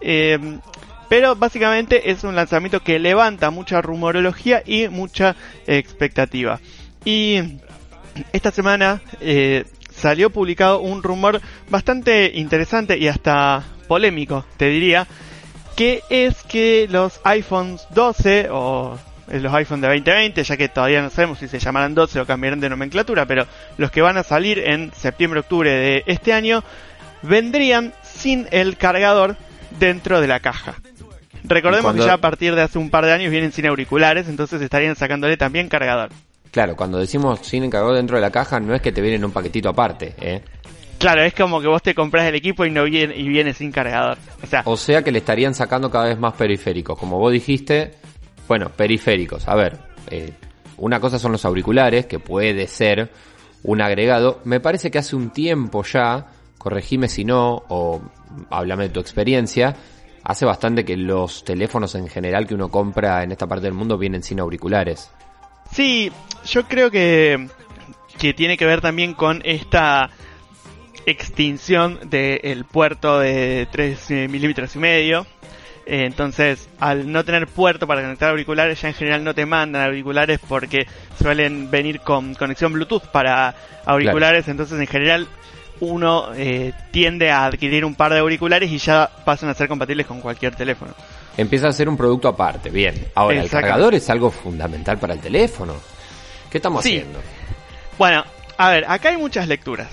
Eh, 0.00 0.38
pero 1.08 1.36
básicamente 1.36 2.10
es 2.10 2.24
un 2.24 2.36
lanzamiento 2.36 2.80
que 2.80 2.98
levanta 2.98 3.50
mucha 3.50 3.80
rumorología 3.80 4.62
y 4.64 4.88
mucha 4.88 5.36
expectativa. 5.66 6.60
Y 7.04 7.58
esta 8.32 8.50
semana 8.50 9.00
eh, 9.20 9.64
salió 9.90 10.30
publicado 10.30 10.80
un 10.80 11.02
rumor 11.02 11.40
bastante 11.70 12.32
interesante 12.34 12.98
y 12.98 13.08
hasta 13.08 13.64
polémico, 13.86 14.44
te 14.56 14.66
diría, 14.66 15.06
que 15.76 16.02
es 16.10 16.42
que 16.42 16.86
los 16.90 17.20
iPhones 17.24 17.86
12 17.90 18.48
o 18.50 18.98
los 19.28 19.52
iPhones 19.54 19.82
de 19.82 19.88
2020, 19.88 20.42
ya 20.42 20.56
que 20.56 20.68
todavía 20.68 21.02
no 21.02 21.10
sabemos 21.10 21.38
si 21.38 21.48
se 21.48 21.58
llamarán 21.58 21.94
12 21.94 22.20
o 22.20 22.26
cambiarán 22.26 22.60
de 22.60 22.68
nomenclatura, 22.68 23.26
pero 23.26 23.46
los 23.76 23.90
que 23.90 24.02
van 24.02 24.16
a 24.16 24.22
salir 24.22 24.58
en 24.58 24.92
septiembre-octubre 24.94 25.70
de 25.70 26.02
este 26.06 26.32
año 26.32 26.64
vendrían 27.22 27.92
sin 28.02 28.46
el 28.50 28.76
cargador 28.76 29.36
dentro 29.78 30.20
de 30.20 30.26
la 30.26 30.40
caja. 30.40 30.76
Recordemos 31.48 31.94
que 31.94 32.00
ya 32.00 32.14
a 32.14 32.18
partir 32.18 32.54
de 32.54 32.62
hace 32.62 32.78
un 32.78 32.90
par 32.90 33.04
de 33.04 33.12
años 33.12 33.30
vienen 33.30 33.52
sin 33.52 33.66
auriculares, 33.66 34.28
entonces 34.28 34.60
estarían 34.60 34.96
sacándole 34.96 35.36
también 35.36 35.68
cargador. 35.68 36.10
Claro, 36.50 36.76
cuando 36.76 36.98
decimos 36.98 37.40
sin 37.42 37.68
cargador 37.70 37.96
dentro 37.96 38.16
de 38.16 38.22
la 38.22 38.30
caja, 38.30 38.60
no 38.60 38.74
es 38.74 38.82
que 38.82 38.92
te 38.92 39.00
viene 39.00 39.16
en 39.16 39.24
un 39.24 39.32
paquetito 39.32 39.68
aparte, 39.68 40.14
¿eh? 40.20 40.42
Claro, 40.98 41.22
es 41.22 41.32
como 41.32 41.60
que 41.60 41.68
vos 41.68 41.82
te 41.82 41.94
compras 41.94 42.26
el 42.26 42.34
equipo 42.34 42.64
y 42.64 42.70
no 42.70 42.84
viene, 42.84 43.16
y 43.16 43.28
viene 43.28 43.54
sin 43.54 43.70
cargador. 43.70 44.18
O 44.42 44.46
sea, 44.46 44.62
o 44.64 44.76
sea 44.76 45.02
que 45.02 45.12
le 45.12 45.18
estarían 45.18 45.54
sacando 45.54 45.90
cada 45.90 46.06
vez 46.06 46.18
más 46.18 46.34
periféricos. 46.34 46.98
Como 46.98 47.18
vos 47.18 47.32
dijiste, 47.32 47.92
bueno, 48.48 48.70
periféricos. 48.70 49.46
A 49.46 49.54
ver, 49.54 49.78
eh, 50.10 50.32
una 50.76 50.98
cosa 50.98 51.18
son 51.20 51.30
los 51.32 51.44
auriculares, 51.44 52.06
que 52.06 52.18
puede 52.18 52.66
ser 52.66 53.10
un 53.62 53.80
agregado. 53.80 54.40
Me 54.44 54.58
parece 54.58 54.90
que 54.90 54.98
hace 54.98 55.14
un 55.14 55.30
tiempo 55.30 55.84
ya, 55.84 56.26
corregime 56.58 57.08
si 57.08 57.24
no, 57.24 57.62
o 57.68 58.02
háblame 58.50 58.84
de 58.84 58.90
tu 58.90 58.98
experiencia, 58.98 59.76
hace 60.28 60.44
bastante 60.44 60.84
que 60.84 60.96
los 60.96 61.42
teléfonos 61.42 61.94
en 61.94 62.06
general 62.06 62.46
que 62.46 62.54
uno 62.54 62.68
compra 62.68 63.22
en 63.22 63.32
esta 63.32 63.46
parte 63.46 63.64
del 63.64 63.72
mundo 63.72 63.96
vienen 63.96 64.22
sin 64.22 64.38
auriculares. 64.40 65.10
Sí, 65.72 66.12
yo 66.44 66.64
creo 66.64 66.90
que, 66.90 67.48
que 68.18 68.34
tiene 68.34 68.58
que 68.58 68.66
ver 68.66 68.82
también 68.82 69.14
con 69.14 69.40
esta 69.46 70.10
extinción 71.06 71.98
del 72.10 72.66
puerto 72.66 73.18
de 73.18 73.68
3 73.72 74.10
eh, 74.10 74.28
milímetros 74.28 74.76
y 74.76 74.78
medio. 74.78 75.26
Entonces, 75.86 76.68
al 76.78 77.10
no 77.10 77.24
tener 77.24 77.46
puerto 77.46 77.86
para 77.86 78.02
conectar 78.02 78.28
auriculares, 78.28 78.82
ya 78.82 78.88
en 78.88 78.94
general 78.94 79.24
no 79.24 79.34
te 79.34 79.46
mandan 79.46 79.86
auriculares 79.86 80.40
porque 80.46 80.86
suelen 81.18 81.70
venir 81.70 82.00
con 82.00 82.34
conexión 82.34 82.74
Bluetooth 82.74 83.06
para 83.06 83.54
auriculares. 83.86 84.46
Entonces, 84.48 84.78
en 84.78 84.86
general, 84.86 85.26
uno 85.80 86.34
eh, 86.34 86.72
tiende 86.90 87.30
a 87.30 87.46
adquirir 87.46 87.84
un 87.84 87.94
par 87.94 88.12
de 88.12 88.18
auriculares 88.18 88.70
y 88.70 88.78
ya 88.78 89.10
pasan 89.24 89.48
a 89.48 89.54
ser 89.54 89.68
compatibles 89.68 90.06
con 90.06 90.20
cualquier 90.20 90.54
teléfono. 90.54 90.94
Empieza 91.36 91.68
a 91.68 91.72
ser 91.72 91.88
un 91.88 91.96
producto 91.96 92.28
aparte, 92.28 92.70
bien. 92.70 93.06
Ahora, 93.14 93.40
el 93.40 93.48
cargador 93.48 93.94
es 93.94 94.10
algo 94.10 94.30
fundamental 94.30 94.98
para 94.98 95.14
el 95.14 95.20
teléfono. 95.20 95.74
¿Qué 96.50 96.58
estamos 96.58 96.80
haciendo? 96.80 97.20
Bueno, 97.96 98.24
a 98.56 98.70
ver, 98.70 98.84
acá 98.88 99.10
hay 99.10 99.16
muchas 99.16 99.46
lecturas. 99.46 99.88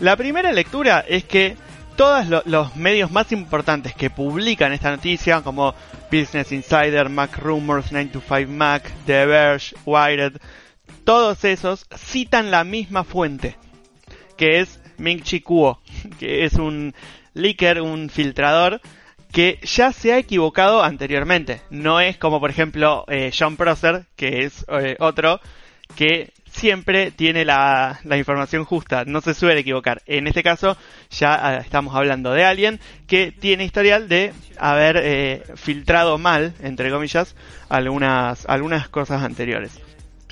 La 0.00 0.16
primera 0.16 0.52
lectura 0.52 1.04
es 1.06 1.24
que 1.24 1.56
todos 1.96 2.26
los 2.46 2.76
medios 2.76 3.10
más 3.10 3.32
importantes 3.32 3.94
que 3.94 4.08
publican 4.08 4.72
esta 4.72 4.90
noticia, 4.90 5.42
como 5.42 5.74
Business 6.12 6.52
Insider, 6.52 7.08
Mac 7.08 7.36
Rumors, 7.38 7.92
925 7.92 8.52
Mac, 8.52 8.90
The 9.04 9.26
Verge, 9.26 9.74
Wired, 9.84 10.34
todos 11.04 11.44
esos 11.44 11.86
citan 11.96 12.50
la 12.50 12.64
misma 12.64 13.04
fuente 13.04 13.56
que 14.38 14.60
es 14.60 14.80
Ming 14.96 15.20
Chi 15.22 15.40
Kuo, 15.40 15.82
que 16.18 16.44
es 16.44 16.54
un 16.54 16.94
leaker, 17.34 17.82
un 17.82 18.08
filtrador 18.08 18.80
que 19.32 19.58
ya 19.62 19.92
se 19.92 20.14
ha 20.14 20.18
equivocado 20.18 20.82
anteriormente. 20.82 21.60
No 21.68 22.00
es 22.00 22.16
como 22.16 22.40
por 22.40 22.48
ejemplo 22.48 23.04
eh, 23.08 23.30
John 23.36 23.56
Prosser, 23.56 24.06
que 24.16 24.44
es 24.44 24.64
eh, 24.68 24.96
otro, 25.00 25.40
que 25.94 26.32
siempre 26.50 27.10
tiene 27.10 27.44
la, 27.44 28.00
información 28.16 28.64
justa, 28.64 29.04
no 29.04 29.20
se 29.20 29.34
suele 29.34 29.60
equivocar. 29.60 30.02
En 30.06 30.26
este 30.26 30.42
caso 30.42 30.76
ya 31.10 31.34
ah, 31.34 31.56
estamos 31.58 31.94
hablando 31.94 32.32
de 32.32 32.44
alguien 32.44 32.80
que 33.06 33.32
tiene 33.32 33.64
historial 33.64 34.08
de 34.08 34.32
haber 34.58 34.98
eh, 35.02 35.42
filtrado 35.56 36.16
mal, 36.16 36.54
entre 36.62 36.90
comillas, 36.90 37.36
algunas, 37.68 38.46
algunas 38.46 38.88
cosas 38.88 39.22
anteriores. 39.22 39.78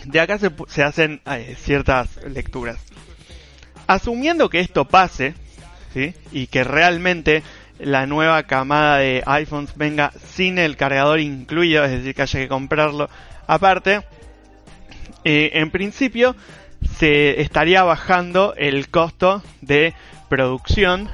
De 0.05 0.21
acá 0.21 0.39
se, 0.39 0.53
se 0.69 0.85
hacen 0.85 1.21
ciertas 1.57 2.23
lecturas. 2.25 2.79
Asumiendo 3.87 4.49
que 4.49 4.61
esto 4.61 4.85
pase, 4.87 5.35
¿sí? 5.95 6.15
Y 6.33 6.49
que 6.49 6.65
realmente 6.65 7.43
la 7.79 8.07
nueva 8.07 8.43
camada 8.45 8.99
de 8.99 9.23
iPhones 9.27 9.77
venga 9.77 10.13
sin 10.35 10.59
el 10.59 10.77
cargador 10.77 11.21
incluido, 11.21 11.85
es 11.85 11.91
decir, 11.91 12.15
que 12.15 12.23
haya 12.23 12.41
que 12.41 12.49
comprarlo 12.49 13.09
aparte, 13.47 14.03
eh, 15.25 15.51
en 15.55 15.71
principio 15.71 16.37
se 16.99 17.41
estaría 17.41 17.83
bajando 17.83 18.55
el 18.57 18.89
costo 18.89 19.43
de 19.61 19.95
producción 20.29 21.09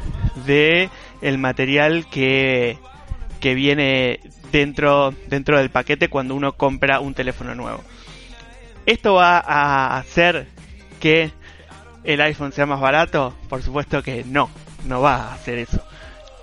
de 0.46 0.90
el 1.20 1.38
material 1.38 2.06
que, 2.10 2.78
que 3.40 3.54
viene 3.54 4.20
dentro, 4.50 5.14
dentro 5.28 5.58
del 5.58 5.70
paquete 5.70 6.08
cuando 6.08 6.34
uno 6.34 6.52
compra 6.52 7.00
un 7.00 7.14
teléfono 7.14 7.54
nuevo. 7.54 7.82
Esto 8.86 9.14
va 9.14 9.38
a 9.38 9.96
hacer 9.96 10.48
que 11.00 11.30
el 12.04 12.20
iPhone 12.20 12.52
sea 12.52 12.66
más 12.66 12.80
barato? 12.80 13.34
Por 13.48 13.62
supuesto 13.62 14.02
que 14.02 14.24
no, 14.24 14.50
no 14.84 15.00
va 15.00 15.16
a 15.16 15.34
hacer 15.34 15.58
eso. 15.58 15.82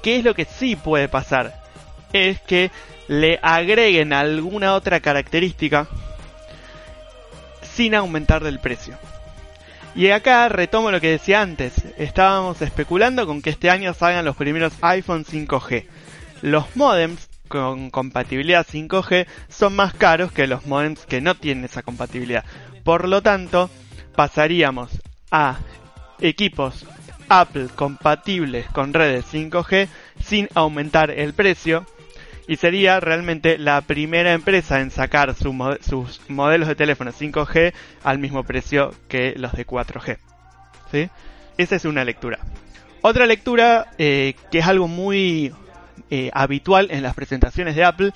¿Qué 0.02 0.18
es 0.18 0.24
lo 0.24 0.34
que 0.34 0.46
sí 0.46 0.76
puede 0.76 1.08
pasar? 1.08 1.62
Es 2.14 2.40
que 2.42 2.72
le 3.08 3.40
agreguen 3.42 4.14
alguna 4.14 4.74
otra 4.74 5.00
característica 5.00 5.88
sin 7.62 7.96
aumentar 7.96 8.44
del 8.44 8.60
precio. 8.60 8.98
Y 9.96 10.12
acá 10.12 10.48
retomo 10.50 10.92
lo 10.92 11.02
que 11.02 11.10
decía 11.10 11.42
antes. 11.42 11.74
Estábamos 11.98 12.62
especulando 12.62 13.26
con 13.26 13.42
que 13.42 13.50
este 13.50 13.70
año 13.70 13.94
salgan 13.94 14.26
los 14.26 14.36
primeros 14.36 14.74
iPhone 14.82 15.26
5G. 15.26 15.86
Los 16.42 16.76
modems 16.76 17.28
con 17.48 17.90
compatibilidad 17.90 18.66
5G 18.66 19.26
son 19.50 19.76
más 19.76 19.94
caros 19.94 20.32
que 20.32 20.48
los 20.48 20.66
modems 20.68 21.06
que 21.06 21.20
no 21.20 21.36
tienen 21.36 21.66
esa 21.66 21.82
compatibilidad. 21.82 22.46
Por 22.84 23.10
lo 23.10 23.22
tanto, 23.22 23.70
pasaríamos 24.16 24.92
a 25.32 25.58
equipos 26.20 26.86
Apple 27.30 27.68
compatibles 27.76 28.66
con 28.68 28.94
redes 28.94 29.26
5G 29.32 29.88
sin 30.24 30.50
aumentar 30.56 31.12
el 31.12 31.34
precio 31.34 31.86
y 32.48 32.56
sería 32.56 33.00
realmente 33.00 33.60
la 33.60 33.82
primera 33.82 34.34
empresa 34.34 34.82
en 34.82 34.90
sacar 34.90 35.36
sus 35.36 36.22
modelos 36.30 36.68
de 36.68 36.76
teléfono 36.76 37.12
5G 37.12 37.74
al 38.04 38.18
mismo 38.18 38.44
precio 38.44 38.92
que 39.08 39.36
los 39.38 39.52
de 39.54 39.68
4G. 39.68 40.18
¿Sí? 40.92 41.10
Esa 41.58 41.76
es 41.76 41.86
una 41.86 42.04
lectura. 42.04 42.40
Otra 43.02 43.28
lectura 43.28 43.92
eh, 44.00 44.34
que 44.52 44.60
es 44.60 44.66
algo 44.66 44.88
muy 44.88 45.54
eh, 46.10 46.32
habitual 46.34 46.88
en 46.90 47.04
las 47.04 47.14
presentaciones 47.14 47.76
de 47.76 47.86
Apple 47.86 48.14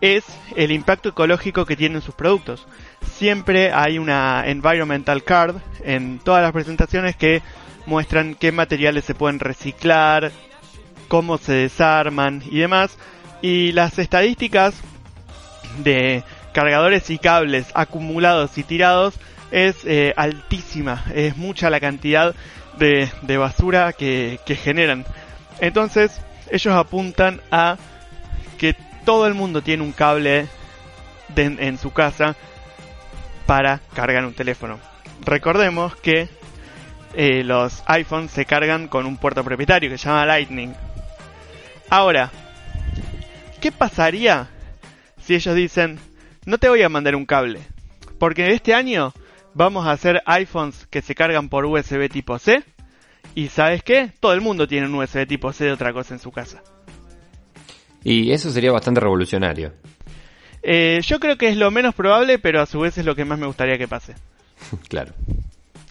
es 0.00 0.24
el 0.56 0.72
impacto 0.72 1.10
ecológico 1.10 1.64
que 1.64 1.76
tienen 1.76 2.02
sus 2.02 2.14
productos. 2.14 2.66
Siempre 3.02 3.72
hay 3.72 3.98
una 3.98 4.44
environmental 4.46 5.24
card 5.24 5.56
en 5.84 6.18
todas 6.18 6.42
las 6.42 6.52
presentaciones 6.52 7.16
que 7.16 7.42
muestran 7.86 8.34
qué 8.34 8.52
materiales 8.52 9.04
se 9.04 9.14
pueden 9.14 9.40
reciclar, 9.40 10.32
cómo 11.08 11.38
se 11.38 11.52
desarman 11.52 12.42
y 12.50 12.58
demás. 12.58 12.98
Y 13.40 13.72
las 13.72 13.98
estadísticas 13.98 14.74
de 15.78 16.24
cargadores 16.52 17.10
y 17.10 17.18
cables 17.18 17.66
acumulados 17.74 18.58
y 18.58 18.64
tirados 18.64 19.14
es 19.50 19.76
eh, 19.84 20.12
altísima, 20.16 21.04
es 21.14 21.36
mucha 21.36 21.70
la 21.70 21.80
cantidad 21.80 22.34
de, 22.78 23.36
basura 23.36 23.92
que, 23.92 24.38
generan. 24.62 25.06
Entonces, 25.60 26.20
ellos 26.50 26.74
apuntan 26.74 27.40
a 27.50 27.76
que 28.58 28.74
todo 29.04 29.26
el 29.26 29.34
mundo 29.34 29.62
tiene 29.62 29.82
un 29.82 29.92
cable 29.92 30.48
en 31.36 31.78
su 31.78 31.92
casa 31.92 32.36
para 33.46 33.80
cargar 33.94 34.24
un 34.24 34.34
teléfono. 34.34 34.78
Recordemos 35.24 35.96
que 35.96 36.28
eh, 37.14 37.42
los 37.44 37.82
iPhones 37.86 38.30
se 38.30 38.44
cargan 38.44 38.88
con 38.88 39.06
un 39.06 39.16
puerto 39.16 39.42
propietario 39.42 39.88
que 39.88 39.98
se 39.98 40.08
llama 40.08 40.26
Lightning. 40.26 40.74
Ahora, 41.88 42.30
¿qué 43.60 43.72
pasaría 43.72 44.48
si 45.22 45.34
ellos 45.34 45.54
dicen, 45.54 45.98
no 46.44 46.58
te 46.58 46.68
voy 46.68 46.82
a 46.82 46.88
mandar 46.88 47.14
un 47.14 47.26
cable? 47.26 47.60
Porque 48.18 48.52
este 48.52 48.74
año 48.74 49.12
vamos 49.54 49.86
a 49.86 49.92
hacer 49.92 50.22
iPhones 50.26 50.86
que 50.86 51.02
se 51.02 51.14
cargan 51.14 51.48
por 51.48 51.64
USB 51.64 52.10
tipo 52.10 52.38
C. 52.38 52.62
Y 53.34 53.48
sabes 53.48 53.82
qué? 53.82 54.12
Todo 54.20 54.32
el 54.32 54.40
mundo 54.40 54.66
tiene 54.66 54.86
un 54.86 54.94
USB 54.94 55.26
tipo 55.26 55.52
C 55.52 55.64
de 55.64 55.72
otra 55.72 55.92
cosa 55.92 56.14
en 56.14 56.20
su 56.20 56.30
casa. 56.30 56.62
Y 58.02 58.32
eso 58.32 58.50
sería 58.50 58.72
bastante 58.72 59.00
revolucionario. 59.00 59.72
Eh, 60.68 61.00
yo 61.06 61.20
creo 61.20 61.38
que 61.38 61.48
es 61.48 61.56
lo 61.56 61.70
menos 61.70 61.94
probable, 61.94 62.40
pero 62.40 62.60
a 62.60 62.66
su 62.66 62.80
vez 62.80 62.98
es 62.98 63.04
lo 63.04 63.14
que 63.14 63.24
más 63.24 63.38
me 63.38 63.46
gustaría 63.46 63.78
que 63.78 63.86
pase. 63.86 64.16
claro. 64.88 65.12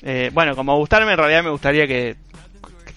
Eh, 0.02 0.32
bueno, 0.34 0.54
como 0.54 0.78
gustarme, 0.78 1.14
en 1.14 1.18
realidad 1.18 1.46
me 1.46 1.50
gustaría 1.50 1.88
que, 1.88 2.18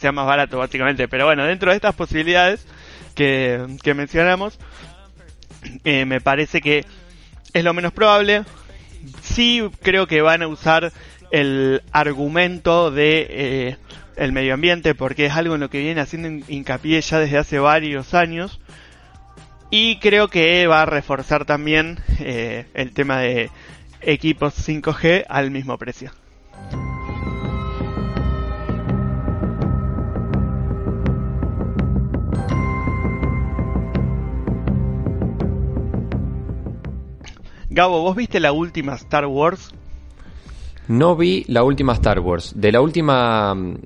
sea 0.01 0.11
más 0.11 0.26
barato, 0.26 0.59
básicamente. 0.59 1.07
Pero 1.07 1.26
bueno, 1.26 1.45
dentro 1.45 1.70
de 1.70 1.76
estas 1.76 1.95
posibilidades 1.95 2.66
que, 3.14 3.79
mencionamos, 3.95 4.59
eh, 5.85 6.05
me 6.05 6.20
parece 6.20 6.61
que 6.61 6.85
es 7.53 7.64
lo 7.64 7.72
menos 7.74 7.93
probable. 7.93 8.43
Sí 9.22 9.62
creo 9.81 10.09
que 10.09 10.20
van 10.20 10.43
a 10.43 10.49
usar 10.49 10.93
el 11.31 11.83
argumento 11.93 12.91
de 12.91 13.26
eh, 13.31 13.76
el 14.16 14.33
medio 14.33 14.55
ambiente 14.55 14.97
porque 14.97 15.26
es 15.26 15.33
algo 15.33 15.55
en 15.55 15.61
lo 15.61 15.70
que 15.70 15.79
viene 15.79 16.01
haciendo 16.01 16.45
hincapié 16.49 17.01
ya 17.01 17.20
desde 17.20 17.39
hace 17.39 17.61
varios 17.61 18.14
años 18.14 18.59
y 19.71 19.99
creo 19.99 20.29
que 20.29 20.66
va 20.66 20.83
a 20.83 20.87
reforzar 20.87 21.45
también 21.45 21.99
eh, 22.21 22.66
el 22.75 22.93
tema 22.93 23.19
de 23.19 23.51
equipos 24.01 24.55
5G 24.66 25.25
al 25.29 25.51
mismo 25.51 25.77
precio. 25.79 26.11
Gabo, 37.71 38.03
¿vos 38.03 38.16
viste 38.16 38.41
la 38.41 38.51
última 38.51 38.95
Star 38.95 39.27
Wars? 39.27 39.73
No 40.89 41.14
vi 41.16 41.45
la 41.49 41.62
última 41.62 41.93
Star 41.93 42.19
Wars. 42.19 42.55
De 42.57 42.73
la 42.73 42.81
última 42.81 43.55
mm, 43.55 43.77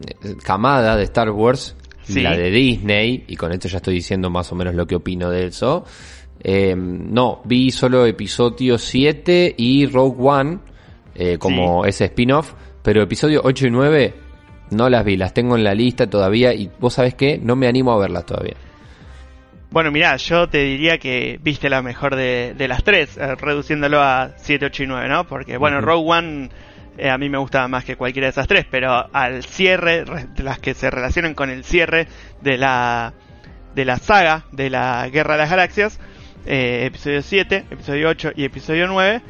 camada 0.44 0.96
de 0.96 1.02
Star 1.02 1.30
Wars, 1.30 1.76
la 2.20 2.36
de 2.36 2.50
Disney, 2.50 3.24
y 3.28 3.36
con 3.36 3.52
esto 3.52 3.68
ya 3.68 3.78
estoy 3.78 3.94
diciendo 3.94 4.30
más 4.30 4.50
o 4.52 4.54
menos 4.54 4.74
lo 4.74 4.86
que 4.86 4.96
opino 4.96 5.30
de 5.30 5.46
eso. 5.46 5.84
Eh, 6.42 6.74
no, 6.76 7.40
vi 7.44 7.70
solo 7.70 8.04
episodio 8.04 8.76
7 8.76 9.54
y 9.56 9.86
Rogue 9.86 10.16
One 10.18 10.58
eh, 11.14 11.38
como 11.38 11.84
ese 11.84 12.06
spin-off, 12.06 12.52
pero 12.82 13.02
episodio 13.02 13.42
8 13.44 13.66
y 13.66 13.70
9 13.70 14.14
no 14.70 14.88
las 14.88 15.04
vi, 15.04 15.16
las 15.16 15.34
tengo 15.34 15.56
en 15.56 15.64
la 15.64 15.74
lista 15.74 16.08
todavía 16.08 16.52
y 16.54 16.70
vos 16.80 16.94
sabés 16.94 17.14
qué, 17.14 17.38
no 17.38 17.54
me 17.54 17.68
animo 17.68 17.92
a 17.92 17.98
verlas 17.98 18.26
todavía. 18.26 18.56
Bueno, 19.70 19.90
mirá, 19.90 20.16
yo 20.16 20.48
te 20.48 20.58
diría 20.58 20.98
que 20.98 21.38
viste 21.42 21.70
la 21.70 21.80
mejor 21.80 22.14
de, 22.16 22.54
las 22.68 22.84
tres, 22.84 23.16
eh, 23.16 23.34
reduciéndolo 23.36 24.02
a 24.02 24.32
7, 24.36 24.66
8 24.66 24.82
y 24.82 24.86
9, 24.86 25.08
¿no? 25.08 25.26
Porque, 25.26 25.56
bueno, 25.56 25.80
Rogue 25.80 26.10
One 26.10 26.50
eh, 27.02 27.10
a 27.10 27.18
mí 27.18 27.28
me 27.28 27.38
gusta 27.38 27.66
más 27.68 27.84
que 27.84 27.96
cualquiera 27.96 28.26
de 28.26 28.30
esas 28.30 28.46
tres, 28.46 28.66
pero 28.70 29.08
al 29.12 29.44
cierre, 29.44 30.04
las 30.36 30.58
que 30.58 30.74
se 30.74 30.90
relacionan 30.90 31.34
con 31.34 31.50
el 31.50 31.64
cierre 31.64 32.06
de 32.40 32.58
la, 32.58 33.14
de 33.74 33.84
la 33.84 33.96
saga 33.98 34.44
de 34.52 34.70
la 34.70 35.08
Guerra 35.08 35.34
de 35.34 35.38
las 35.38 35.50
Galaxias, 35.50 36.00
eh, 36.46 36.84
episodio 36.86 37.22
7, 37.22 37.66
episodio 37.70 38.08
8 38.08 38.32
y 38.36 38.44
episodio 38.44 38.86
9, 38.86 39.22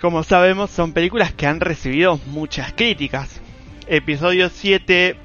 como 0.00 0.24
sabemos, 0.24 0.70
son 0.70 0.92
películas 0.92 1.32
que 1.32 1.46
han 1.46 1.60
recibido 1.60 2.18
muchas 2.26 2.72
críticas. 2.72 3.40
Episodio 3.86 4.48
7 4.48 5.16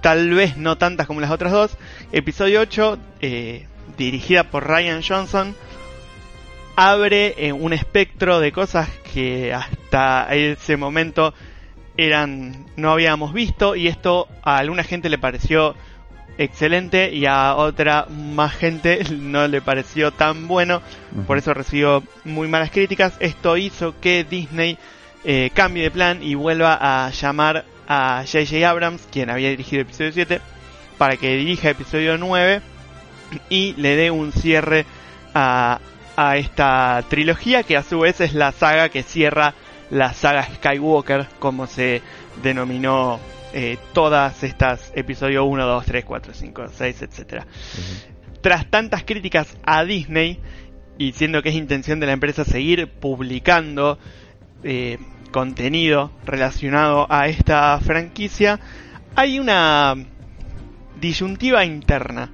tal 0.00 0.30
vez 0.30 0.56
no 0.56 0.78
tantas 0.78 1.06
como 1.06 1.20
las 1.20 1.30
otras 1.30 1.52
dos. 1.52 1.76
Episodio 2.12 2.60
8, 2.60 2.98
eh, 3.20 3.66
dirigida 3.96 4.44
por 4.44 4.66
Ryan 4.66 5.02
Johnson, 5.02 5.54
abre 6.76 7.34
eh, 7.38 7.52
un 7.52 7.72
espectro 7.72 8.40
de 8.40 8.52
cosas 8.52 8.88
que 9.12 9.52
hasta 9.52 10.28
ese 10.34 10.76
momento 10.76 11.34
eran 11.96 12.66
no 12.76 12.92
habíamos 12.92 13.32
visto 13.32 13.74
y 13.74 13.88
esto 13.88 14.28
a 14.42 14.58
alguna 14.58 14.84
gente 14.84 15.08
le 15.08 15.18
pareció 15.18 15.74
excelente 16.38 17.12
y 17.12 17.26
a 17.26 17.56
otra 17.56 18.06
más 18.06 18.54
gente 18.54 19.02
no 19.10 19.46
le 19.48 19.60
pareció 19.60 20.12
tan 20.12 20.48
bueno, 20.48 20.80
por 21.26 21.36
eso 21.36 21.52
recibió 21.52 22.02
muy 22.24 22.48
malas 22.48 22.70
críticas. 22.70 23.14
Esto 23.20 23.56
hizo 23.56 23.98
que 24.00 24.24
Disney 24.24 24.78
eh, 25.24 25.50
cambie 25.52 25.82
de 25.82 25.90
plan 25.90 26.22
y 26.22 26.36
vuelva 26.36 26.78
a 26.80 27.10
llamar 27.10 27.64
a 27.88 28.22
J.J. 28.24 28.68
Abrams, 28.68 29.08
quien 29.10 29.30
había 29.30 29.50
dirigido 29.50 29.82
episodio 29.82 30.12
7, 30.12 30.40
para 30.96 31.16
que 31.16 31.36
dirija 31.36 31.70
episodio 31.70 32.16
9 32.16 32.62
y 33.50 33.74
le 33.76 33.96
dé 33.96 34.10
un 34.10 34.32
cierre 34.32 34.86
a, 35.34 35.80
a 36.20 36.36
esta 36.36 37.04
trilogía, 37.08 37.62
que 37.62 37.76
a 37.76 37.84
su 37.84 38.00
vez 38.00 38.20
es 38.20 38.34
la 38.34 38.50
saga 38.50 38.88
que 38.88 39.04
cierra 39.04 39.54
la 39.88 40.12
saga 40.12 40.42
Skywalker, 40.56 41.28
como 41.38 41.68
se 41.68 42.02
denominó 42.42 43.20
eh, 43.52 43.78
todas 43.92 44.42
estas 44.42 44.90
episodios 44.96 45.44
1, 45.46 45.64
2, 45.64 45.84
3, 45.86 46.04
4, 46.04 46.34
5, 46.34 46.66
6, 46.74 47.02
etc. 47.02 47.44
Tras 48.40 48.68
tantas 48.68 49.04
críticas 49.04 49.56
a 49.64 49.84
Disney, 49.84 50.40
y 50.98 51.12
siendo 51.12 51.40
que 51.40 51.50
es 51.50 51.54
intención 51.54 52.00
de 52.00 52.06
la 52.06 52.14
empresa 52.14 52.44
seguir 52.44 52.88
publicando 52.88 54.00
eh, 54.64 54.98
contenido 55.30 56.10
relacionado 56.26 57.06
a 57.10 57.28
esta 57.28 57.78
franquicia, 57.78 58.58
hay 59.14 59.38
una 59.38 59.94
disyuntiva 61.00 61.64
interna 61.64 62.32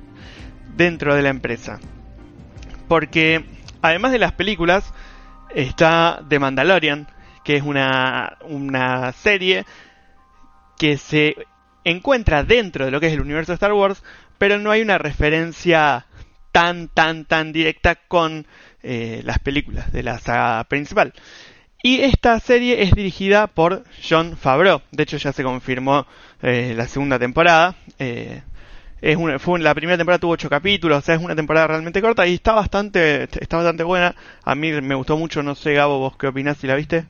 dentro 0.75 1.15
de 1.15 1.21
la 1.21 1.29
empresa. 1.29 1.81
Porque 2.89 3.54
además 3.85 4.13
de 4.13 4.19
las 4.19 4.33
películas, 4.33 4.95
está 5.55 6.25
The 6.27 6.39
Mandalorian, 6.39 7.07
que 7.45 7.57
es 7.57 7.63
una, 7.63 8.39
una 8.41 9.13
serie 9.13 9.67
que 10.79 10.97
se 10.97 11.37
encuentra 11.85 12.45
dentro 12.45 12.87
de 12.87 12.91
lo 12.91 12.99
que 12.99 13.09
es 13.09 13.13
el 13.13 13.21
universo 13.21 13.53
de 13.53 13.57
Star 13.57 13.75
Wars, 13.75 14.03
pero 14.39 14.59
no 14.59 14.71
hay 14.71 14.81
una 14.81 14.97
referencia 14.97 16.07
tan, 16.51 16.89
tan, 16.89 17.27
tan 17.27 17.53
directa 17.53 17.97
con 17.97 18.47
eh, 18.83 19.21
las 19.23 19.39
películas 19.41 19.93
de 19.93 20.03
la 20.03 20.19
saga 20.19 20.65
principal. 20.65 21.13
Y 21.83 22.01
esta 22.01 22.41
serie 22.41 22.83
es 22.83 22.93
dirigida 22.93 23.49
por 23.49 23.85
John 24.09 24.39
Favreau. 24.39 24.81
De 24.93 25.03
hecho, 25.03 25.19
ya 25.19 25.35
se 25.35 25.43
confirmó 25.43 26.07
eh, 26.41 26.73
la 26.75 26.89
segunda 26.89 27.19
temporada. 27.19 27.77
Eh, 27.99 28.41
es 29.05 29.19
una, 29.19 29.39
fue, 29.39 29.61
la 29.61 29.75
primera 29.75 29.99
temporada 29.99 30.19
tuvo 30.19 30.33
ocho 30.33 30.49
capítulos, 30.49 30.99
o 30.99 31.01
sea, 31.03 31.17
es 31.17 31.23
una 31.23 31.37
temporada 31.37 31.67
realmente 31.67 32.01
corta 32.01 32.27
y 32.27 32.35
está 32.35 32.55
bastante, 32.55 33.25
está 33.25 33.59
bastante 33.59 33.83
buena. 33.83 34.15
A 34.43 34.55
mí 34.55 34.73
me 34.81 34.95
gustó 34.95 35.19
mucho, 35.19 35.43
no 35.43 35.55
sé, 35.55 35.75
Gabo, 35.75 35.99
vos 35.99 36.17
qué 36.17 36.29
opinás 36.29 36.57
si 36.57 36.67
la 36.67 36.75
viste. 36.75 37.05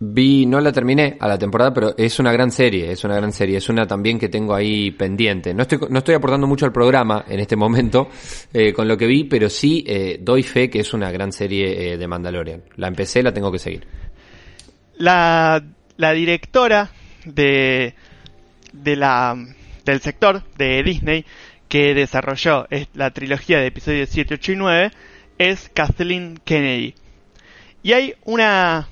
Vi, 0.00 0.44
no 0.44 0.60
la 0.60 0.70
terminé 0.70 1.16
a 1.18 1.26
la 1.26 1.38
temporada, 1.38 1.72
pero 1.72 1.94
es 1.96 2.18
una 2.18 2.30
gran 2.30 2.50
serie, 2.50 2.92
es 2.92 3.04
una 3.04 3.16
gran 3.16 3.32
serie, 3.32 3.56
es 3.56 3.70
una 3.70 3.86
también 3.86 4.18
que 4.18 4.28
tengo 4.28 4.54
ahí 4.54 4.90
pendiente. 4.90 5.54
No 5.54 5.62
estoy, 5.62 5.78
no 5.88 6.00
estoy 6.00 6.14
aportando 6.14 6.46
mucho 6.46 6.66
al 6.66 6.72
programa 6.72 7.24
en 7.26 7.40
este 7.40 7.56
momento 7.56 8.10
eh, 8.52 8.74
con 8.74 8.86
lo 8.86 8.98
que 8.98 9.06
vi, 9.06 9.24
pero 9.24 9.48
sí 9.48 9.82
eh, 9.86 10.18
doy 10.20 10.42
fe 10.42 10.68
que 10.68 10.80
es 10.80 10.92
una 10.92 11.10
gran 11.10 11.32
serie 11.32 11.94
eh, 11.94 11.96
de 11.96 12.06
Mandalorian. 12.06 12.64
La 12.76 12.88
empecé, 12.88 13.22
la 13.22 13.32
tengo 13.32 13.50
que 13.50 13.58
seguir. 13.58 13.86
La, 14.98 15.64
la 15.96 16.12
directora 16.12 16.90
de, 17.24 17.94
de 18.74 18.96
la, 18.96 19.34
del 19.84 20.00
sector 20.00 20.42
de 20.56 20.82
Disney 20.82 21.24
que 21.68 21.94
desarrolló 21.94 22.66
la 22.94 23.10
trilogía 23.10 23.58
de 23.58 23.66
episodios 23.66 24.08
7, 24.10 24.34
8 24.34 24.52
y 24.52 24.56
9 24.56 24.90
es 25.38 25.70
Kathleen 25.72 26.40
Kennedy. 26.44 26.94
Y 27.82 27.92
hay 27.92 28.14
una 28.24 28.88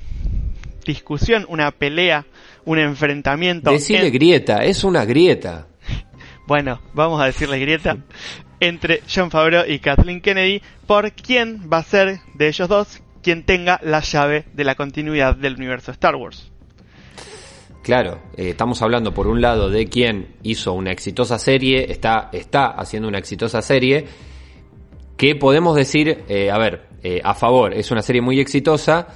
discusión, 0.85 1.47
una 1.49 1.71
pelea, 1.71 2.27
un 2.65 2.79
enfrentamiento. 2.79 3.71
Decirle 3.71 4.11
grieta, 4.11 4.65
es 4.65 4.85
una 4.85 5.05
grieta. 5.05 5.67
bueno, 6.47 6.81
vamos 6.93 7.21
a 7.21 7.27
decirle 7.27 7.59
grieta. 7.59 7.99
entre 8.61 9.03
John 9.13 9.31
Favreau 9.31 9.65
y 9.69 9.81
Kathleen 9.81 10.21
Kennedy 10.21 10.63
por 10.87 11.13
quién 11.13 11.69
va 11.73 11.79
a 11.79 11.83
ser 11.83 12.21
de 12.35 12.49
ellos 12.49 12.69
dos 12.69 13.03
quien 13.23 13.45
tenga 13.45 13.81
la 13.83 14.01
llave 14.01 14.45
de 14.53 14.65
la 14.65 14.75
continuidad 14.75 15.37
del 15.37 15.55
universo 15.55 15.91
Star 15.93 16.17
Wars. 16.17 16.52
Claro, 17.83 18.21
eh, 18.37 18.51
estamos 18.51 18.81
hablando 18.81 19.13
por 19.13 19.27
un 19.27 19.41
lado 19.41 19.69
de 19.69 19.87
quien 19.87 20.37
hizo 20.45 20.73
una 20.73 20.93
exitosa 20.93 21.37
serie, 21.37 21.91
está, 21.91 22.31
está 22.33 22.67
haciendo 22.67 23.09
una 23.09 23.19
exitosa 23.19 23.61
serie, 23.61 24.07
que 25.17 25.35
podemos 25.35 25.75
decir, 25.75 26.23
eh, 26.29 26.53
a 26.53 26.59
ver, 26.59 26.87
eh, 27.03 27.21
a 27.25 27.35
favor, 27.35 27.75
es 27.75 27.91
una 27.91 28.03
serie 28.03 28.23
muy 28.23 28.39
exitosa, 28.39 29.09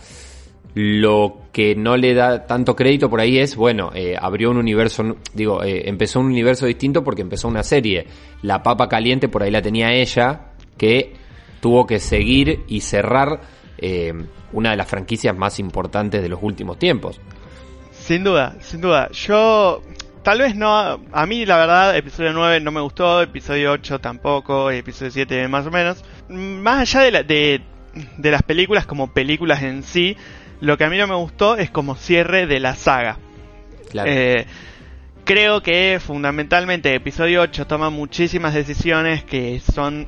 lo 0.75 1.43
que 1.53 1.77
no 1.77 1.97
le 1.97 2.13
da 2.13 2.45
tanto 2.45 2.75
crédito 2.75 3.09
por 3.09 3.21
ahí 3.21 3.39
es, 3.39 3.55
bueno, 3.55 3.93
abrió 4.21 4.51
un 4.51 4.59
universo, 4.59 5.17
digo, 5.33 5.61
empezó 5.65 6.21
un 6.21 6.27
universo 6.27 6.67
distinto 6.67 7.03
porque 7.03 7.23
empezó 7.23 7.49
una 7.49 7.63
serie. 7.63 8.07
La 8.43 8.63
papa 8.63 8.87
caliente 8.87 9.29
por 9.29 9.43
ahí 9.43 9.51
la 9.51 9.63
tenía 9.63 9.95
ella, 9.95 10.53
que 10.77 11.15
tuvo 11.61 11.87
que 11.87 11.99
seguir 11.99 12.65
y 12.69 12.83
cerrar 12.83 13.41
una 14.53 14.73
de 14.73 14.77
las 14.77 14.87
franquicias 14.87 15.35
más 15.35 15.59
importantes 15.61 16.21
de 16.21 16.29
los 16.29 16.41
últimos 16.43 16.79
tiempos. 16.79 17.23
Sin 18.07 18.23
duda, 18.23 18.55
sin 18.61 18.81
duda. 18.81 19.11
Yo 19.11 19.83
tal 20.23 20.39
vez 20.39 20.55
no, 20.55 21.01
a 21.11 21.27
mí 21.27 21.45
la 21.45 21.57
verdad, 21.57 21.97
episodio 21.97 22.33
9 22.33 22.61
no 22.61 22.71
me 22.71 22.81
gustó, 22.81 23.21
episodio 23.21 23.73
8 23.73 23.99
tampoco, 23.99 24.71
episodio 24.71 25.11
7 25.11 25.49
más 25.49 25.67
o 25.67 25.73
menos. 25.73 26.05
Más 26.29 26.79
allá 26.83 27.01
de, 27.05 27.11
la, 27.11 27.23
de, 27.25 27.63
de 28.17 28.31
las 28.31 28.45
películas 28.45 28.87
como 28.87 29.13
películas 29.13 29.65
en 29.65 29.83
sí, 29.83 30.17
lo 30.61 30.79
que 30.79 30.85
a 30.85 30.89
mí 30.89 30.97
no 30.99 31.09
me 31.09 31.17
gustó 31.17 31.57
es 31.57 31.69
como 31.69 31.97
cierre 31.97 32.47
de 32.47 32.61
la 32.61 32.77
saga. 32.77 33.19
Claro. 33.91 34.09
Eh, 34.09 34.47
creo 35.25 35.61
que 35.65 35.99
fundamentalmente 35.99 36.95
episodio 36.95 37.43
8 37.43 37.67
toma 37.67 37.91
muchísimas 37.91 38.55
decisiones 38.55 39.25
que 39.25 39.59
son 39.59 40.07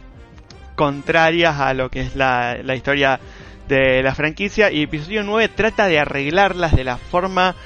contrarias 0.76 1.58
a 1.58 1.74
lo 1.74 1.90
que 1.90 2.02
es 2.02 2.14
la, 2.14 2.58
la 2.62 2.76
historia 2.76 3.18
de 3.66 4.04
la 4.04 4.14
franquicia 4.14 4.70
y 4.70 4.82
episodio 4.82 5.24
9 5.24 5.48
trata 5.48 5.88
de 5.88 5.98
arreglarlas 5.98 6.76
de 6.76 6.84
la 6.84 6.96
forma 6.96 7.56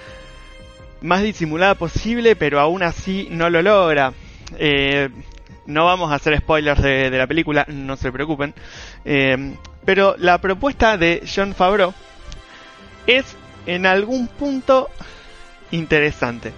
más 1.02 1.22
disimulada 1.22 1.74
posible, 1.74 2.36
pero 2.36 2.60
aún 2.60 2.82
así 2.82 3.28
no 3.30 3.50
lo 3.50 3.62
logra. 3.62 4.12
Eh, 4.58 5.08
no 5.66 5.84
vamos 5.84 6.10
a 6.10 6.16
hacer 6.16 6.36
spoilers 6.38 6.82
de, 6.82 7.10
la 7.10 7.26
película, 7.26 7.64
no 7.68 7.96
se 7.96 8.12
preocupen. 8.12 8.54
Eh, 9.04 9.54
pero 9.84 10.14
la 10.18 10.38
propuesta 10.38 10.96
de 10.96 11.22
John 11.32 11.54
Favreau 11.54 11.92
es 13.06 13.36
en 13.66 13.86
algún 13.86 14.28
punto 14.28 14.90
interesante. 15.70 16.52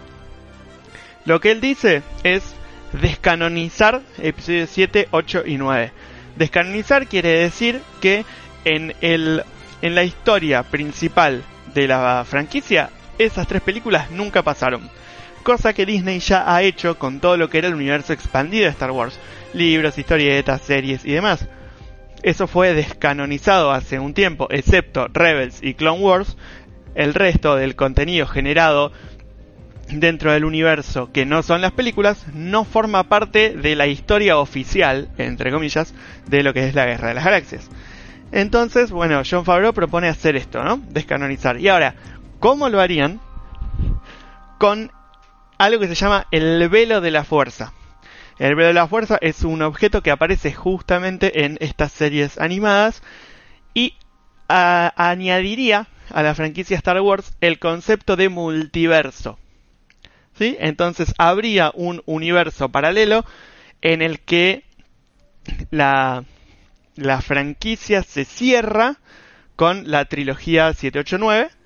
Lo 1.25 1.41
que 1.41 1.53
él 1.53 1.61
dice 1.61 2.03
es 2.23 2.55
descanonizar 2.93 4.03
episodios 4.19 4.71
7, 4.71 5.09
8 5.11 5.43
y 5.47 5.57
9. 5.57 5.93
Descanonizar 6.37 7.07
quiere 7.07 7.31
decir 7.41 7.81
que 8.01 8.25
en, 8.65 8.95
el, 9.01 9.43
en 9.83 9.95
la 9.95 10.05
historia 10.05 10.63
principal 10.65 11.43
de 11.75 11.89
la 11.89 12.25
franquicia, 12.29 12.91
esas 13.19 13.47
tres 13.47 13.63
películas 13.63 14.11
nunca 14.11 14.43
pasaron. 14.43 14.91
Cosa 15.43 15.75
que 15.75 15.87
Disney 15.87 16.21
ya 16.21 16.53
ha 16.53 16.63
hecho 16.63 16.99
con 16.99 17.21
todo 17.21 17.37
lo 17.37 17.51
que 17.51 17.59
era 17.59 17.69
el 17.69 17.75
universo 17.75 18.13
expandido 18.13 18.65
de 18.65 18.71
Star 18.71 18.91
Wars. 18.91 19.19
Libros, 19.53 19.99
historietas, 19.99 20.63
series 20.63 21.05
y 21.05 21.13
demás. 21.13 21.47
Eso 22.23 22.47
fue 22.47 22.73
descanonizado 22.73 23.71
hace 23.71 23.99
un 23.99 24.15
tiempo, 24.15 24.49
excepto 24.51 25.09
Rebels 25.13 25.59
y 25.63 25.75
Clone 25.75 26.01
Wars. 26.01 26.37
El 26.95 27.13
resto 27.13 27.57
del 27.57 27.77
contenido 27.77 28.27
generado 28.27 28.93
dentro 29.91 30.33
del 30.33 30.45
universo 30.45 31.11
que 31.13 31.27
no 31.27 31.43
son 31.43 31.61
las 31.61 31.73
películas 31.73 32.25
no 32.33 32.65
forma 32.65 33.09
parte 33.09 33.51
de 33.51 33.77
la 33.77 33.87
historia 33.87 34.39
oficial, 34.39 35.09
entre 35.19 35.51
comillas, 35.51 35.95
de 36.27 36.43
lo 36.43 36.55
que 36.55 36.67
es 36.67 36.75
la 36.75 36.87
Guerra 36.87 37.09
de 37.09 37.15
las 37.15 37.25
Galaxias. 37.25 37.69
Entonces, 38.33 38.91
bueno, 38.91 39.23
John 39.29 39.45
Favreau 39.45 39.73
propone 39.73 40.09
hacer 40.09 40.35
esto, 40.35 40.65
¿no? 40.65 40.83
Descanonizar. 40.89 41.61
Y 41.61 41.69
ahora, 41.69 41.95
¿cómo 42.45 42.69
lo 42.69 42.79
harían? 42.79 43.23
Con 44.59 44.93
algo 45.57 45.81
que 45.81 45.89
se 45.89 45.95
llama 45.95 46.27
el 46.31 46.69
velo 46.69 47.01
de 47.01 47.11
la 47.11 47.25
fuerza. 47.25 47.73
El 48.39 48.55
velo 48.55 48.69
de 48.69 48.75
la 48.75 48.87
fuerza 48.87 49.17
es 49.23 49.45
un 49.45 49.63
objeto 49.63 50.03
que 50.03 50.11
aparece 50.11 50.53
justamente 50.53 51.47
en 51.47 51.57
estas 51.61 51.93
series 51.93 52.39
animadas 52.39 53.03
y 53.73 53.95
añadiría 54.47 55.89
a 56.11 56.23
la 56.23 56.35
franquicia 56.35 56.77
Star 56.77 57.01
Wars 57.01 57.35
el 57.41 57.59
concepto 57.59 58.15
de 58.15 58.29
multiverso. 58.29 59.39
¿Sí? 60.39 60.59
Entonces 60.61 61.15
habría 61.17 61.73
un 61.75 62.03
universo 62.05 62.69
paralelo 62.69 63.25
en 63.81 64.03
el 64.03 64.21
que 64.21 64.65
la, 65.71 66.25
la 66.95 67.23
franquicia 67.23 68.03
se 68.03 68.27
cierra 68.27 68.97
con 69.57 69.91
la 69.91 70.05
trilogía 70.05 70.71
789 70.75 71.64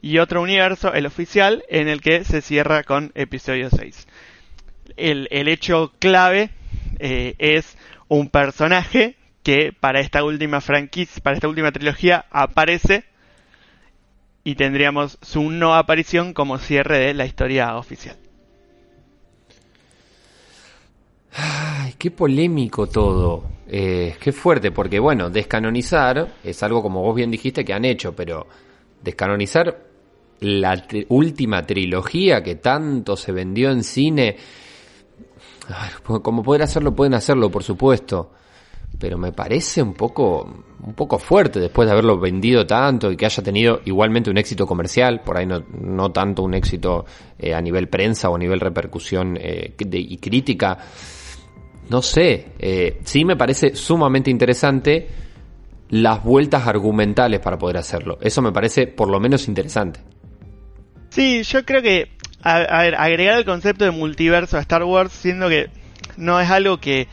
y 0.00 0.18
otro 0.18 0.42
universo, 0.42 0.92
el 0.94 1.06
oficial, 1.06 1.64
en 1.68 1.88
el 1.88 2.00
que 2.00 2.24
se 2.24 2.40
cierra 2.40 2.82
con 2.84 3.12
episodio 3.14 3.68
6. 3.70 4.06
El, 4.96 5.28
el 5.30 5.48
hecho 5.48 5.92
clave 5.98 6.50
eh, 6.98 7.34
es 7.38 7.76
un 8.08 8.30
personaje 8.30 9.16
que 9.42 9.72
para 9.72 10.00
esta 10.00 10.24
última 10.24 10.60
franquicia, 10.60 11.22
para 11.22 11.36
esta 11.36 11.48
última 11.48 11.72
trilogía 11.72 12.26
aparece 12.30 13.04
y 14.44 14.54
tendríamos 14.54 15.18
su 15.22 15.50
no 15.50 15.74
aparición 15.74 16.32
como 16.32 16.58
cierre 16.58 16.98
de 16.98 17.14
la 17.14 17.26
historia 17.26 17.76
oficial. 17.76 18.16
Ay, 21.34 21.94
qué 21.98 22.10
polémico 22.10 22.86
todo. 22.86 23.44
Eh, 23.68 24.16
qué 24.20 24.32
fuerte, 24.32 24.70
porque 24.70 24.98
bueno, 24.98 25.28
descanonizar 25.28 26.36
es 26.42 26.62
algo 26.62 26.82
como 26.82 27.02
vos 27.02 27.14
bien 27.14 27.30
dijiste 27.30 27.64
que 27.64 27.74
han 27.74 27.84
hecho, 27.84 28.16
pero 28.16 28.46
descanonizar 29.02 29.87
la 30.40 30.82
última 31.08 31.66
trilogía 31.66 32.42
que 32.42 32.56
tanto 32.56 33.16
se 33.16 33.32
vendió 33.32 33.70
en 33.70 33.82
cine, 33.82 34.36
como 36.02 36.42
poder 36.42 36.62
hacerlo, 36.62 36.94
pueden 36.94 37.14
hacerlo, 37.14 37.50
por 37.50 37.62
supuesto, 37.62 38.32
pero 38.98 39.18
me 39.18 39.32
parece 39.32 39.82
un 39.82 39.94
poco, 39.94 40.64
un 40.82 40.94
poco 40.94 41.18
fuerte 41.18 41.60
después 41.60 41.86
de 41.86 41.92
haberlo 41.92 42.18
vendido 42.18 42.66
tanto 42.66 43.10
y 43.10 43.16
que 43.16 43.26
haya 43.26 43.42
tenido 43.42 43.80
igualmente 43.84 44.30
un 44.30 44.38
éxito 44.38 44.66
comercial, 44.66 45.20
por 45.20 45.36
ahí 45.36 45.46
no, 45.46 45.64
no 45.80 46.10
tanto 46.10 46.42
un 46.42 46.54
éxito 46.54 47.04
eh, 47.38 47.54
a 47.54 47.60
nivel 47.60 47.88
prensa 47.88 48.30
o 48.30 48.36
a 48.36 48.38
nivel 48.38 48.60
repercusión 48.60 49.36
eh, 49.40 49.74
y 49.78 50.16
crítica. 50.18 50.78
No 51.90 52.02
sé, 52.02 52.52
eh, 52.58 53.00
sí 53.04 53.24
me 53.24 53.36
parece 53.36 53.74
sumamente 53.74 54.30
interesante 54.30 55.08
las 55.90 56.22
vueltas 56.22 56.66
argumentales 56.66 57.40
para 57.40 57.56
poder 57.56 57.78
hacerlo. 57.78 58.18
Eso 58.20 58.42
me 58.42 58.52
parece 58.52 58.86
por 58.88 59.08
lo 59.08 59.20
menos 59.20 59.48
interesante. 59.48 60.00
Sí, 61.18 61.42
yo 61.42 61.64
creo 61.64 61.82
que 61.82 62.10
a, 62.44 62.58
a 62.58 62.82
ver, 62.84 62.94
agregar 62.94 63.38
el 63.38 63.44
concepto 63.44 63.84
de 63.84 63.90
multiverso 63.90 64.56
a 64.56 64.60
Star 64.60 64.84
Wars, 64.84 65.12
siendo 65.12 65.48
que 65.48 65.68
no 66.16 66.40
es 66.40 66.48
algo 66.48 66.78
que 66.78 67.08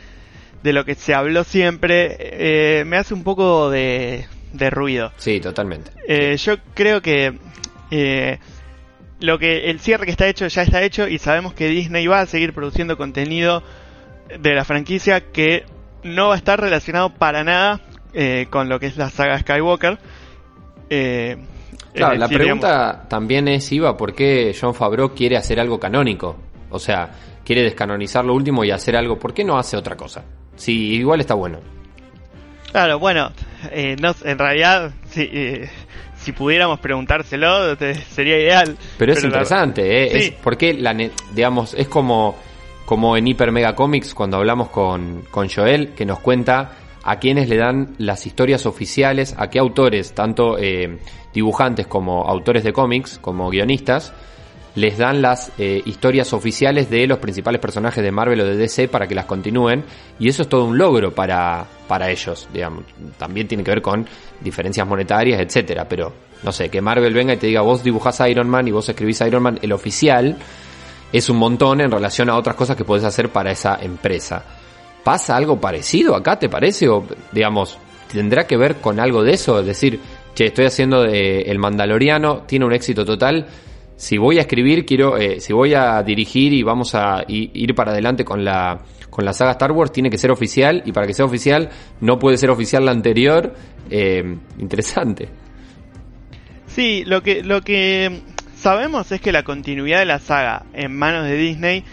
de 0.62 0.72
lo 0.72 0.84
que 0.84 0.94
se 0.94 1.12
habló 1.12 1.42
siempre, 1.42 2.16
eh, 2.20 2.84
me 2.84 2.98
hace 2.98 3.14
un 3.14 3.24
poco 3.24 3.68
de, 3.68 4.26
de 4.52 4.70
ruido. 4.70 5.10
Sí, 5.16 5.40
totalmente. 5.40 5.90
Eh, 6.06 6.36
yo 6.36 6.54
creo 6.74 7.02
que 7.02 7.36
eh, 7.90 8.38
lo 9.18 9.40
que 9.40 9.70
el 9.70 9.80
cierre 9.80 10.04
que 10.04 10.12
está 10.12 10.28
hecho 10.28 10.46
ya 10.46 10.62
está 10.62 10.84
hecho 10.84 11.08
y 11.08 11.18
sabemos 11.18 11.52
que 11.52 11.66
Disney 11.66 12.06
va 12.06 12.20
a 12.20 12.26
seguir 12.26 12.52
produciendo 12.52 12.96
contenido 12.96 13.64
de 14.38 14.54
la 14.54 14.64
franquicia 14.64 15.32
que 15.32 15.64
no 16.04 16.28
va 16.28 16.34
a 16.34 16.38
estar 16.38 16.60
relacionado 16.60 17.12
para 17.12 17.42
nada 17.42 17.80
eh, 18.14 18.46
con 18.50 18.68
lo 18.68 18.78
que 18.78 18.86
es 18.86 18.96
la 18.96 19.10
saga 19.10 19.36
Skywalker. 19.40 19.98
Eh, 20.90 21.38
Claro, 21.96 22.14
la 22.16 22.26
digamos, 22.28 22.44
pregunta 22.44 23.06
también 23.08 23.48
es, 23.48 23.70
Iva, 23.72 23.96
¿por 23.96 24.14
qué 24.14 24.54
John 24.58 24.74
Favreau 24.74 25.14
quiere 25.14 25.36
hacer 25.36 25.58
algo 25.60 25.78
canónico? 25.80 26.36
O 26.70 26.78
sea, 26.78 27.10
quiere 27.44 27.62
descanonizar 27.62 28.24
lo 28.24 28.34
último 28.34 28.64
y 28.64 28.70
hacer 28.70 28.96
algo. 28.96 29.18
¿Por 29.18 29.32
qué 29.34 29.44
no 29.44 29.58
hace 29.58 29.76
otra 29.76 29.96
cosa? 29.96 30.24
Sí, 30.56 30.94
igual 30.94 31.20
está 31.20 31.34
bueno. 31.34 31.58
Claro, 32.72 32.98
bueno, 32.98 33.30
eh, 33.70 33.96
no, 34.00 34.14
en 34.24 34.38
realidad, 34.38 34.90
si, 35.08 35.22
eh, 35.32 35.70
si 36.16 36.32
pudiéramos 36.32 36.78
preguntárselo, 36.80 37.76
te- 37.76 37.94
sería 37.94 38.38
ideal. 38.38 38.76
Pero 38.98 39.12
es 39.12 39.24
interesante, 39.24 40.04
¿eh? 40.04 40.10
Sí. 40.10 40.26
Es 40.28 40.32
porque, 40.42 40.74
la, 40.74 40.94
digamos, 41.32 41.72
es 41.74 41.88
como, 41.88 42.36
como 42.84 43.16
en 43.16 43.26
Hyper 43.28 43.52
Mega 43.52 43.74
Comics 43.74 44.12
cuando 44.12 44.36
hablamos 44.36 44.68
con, 44.68 45.22
con 45.30 45.48
Joel, 45.48 45.90
que 45.94 46.04
nos 46.04 46.18
cuenta 46.18 46.72
a 47.06 47.20
quienes 47.20 47.48
le 47.48 47.56
dan 47.56 47.94
las 47.98 48.26
historias 48.26 48.66
oficiales, 48.66 49.36
a 49.38 49.48
qué 49.48 49.60
autores, 49.60 50.12
tanto 50.12 50.58
eh, 50.58 50.98
dibujantes 51.32 51.86
como 51.86 52.24
autores 52.24 52.64
de 52.64 52.72
cómics, 52.72 53.20
como 53.20 53.48
guionistas, 53.48 54.12
les 54.74 54.98
dan 54.98 55.22
las 55.22 55.52
eh, 55.56 55.80
historias 55.86 56.32
oficiales 56.32 56.90
de 56.90 57.06
los 57.06 57.18
principales 57.18 57.60
personajes 57.60 58.02
de 58.02 58.10
Marvel 58.10 58.40
o 58.40 58.44
de 58.44 58.56
DC 58.56 58.88
para 58.88 59.06
que 59.06 59.14
las 59.14 59.24
continúen 59.24 59.84
y 60.18 60.28
eso 60.28 60.42
es 60.42 60.48
todo 60.48 60.64
un 60.64 60.76
logro 60.76 61.14
para, 61.14 61.64
para 61.86 62.10
ellos, 62.10 62.48
digamos. 62.52 62.84
También 63.16 63.46
tiene 63.46 63.62
que 63.62 63.70
ver 63.70 63.82
con 63.82 64.04
diferencias 64.40 64.86
monetarias, 64.86 65.40
etcétera, 65.40 65.86
pero 65.88 66.12
no 66.42 66.50
sé, 66.50 66.68
que 66.68 66.80
Marvel 66.80 67.14
venga 67.14 67.34
y 67.34 67.36
te 67.36 67.46
diga 67.46 67.60
vos 67.60 67.84
dibujás 67.84 68.20
Iron 68.28 68.50
Man 68.50 68.66
y 68.66 68.72
vos 68.72 68.88
escribís 68.88 69.20
Iron 69.20 69.44
Man, 69.44 69.60
el 69.62 69.72
oficial 69.72 70.36
es 71.12 71.30
un 71.30 71.36
montón 71.36 71.80
en 71.80 71.90
relación 71.90 72.28
a 72.30 72.36
otras 72.36 72.56
cosas 72.56 72.76
que 72.76 72.84
podés 72.84 73.04
hacer 73.04 73.30
para 73.30 73.52
esa 73.52 73.78
empresa. 73.80 74.44
¿Pasa 75.06 75.36
algo 75.36 75.60
parecido 75.60 76.16
acá, 76.16 76.36
te 76.36 76.48
parece? 76.48 76.88
O, 76.88 77.06
digamos, 77.30 77.78
¿tendrá 78.12 78.44
que 78.44 78.56
ver 78.56 78.78
con 78.80 78.98
algo 78.98 79.22
de 79.22 79.34
eso? 79.34 79.60
Es 79.60 79.66
decir, 79.66 80.00
che, 80.34 80.46
estoy 80.46 80.64
haciendo 80.64 81.04
de 81.04 81.42
El 81.42 81.60
Mandaloriano, 81.60 82.38
tiene 82.38 82.64
un 82.64 82.72
éxito 82.72 83.04
total. 83.04 83.46
Si 83.94 84.18
voy 84.18 84.38
a 84.38 84.40
escribir, 84.40 84.84
quiero, 84.84 85.16
eh, 85.16 85.38
si 85.38 85.52
voy 85.52 85.74
a 85.74 86.02
dirigir 86.02 86.52
y 86.52 86.64
vamos 86.64 86.96
a 86.96 87.22
ir 87.28 87.72
para 87.76 87.92
adelante 87.92 88.24
con 88.24 88.44
la, 88.44 88.80
con 89.08 89.24
la 89.24 89.32
saga 89.32 89.52
Star 89.52 89.70
Wars, 89.70 89.92
tiene 89.92 90.10
que 90.10 90.18
ser 90.18 90.32
oficial. 90.32 90.82
Y 90.84 90.90
para 90.90 91.06
que 91.06 91.14
sea 91.14 91.24
oficial, 91.24 91.70
no 92.00 92.18
puede 92.18 92.36
ser 92.36 92.50
oficial 92.50 92.84
la 92.84 92.90
anterior. 92.90 93.54
Eh, 93.88 94.24
interesante. 94.58 95.28
Sí, 96.66 97.04
lo 97.04 97.22
que, 97.22 97.44
lo 97.44 97.60
que 97.60 98.22
sabemos 98.56 99.12
es 99.12 99.20
que 99.20 99.30
la 99.30 99.44
continuidad 99.44 100.00
de 100.00 100.06
la 100.06 100.18
saga 100.18 100.64
en 100.72 100.96
manos 100.96 101.26
de 101.28 101.36
Disney 101.36 101.84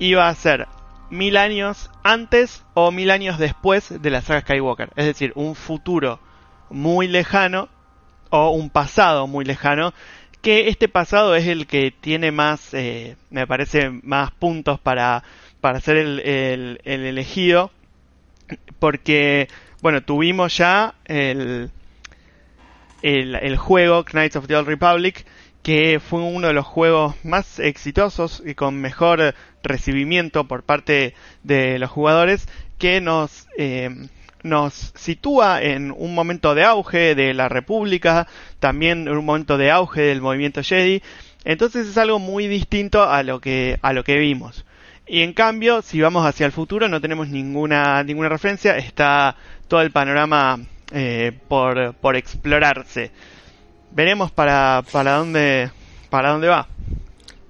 iba 0.00 0.28
a 0.28 0.34
ser 0.34 0.66
mil 1.10 1.36
años 1.36 1.90
antes 2.02 2.64
o 2.74 2.90
mil 2.90 3.10
años 3.10 3.38
después 3.38 4.00
de 4.00 4.10
la 4.10 4.22
saga 4.22 4.40
Skywalker. 4.40 4.90
Es 4.96 5.06
decir, 5.06 5.32
un 5.34 5.54
futuro 5.54 6.20
muy 6.70 7.08
lejano 7.08 7.68
o 8.30 8.50
un 8.50 8.70
pasado 8.70 9.26
muy 9.26 9.44
lejano 9.44 9.92
que 10.42 10.68
este 10.68 10.88
pasado 10.88 11.36
es 11.36 11.46
el 11.46 11.66
que 11.66 11.90
tiene 11.90 12.30
más, 12.30 12.72
eh, 12.72 13.16
me 13.30 13.46
parece, 13.46 13.90
más 13.90 14.30
puntos 14.30 14.80
para, 14.80 15.22
para 15.60 15.80
ser 15.80 15.96
el, 15.98 16.20
el, 16.20 16.80
el 16.84 17.04
elegido, 17.04 17.70
porque, 18.78 19.48
bueno, 19.82 20.02
tuvimos 20.02 20.56
ya 20.56 20.94
el, 21.04 21.70
el, 23.02 23.34
el, 23.34 23.56
juego 23.56 24.04
Knights 24.04 24.36
of 24.36 24.46
the 24.46 24.56
Old 24.56 24.68
Republic, 24.68 25.26
que 25.62 26.00
fue 26.00 26.20
uno 26.22 26.48
de 26.48 26.54
los 26.54 26.66
juegos 26.66 27.14
más 27.24 27.58
exitosos 27.58 28.42
y 28.44 28.54
con 28.54 28.80
mejor 28.80 29.34
recibimiento 29.62 30.44
por 30.44 30.62
parte 30.62 31.14
de 31.42 31.78
los 31.78 31.90
jugadores, 31.90 32.48
que 32.78 33.00
nos, 33.00 33.46
eh, 33.58 33.90
nos 34.42 34.92
sitúa 34.94 35.62
en 35.62 35.90
un 35.90 36.14
momento 36.14 36.54
de 36.54 36.64
auge 36.64 37.14
de 37.14 37.34
la 37.34 37.48
República, 37.48 38.26
también 38.58 39.06
en 39.06 39.16
un 39.16 39.24
momento 39.24 39.58
de 39.58 39.70
auge 39.70 40.00
del 40.02 40.22
movimiento 40.22 40.62
Jedi. 40.62 41.02
Entonces 41.44 41.86
es 41.86 41.98
algo 41.98 42.18
muy 42.18 42.46
distinto 42.46 43.02
a 43.02 43.22
lo 43.22 43.40
que, 43.40 43.78
a 43.82 43.92
lo 43.92 44.02
que 44.04 44.16
vimos. 44.16 44.64
Y 45.06 45.22
en 45.22 45.32
cambio, 45.32 45.82
si 45.82 46.00
vamos 46.00 46.24
hacia 46.24 46.46
el 46.46 46.52
futuro, 46.52 46.88
no 46.88 47.00
tenemos 47.00 47.28
ninguna, 47.28 48.02
ninguna 48.04 48.28
referencia, 48.28 48.76
está 48.78 49.36
todo 49.66 49.82
el 49.82 49.90
panorama 49.90 50.60
eh, 50.92 51.32
por, 51.48 51.94
por 51.94 52.16
explorarse. 52.16 53.10
Veremos 53.92 54.30
para, 54.30 54.82
para 54.92 55.16
dónde 55.16 55.70
para 56.08 56.30
dónde 56.30 56.48
va. 56.48 56.66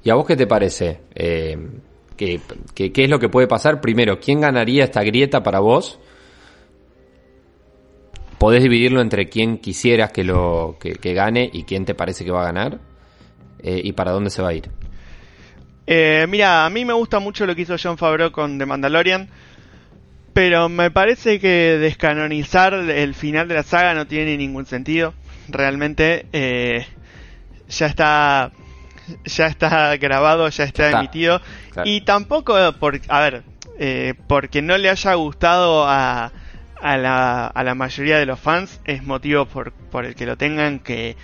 ¿Y 0.02 0.10
a 0.10 0.14
vos 0.14 0.26
qué 0.26 0.36
te 0.36 0.46
parece? 0.46 1.00
Eh, 1.14 1.56
¿qué, 2.16 2.40
qué, 2.74 2.92
qué 2.92 3.04
es 3.04 3.10
lo 3.10 3.18
que 3.18 3.28
puede 3.28 3.46
pasar? 3.46 3.80
Primero, 3.80 4.18
¿quién 4.20 4.40
ganaría 4.40 4.84
esta 4.84 5.02
grieta 5.02 5.42
para 5.42 5.60
vos? 5.60 5.98
podés 8.40 8.62
dividirlo 8.62 9.02
entre 9.02 9.28
quién 9.28 9.58
quisieras 9.58 10.12
que 10.12 10.24
lo 10.24 10.78
que, 10.80 10.94
que 10.94 11.12
gane 11.12 11.50
y 11.52 11.64
quién 11.64 11.84
te 11.84 11.94
parece 11.94 12.24
que 12.24 12.30
va 12.30 12.40
a 12.40 12.46
ganar 12.46 12.78
eh, 13.62 13.82
y 13.84 13.92
para 13.92 14.12
dónde 14.12 14.30
se 14.30 14.40
va 14.40 14.48
a 14.48 14.54
ir. 14.54 14.70
Eh, 15.86 16.24
mira, 16.26 16.64
a 16.64 16.70
mí 16.70 16.86
me 16.86 16.94
gusta 16.94 17.18
mucho 17.18 17.44
lo 17.44 17.54
que 17.54 17.62
hizo 17.62 17.76
John 17.80 17.98
Favreau 17.98 18.32
con 18.32 18.58
The 18.58 18.64
Mandalorian, 18.64 19.28
pero 20.32 20.70
me 20.70 20.90
parece 20.90 21.38
que 21.38 21.76
descanonizar 21.78 22.72
el 22.72 23.12
final 23.12 23.46
de 23.46 23.56
la 23.56 23.62
saga 23.62 23.92
no 23.92 24.06
tiene 24.06 24.38
ningún 24.38 24.64
sentido. 24.64 25.12
Realmente 25.52 26.26
eh, 26.32 26.86
ya 27.68 27.86
está 27.86 28.52
ya 29.24 29.46
está 29.46 29.96
grabado, 29.96 30.48
ya 30.48 30.64
está, 30.64 30.86
está. 30.86 31.00
emitido 31.00 31.40
claro. 31.72 31.88
y 31.88 32.02
tampoco 32.02 32.54
por 32.78 33.00
a 33.08 33.20
ver 33.20 33.42
eh, 33.78 34.14
porque 34.28 34.62
no 34.62 34.78
le 34.78 34.88
haya 34.88 35.14
gustado 35.14 35.84
a 35.88 36.32
a 36.80 36.96
la, 36.96 37.46
a 37.46 37.64
la 37.64 37.74
mayoría 37.74 38.18
de 38.18 38.26
los 38.26 38.40
fans 38.40 38.80
es 38.84 39.02
motivo 39.02 39.46
por, 39.46 39.72
por 39.72 40.04
el 40.04 40.14
que 40.14 40.26
lo 40.26 40.36
tengan 40.36 40.78
que, 40.78 41.16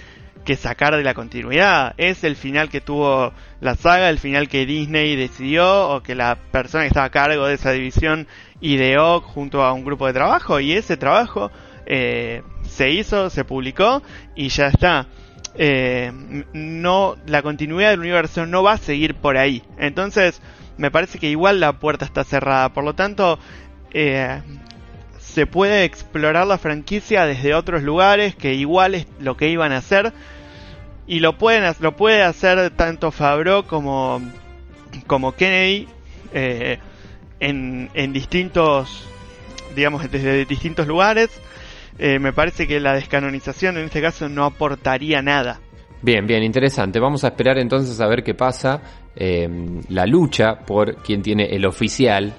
que 0.44 0.56
sacar 0.56 0.96
de 0.96 1.02
la 1.02 1.14
continuidad. 1.14 1.94
Es 1.96 2.24
el 2.24 2.36
final 2.36 2.68
que 2.68 2.80
tuvo 2.80 3.32
la 3.60 3.74
saga, 3.74 4.10
el 4.10 4.18
final 4.18 4.48
que 4.48 4.66
Disney 4.66 5.16
decidió 5.16 5.88
o 5.88 6.02
que 6.02 6.14
la 6.14 6.36
persona 6.36 6.84
que 6.84 6.88
estaba 6.88 7.06
a 7.06 7.10
cargo 7.10 7.46
de 7.46 7.54
esa 7.54 7.72
división 7.72 8.26
ideó 8.60 9.20
junto 9.20 9.62
a 9.62 9.72
un 9.72 9.84
grupo 9.84 10.06
de 10.06 10.12
trabajo 10.12 10.60
y 10.60 10.72
ese 10.72 10.96
trabajo 10.96 11.50
eh, 11.86 12.42
se 12.62 12.90
hizo, 12.90 13.30
se 13.30 13.44
publicó 13.44 14.02
y 14.34 14.48
ya 14.48 14.68
está. 14.68 15.06
Eh, 15.54 16.12
no, 16.52 17.16
la 17.26 17.42
continuidad 17.42 17.90
del 17.90 18.00
universo 18.00 18.44
no 18.46 18.62
va 18.62 18.72
a 18.72 18.78
seguir 18.78 19.14
por 19.14 19.36
ahí. 19.38 19.62
Entonces, 19.78 20.42
me 20.76 20.90
parece 20.90 21.18
que 21.18 21.30
igual 21.30 21.60
la 21.60 21.78
puerta 21.78 22.04
está 22.04 22.24
cerrada. 22.24 22.72
Por 22.72 22.84
lo 22.84 22.94
tanto, 22.94 23.38
eh, 23.92 24.40
se 25.18 25.46
puede 25.46 25.84
explorar 25.84 26.46
la 26.46 26.58
franquicia 26.58 27.26
desde 27.26 27.54
otros 27.54 27.82
lugares 27.82 28.34
que 28.34 28.54
igual 28.54 28.94
es 28.94 29.06
lo 29.20 29.36
que 29.36 29.48
iban 29.48 29.72
a 29.72 29.78
hacer 29.78 30.12
y 31.06 31.20
lo 31.20 31.38
pueden 31.38 31.70
lo 31.80 31.96
puede 31.96 32.22
hacer 32.22 32.70
tanto 32.70 33.10
Fabro 33.10 33.66
como 33.66 34.20
como 35.06 35.32
Kennedy 35.32 35.88
eh, 36.32 36.78
en, 37.38 37.90
en, 37.94 38.12
distintos 38.12 39.06
digamos 39.74 40.10
desde 40.10 40.44
distintos 40.46 40.86
lugares 40.86 41.30
eh, 41.98 42.18
me 42.18 42.32
parece 42.32 42.66
que 42.66 42.80
la 42.80 42.94
descanonización 42.94 43.76
en 43.78 43.84
este 43.84 44.00
caso 44.02 44.28
no 44.28 44.44
aportaría 44.44 45.22
nada 45.22 45.60
Bien, 46.02 46.26
bien, 46.26 46.42
interesante. 46.42 47.00
Vamos 47.00 47.24
a 47.24 47.28
esperar 47.28 47.58
entonces 47.58 48.00
a 48.00 48.06
ver 48.06 48.22
qué 48.22 48.34
pasa. 48.34 48.80
Eh, 49.16 49.48
la 49.88 50.06
lucha 50.06 50.58
por 50.58 50.96
quien 50.96 51.22
tiene 51.22 51.46
el 51.46 51.64
oficial, 51.66 52.34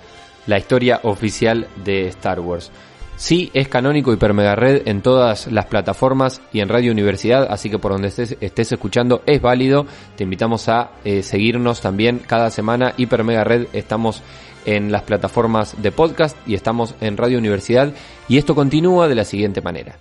la 0.46 0.58
historia 0.58 1.02
oficial 1.04 1.68
de 1.84 2.08
Star 2.08 2.40
Wars. 2.40 2.72
Sí, 3.16 3.50
es 3.56 3.68
canónico 3.68 4.14
Hiper 4.14 4.34
Mega 4.34 4.56
Red 4.56 4.84
en 4.88 5.02
todas 5.02 5.52
las 5.52 5.66
plataformas 5.66 6.40
y 6.54 6.60
en 6.60 6.70
Radio 6.70 6.92
Universidad, 6.92 7.48
así 7.50 7.68
que 7.68 7.80
por 7.80 7.92
donde 7.92 8.10
estés, 8.10 8.38
estés 8.40 8.72
escuchando 8.72 9.24
es 9.26 9.42
válido. 9.42 9.88
Te 10.16 10.24
invitamos 10.24 10.70
a 10.70 10.92
eh, 11.04 11.24
seguirnos 11.24 11.82
también 11.82 12.20
cada 12.20 12.52
semana. 12.52 12.94
Hiper 12.96 13.24
Mega 13.24 13.44
Red 13.44 13.70
estamos 13.74 14.22
en 14.68 14.92
las 14.92 15.02
plataformas 15.02 15.82
de 15.82 15.92
podcast 15.92 16.38
y 16.46 16.54
estamos 16.54 16.94
en 17.02 17.18
Radio 17.18 17.40
Universidad. 17.40 17.92
Y 18.28 18.38
esto 18.38 18.54
continúa 18.54 19.08
de 19.08 19.16
la 19.16 19.26
siguiente 19.26 19.62
manera. 19.62 19.98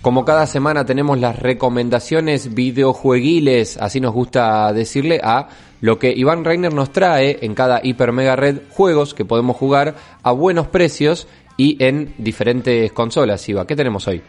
Como 0.00 0.24
cada 0.24 0.46
semana 0.46 0.86
tenemos 0.86 1.18
las 1.18 1.38
recomendaciones 1.38 2.54
videojueguiles, 2.54 3.76
así 3.76 4.00
nos 4.00 4.14
gusta 4.14 4.72
decirle, 4.72 5.20
a 5.22 5.48
lo 5.80 5.98
que 5.98 6.12
Iván 6.12 6.44
Reiner 6.44 6.72
nos 6.72 6.92
trae 6.92 7.38
en 7.42 7.54
cada 7.54 7.80
Hiper 7.82 8.12
Mega 8.12 8.36
Red 8.36 8.60
juegos 8.70 9.12
que 9.12 9.24
podemos 9.24 9.56
jugar 9.56 9.96
a 10.22 10.32
buenos 10.32 10.68
precios 10.68 11.28
y 11.58 11.76
en 11.84 12.14
diferentes 12.16 12.90
consolas. 12.92 13.46
Iva, 13.46 13.66
¿qué 13.66 13.76
tenemos 13.76 14.08
hoy? 14.08 14.22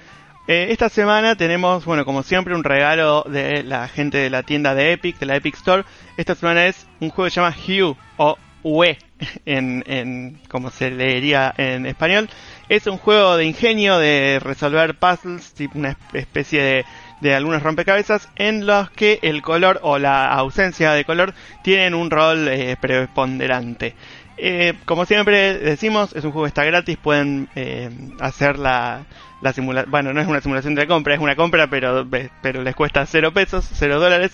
Eh, 0.47 0.71
esta 0.71 0.89
semana 0.89 1.36
tenemos, 1.36 1.86
bueno, 1.86 2.03
como 2.03 2.23
siempre, 2.23 2.55
un 2.55 2.63
regalo 2.63 3.23
de 3.30 3.63
la 3.63 3.88
gente 3.88 4.17
de 4.17 4.32
la 4.32 4.41
tienda 4.41 4.73
de 4.73 4.93
Epic, 4.93 5.19
de 5.19 5.27
la 5.27 5.36
Epic 5.36 5.55
Store. 5.55 5.86
Esta 6.17 6.34
semana 6.34 6.65
es 6.65 6.88
un 6.99 7.11
juego 7.11 7.27
que 7.27 7.32
se 7.32 7.39
llama 7.39 7.55
Hue 7.55 7.95
o 8.17 8.36
UE, 8.63 8.97
en, 9.45 9.84
en 9.86 10.39
como 10.49 10.71
se 10.71 10.89
leería 10.89 11.53
en 11.55 11.86
español. 11.86 12.30
Es 12.67 12.88
un 12.88 12.97
juego 12.97 13.38
de 13.38 13.45
ingenio, 13.45 13.99
de 13.99 14.39
resolver 14.41 14.97
puzzles, 14.97 15.53
tipo 15.53 15.77
una 15.77 15.95
especie 16.13 16.63
de, 16.63 16.86
de 17.21 17.36
algunos 17.36 17.61
rompecabezas 17.61 18.30
en 18.36 18.65
los 18.65 18.89
que 18.91 19.19
el 19.21 19.41
color 19.41 19.80
o 19.84 19.99
la 19.99 20.27
ausencia 20.34 20.93
de 20.93 21.05
color 21.05 21.34
tienen 21.63 21.93
un 21.93 22.09
rol 22.09 22.47
eh, 22.47 22.77
preponderante. 22.80 23.95
Eh, 24.41 24.73
como 24.85 25.05
siempre 25.05 25.57
decimos, 25.57 26.15
es 26.15 26.23
un 26.23 26.31
juego 26.31 26.45
que 26.45 26.49
está 26.49 26.63
gratis, 26.63 26.97
pueden 26.97 27.49
eh, 27.55 27.89
hacer 28.21 28.57
la, 28.57 29.03
la 29.41 29.51
simulación, 29.51 29.91
bueno, 29.91 30.13
no 30.13 30.21
es 30.21 30.27
una 30.27 30.39
simulación 30.39 30.75
de 30.75 30.87
compra, 30.87 31.13
es 31.13 31.19
una 31.19 31.35
compra, 31.35 31.67
pero, 31.67 32.07
pero 32.41 32.63
les 32.63 32.73
cuesta 32.73 33.05
cero 33.05 33.33
pesos, 33.33 33.69
cero 33.73 33.99
dólares, 33.99 34.31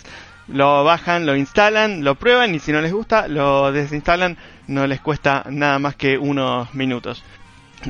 lo 0.47 0.83
bajan, 0.83 1.25
lo 1.25 1.35
instalan, 1.35 2.03
lo 2.03 2.15
prueban 2.15 2.53
y 2.53 2.59
si 2.59 2.71
no 2.71 2.81
les 2.81 2.93
gusta, 2.93 3.27
lo 3.27 3.71
desinstalan, 3.71 4.37
no 4.67 4.85
les 4.85 5.01
cuesta 5.01 5.43
nada 5.49 5.79
más 5.79 5.95
que 5.95 6.19
unos 6.19 6.71
minutos. 6.75 7.23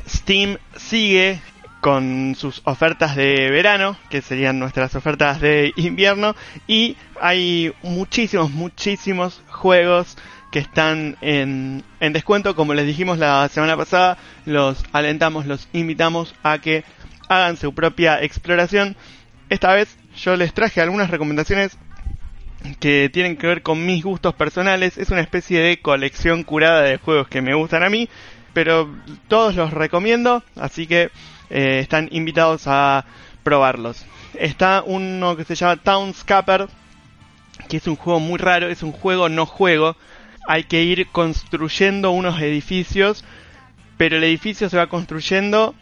Steam 0.07 0.57
sigue 0.78 1.41
con 1.82 2.34
sus 2.36 2.61
ofertas 2.63 3.16
de 3.16 3.51
verano, 3.51 3.97
que 4.09 4.22
serían 4.22 4.57
nuestras 4.57 4.95
ofertas 4.95 5.39
de 5.39 5.72
invierno, 5.76 6.36
y 6.66 6.97
hay 7.22 7.74
muchísimos, 7.84 8.51
muchísimos 8.51 9.41
juegos 9.49 10.18
que 10.52 10.60
están 10.60 11.18
en, 11.22 11.84
en, 12.00 12.14
descuento, 12.14 12.56
como 12.56 12.74
les 12.74 12.86
dijimos 12.86 13.18
la 13.18 13.48
semana 13.50 13.76
pasada, 13.76 14.18
los 14.46 14.84
alentamos, 14.93 15.46
los 15.46 15.68
invitamos 15.74 16.34
a 16.43 16.60
que 16.60 16.84
hagan 17.28 17.58
su 17.58 17.74
propia 17.74 18.22
exploración. 18.22 18.96
Esta 19.50 19.74
vez 19.74 19.98
yo 20.16 20.36
les 20.36 20.54
traje 20.54 20.82
algunas 20.82 21.10
recomendaciones 21.10 21.78
que 22.80 23.10
tienen 23.12 23.38
que 23.38 23.48
ver 23.48 23.62
con 23.62 23.86
mis 23.86 24.04
gustos 24.04 24.34
personales, 24.34 24.98
es 24.98 25.10
una 25.10 25.22
especie 25.22 25.60
de 25.60 25.80
colección 25.80 26.43
curada 26.43 26.82
de 26.82 26.98
juegos 26.98 27.28
que 27.28 27.41
me 27.41 27.54
gustan 27.54 27.84
a 27.84 27.89
mí, 27.89 28.10
pero 28.54 28.89
todos 29.28 29.56
los 29.56 29.72
recomiendo, 29.72 30.43
así 30.56 30.88
que 30.88 31.12
eh, 31.50 31.80
están 31.80 32.10
invitados 32.12 32.64
a 32.68 33.06
probarlos. 33.43 34.06
Está 34.34 34.84
uno 34.86 35.36
que 35.36 35.43
se 35.43 35.56
llama 35.56 35.78
Townscaper, 35.78 36.68
que 37.70 37.78
es 37.78 37.88
un 37.88 37.96
juego 37.96 38.20
muy 38.20 38.38
raro, 38.38 38.68
es 38.68 38.84
un 38.84 38.91
juego 38.91 39.30
no 39.30 39.46
juego. 39.46 39.96
Hay 40.48 40.66
que 40.66 40.84
ir 40.84 41.08
construyendo 41.08 42.12
unos 42.12 42.41
edificios, 42.41 43.24
pero 43.98 44.18
el 44.18 44.24
edificio 44.24 44.70
se 44.70 44.78
va 44.78 44.88
construyendo 44.88 45.76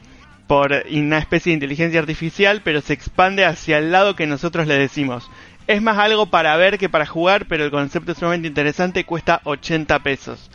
por 0.48 0.74
una 0.92 1.18
especie 1.18 1.52
de 1.52 1.56
inteligencia 1.56 2.00
artificial, 2.00 2.62
pero 2.64 2.82
se 2.82 2.94
expande 2.94 3.46
hacia 3.46 3.78
el 3.78 3.92
lado 3.92 4.16
que 4.16 4.28
nosotros 4.28 4.68
le 4.68 4.78
decimos. 4.78 5.30
Es 5.68 5.82
más 5.82 5.98
algo 5.98 6.26
para 6.26 6.56
ver 6.58 6.78
que 6.78 6.90
para 6.90 7.06
jugar, 7.06 7.46
pero 7.48 7.64
el 7.64 7.72
concepto 7.72 8.12
es 8.12 8.18
sumamente 8.18 8.48
interesante, 8.48 9.06
cuesta 9.06 9.42
80 9.46 10.00
pesos. 10.00 10.52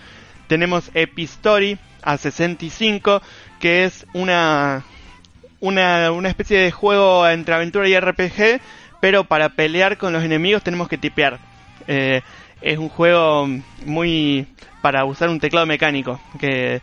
Tenemos 0.46 0.90
Epistory, 0.94 1.78
a 2.02 2.16
65, 2.16 3.22
que 3.60 3.84
es 3.84 4.06
una, 4.12 4.84
una, 5.60 6.10
una 6.12 6.28
especie 6.28 6.58
de 6.58 6.70
juego 6.70 7.26
entre 7.28 7.54
aventura 7.54 7.88
y 7.88 7.98
RPG, 7.98 8.60
pero 9.00 9.24
para 9.24 9.50
pelear 9.50 9.96
con 9.96 10.12
los 10.12 10.24
enemigos 10.24 10.62
tenemos 10.62 10.88
que 10.88 10.98
tipear. 10.98 11.38
Eh, 11.86 12.22
es 12.60 12.78
un 12.78 12.88
juego 12.88 13.48
muy 13.84 14.46
para 14.82 15.04
usar 15.04 15.28
un 15.28 15.40
teclado 15.40 15.66
mecánico, 15.66 16.20
que 16.38 16.80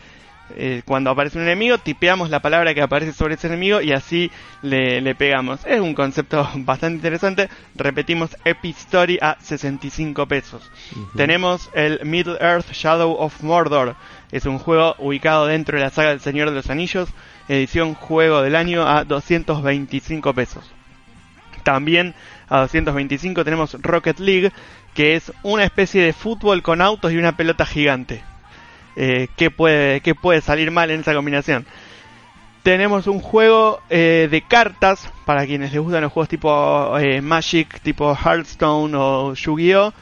eh, 0.55 0.83
cuando 0.85 1.09
aparece 1.09 1.37
un 1.37 1.45
enemigo, 1.45 1.79
tipeamos 1.79 2.29
la 2.29 2.39
palabra 2.39 2.73
que 2.73 2.81
aparece 2.81 3.13
sobre 3.13 3.33
ese 3.33 3.47
enemigo 3.47 3.81
y 3.81 3.93
así 3.93 4.31
le, 4.61 5.15
pegamos. 5.15 5.65
Es 5.65 5.79
un 5.81 5.95
concepto 5.95 6.47
bastante 6.57 6.95
interesante. 6.97 7.49
Repetimos 7.75 8.37
Epistory 8.45 9.17
a 9.21 9.37
65 9.39 10.27
pesos. 10.27 10.69
Tenemos 11.15 11.69
el 11.73 11.99
Middle 12.03 12.37
Earth 12.39 12.71
Shadow 12.71 13.13
of 13.13 13.41
Mordor. 13.41 13.95
Es 14.31 14.45
un 14.45 14.59
juego 14.59 14.95
ubicado 14.99 15.47
dentro 15.47 15.77
de 15.77 15.83
la 15.83 15.89
saga 15.89 16.09
del 16.09 16.21
Señor 16.21 16.49
de 16.49 16.55
los 16.55 16.69
Anillos. 16.69 17.09
Edición 17.47 17.95
juego 17.95 18.41
del 18.41 18.55
año 18.55 18.87
a 18.87 19.03
225 19.03 20.33
pesos. 20.33 20.71
También 21.63 22.13
a 22.49 22.61
225 22.61 23.43
tenemos 23.43 23.75
Rocket 23.81 24.19
League, 24.19 24.51
que 24.93 25.15
es 25.15 25.31
una 25.43 25.63
especie 25.63 26.03
de 26.03 26.13
fútbol 26.13 26.61
con 26.61 26.81
autos 26.81 27.11
y 27.11 27.17
una 27.17 27.35
pelota 27.35 27.65
gigante. 27.65 28.23
Eh, 28.95 29.27
¿qué, 29.35 29.51
puede, 29.51 30.01
¿Qué 30.01 30.15
puede 30.15 30.41
salir 30.41 30.71
mal 30.71 30.89
en 30.91 31.01
esa 31.01 31.13
combinación? 31.13 31.65
Tenemos 32.63 33.05
un 33.07 33.19
juego 33.19 33.81
eh, 33.89 34.27
de 34.31 34.41
cartas, 34.41 35.11
para 35.25 35.45
quienes 35.45 35.71
les 35.71 35.81
gustan 35.81 36.01
los 36.01 36.11
juegos 36.11 36.29
tipo 36.29 36.97
eh, 36.97 37.21
Magic, 37.21 37.79
tipo 37.81 38.15
Hearthstone 38.15 38.95
o 38.97 39.33
Yu-Gi-Oh! 39.33 39.93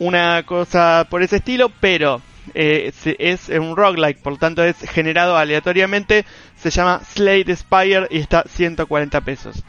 Una 0.00 0.44
cosa 0.44 1.08
por 1.10 1.22
ese 1.22 1.36
estilo, 1.36 1.72
pero 1.80 2.22
es 2.54 3.48
un 3.48 3.76
roguelike, 3.76 4.22
por 4.22 4.34
lo 4.34 4.38
tanto 4.38 4.62
es 4.62 4.76
generado 4.78 5.36
aleatoriamente. 5.36 6.24
Se 6.56 6.70
llama 6.70 7.00
Slade 7.04 7.56
Spire 7.56 8.06
y 8.10 8.18
está 8.18 8.44
140 8.46 9.20
pesos. 9.22 9.64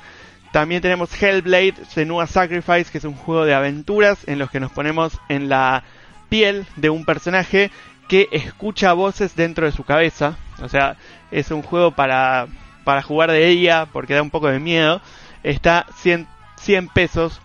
También 0.52 0.82
tenemos 0.82 1.22
Hellblade, 1.22 1.76
Senua 1.90 2.26
Sacrifice, 2.26 2.92
que 2.92 2.98
es 2.98 3.04
un 3.04 3.16
juego 3.16 3.46
de 3.46 3.54
aventuras 3.54 4.28
en 4.28 4.40
los 4.40 4.50
que 4.50 4.60
nos 4.60 4.72
ponemos 4.72 5.20
en 5.30 5.48
la 5.48 5.84
piel 6.30 6.66
de 6.76 6.90
un 6.90 7.06
personaje 7.06 7.72
que 8.08 8.28
escucha 8.32 8.94
voces 8.94 9.36
dentro 9.36 9.66
de 9.66 9.72
su 9.72 9.84
cabeza. 9.84 10.38
O 10.62 10.70
sea, 10.70 10.98
es 11.30 11.52
un 11.52 11.62
juego 11.62 11.92
para, 11.92 12.48
para 12.84 13.04
jugar 13.04 13.32
de 13.32 13.48
ella 13.48 13.88
porque 13.94 14.16
da 14.16 14.24
un 14.24 14.32
poco 14.32 14.48
de 14.48 14.60
miedo. 14.60 15.02
Está 15.44 15.86
100, 15.98 16.28
100 16.58 16.88
pesos. 16.90 17.40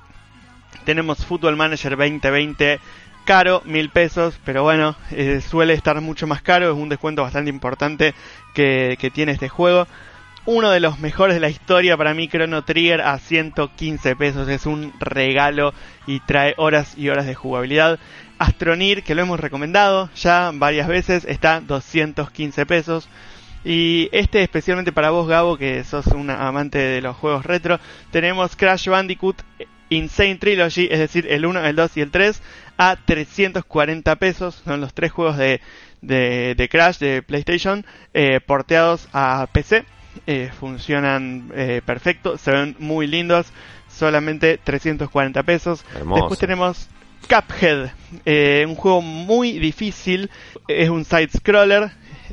Tenemos 0.84 1.24
Football 1.24 1.56
Manager 1.56 1.96
2020 1.96 2.80
caro, 3.24 3.62
mil 3.64 3.90
pesos, 3.90 4.38
pero 4.44 4.62
bueno, 4.62 4.96
eh, 5.10 5.40
suele 5.40 5.72
estar 5.72 6.00
mucho 6.00 6.26
más 6.26 6.42
caro, 6.42 6.70
es 6.70 6.76
un 6.76 6.90
descuento 6.90 7.22
bastante 7.22 7.50
importante 7.50 8.14
que, 8.54 8.96
que, 9.00 9.10
tiene 9.10 9.32
este 9.32 9.48
juego. 9.48 9.86
Uno 10.46 10.70
de 10.70 10.80
los 10.80 10.98
mejores 10.98 11.34
de 11.34 11.40
la 11.40 11.48
historia 11.48 11.96
para 11.96 12.12
mí, 12.12 12.28
Chrono 12.28 12.64
Trigger, 12.64 13.00
a 13.00 13.18
115 13.18 14.14
pesos, 14.14 14.46
es 14.48 14.66
un 14.66 14.92
regalo 15.00 15.72
y 16.06 16.20
trae 16.20 16.52
horas 16.58 16.98
y 16.98 17.08
horas 17.08 17.24
de 17.24 17.34
jugabilidad. 17.34 17.98
Astronir, 18.38 19.02
que 19.04 19.14
lo 19.14 19.22
hemos 19.22 19.40
recomendado 19.40 20.10
ya 20.14 20.50
varias 20.52 20.86
veces, 20.86 21.24
está 21.24 21.62
215 21.62 22.66
pesos. 22.66 23.08
Y 23.64 24.10
este 24.12 24.42
especialmente 24.42 24.92
para 24.92 25.08
vos, 25.08 25.26
Gabo, 25.26 25.56
que 25.56 25.82
sos 25.82 26.08
un 26.08 26.28
amante 26.28 26.76
de 26.76 27.00
los 27.00 27.16
juegos 27.16 27.46
retro, 27.46 27.80
tenemos 28.10 28.54
Crash 28.54 28.88
Bandicoot 28.88 29.42
Insane 29.88 30.36
Trilogy, 30.36 30.88
es 30.90 30.98
decir, 30.98 31.26
el 31.30 31.46
1, 31.46 31.64
el 31.64 31.76
2 31.76 31.96
y 31.96 32.00
el 32.02 32.10
3, 32.10 32.42
a 32.76 32.96
340 33.02 34.16
pesos. 34.16 34.60
Son 34.62 34.82
los 34.82 34.92
tres 34.92 35.10
juegos 35.10 35.38
de, 35.38 35.62
de, 36.02 36.68
Crash 36.70 36.98
de 36.98 37.22
PlayStation 37.22 37.86
eh, 38.12 38.40
porteados 38.44 39.08
a 39.14 39.46
PC. 39.50 39.86
Eh, 40.26 40.50
funcionan 40.58 41.50
eh, 41.54 41.82
perfecto, 41.84 42.38
se 42.38 42.50
ven 42.50 42.76
muy 42.78 43.06
lindos. 43.06 43.46
Solamente 43.88 44.58
340 44.62 45.42
pesos. 45.44 45.84
Después 45.92 46.38
tenemos 46.38 46.88
Cuphead, 47.28 47.90
eh, 48.24 48.64
un 48.66 48.74
juego 48.74 49.00
muy 49.00 49.58
difícil, 49.58 50.30
es 50.66 50.88
un 50.90 51.04
side-scroller, 51.04 51.90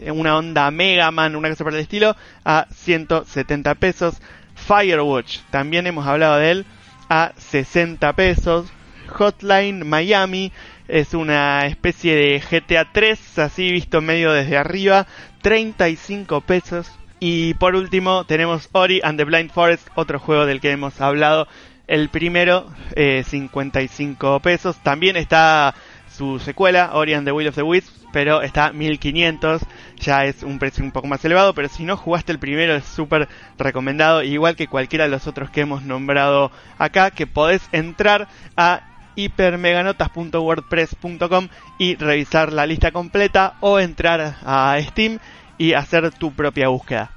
una 0.08 0.38
onda 0.38 0.70
Mega 0.72 1.12
Man, 1.12 1.36
una 1.36 1.50
cosa 1.50 1.64
por 1.64 1.74
el 1.74 1.80
estilo, 1.80 2.16
a 2.44 2.68
170 2.74 3.76
pesos. 3.76 4.22
Firewatch, 4.56 5.40
también 5.50 5.88
hemos 5.88 6.08
hablado 6.08 6.38
de 6.38 6.52
él, 6.52 6.66
a 7.10 7.34
60 7.38 8.14
pesos. 8.14 8.72
Hotline 9.08 9.88
Miami 9.88 10.52
es 10.88 11.14
una 11.14 11.66
especie 11.68 12.16
de 12.16 12.40
GTA 12.40 12.92
3, 12.92 13.40
así 13.40 13.72
visto 13.72 14.02
medio 14.02 14.32
desde 14.32 14.58
arriba, 14.58 15.08
35 15.42 16.42
pesos. 16.42 16.92
Y 17.24 17.54
por 17.54 17.76
último 17.76 18.24
tenemos 18.24 18.68
Ori 18.72 19.00
and 19.04 19.16
the 19.16 19.26
Blind 19.26 19.52
Forest, 19.52 19.88
otro 19.94 20.18
juego 20.18 20.48
del 20.48 20.60
que 20.60 20.72
hemos 20.72 21.00
hablado 21.00 21.48
el 21.86 22.10
primero, 22.10 22.66
eh, 22.96 23.24
55 23.24 24.40
pesos. 24.40 24.76
También 24.82 25.18
está 25.18 25.76
su 26.12 26.40
secuela, 26.40 26.96
Ori 26.96 27.14
and 27.14 27.28
the 27.28 27.32
Will 27.32 27.50
of 27.50 27.54
the 27.54 27.62
Wisps, 27.62 28.08
pero 28.12 28.42
está 28.42 28.74
1500. 28.74 29.62
Ya 29.98 30.26
es 30.26 30.42
un 30.42 30.58
precio 30.58 30.84
un 30.84 30.90
poco 30.90 31.06
más 31.06 31.24
elevado, 31.24 31.54
pero 31.54 31.70
si 31.70 31.84
no 31.84 31.96
jugaste 31.96 32.32
el 32.32 32.40
primero 32.40 32.74
es 32.74 32.86
súper 32.86 33.30
recomendado, 33.60 34.24
igual 34.24 34.56
que 34.56 34.66
cualquiera 34.66 35.06
de 35.06 35.12
los 35.12 35.28
otros 35.28 35.52
que 35.52 35.62
hemos 35.62 35.84
nombrado 35.84 36.52
acá, 36.80 37.12
que 37.12 37.28
podés 37.28 37.62
entrar 37.72 38.30
a 38.58 38.82
hipermeganotas.wordpress.com 39.16 41.50
y 41.78 41.98
revisar 41.98 42.52
la 42.52 42.66
lista 42.66 42.92
completa 42.92 43.58
o 43.60 43.80
entrar 43.80 44.38
a 44.44 44.76
Steam 44.82 45.20
y 45.62 45.76
hacer 45.76 46.10
tu 46.10 46.34
propia 46.34 46.70
búsqueda. 46.70 47.12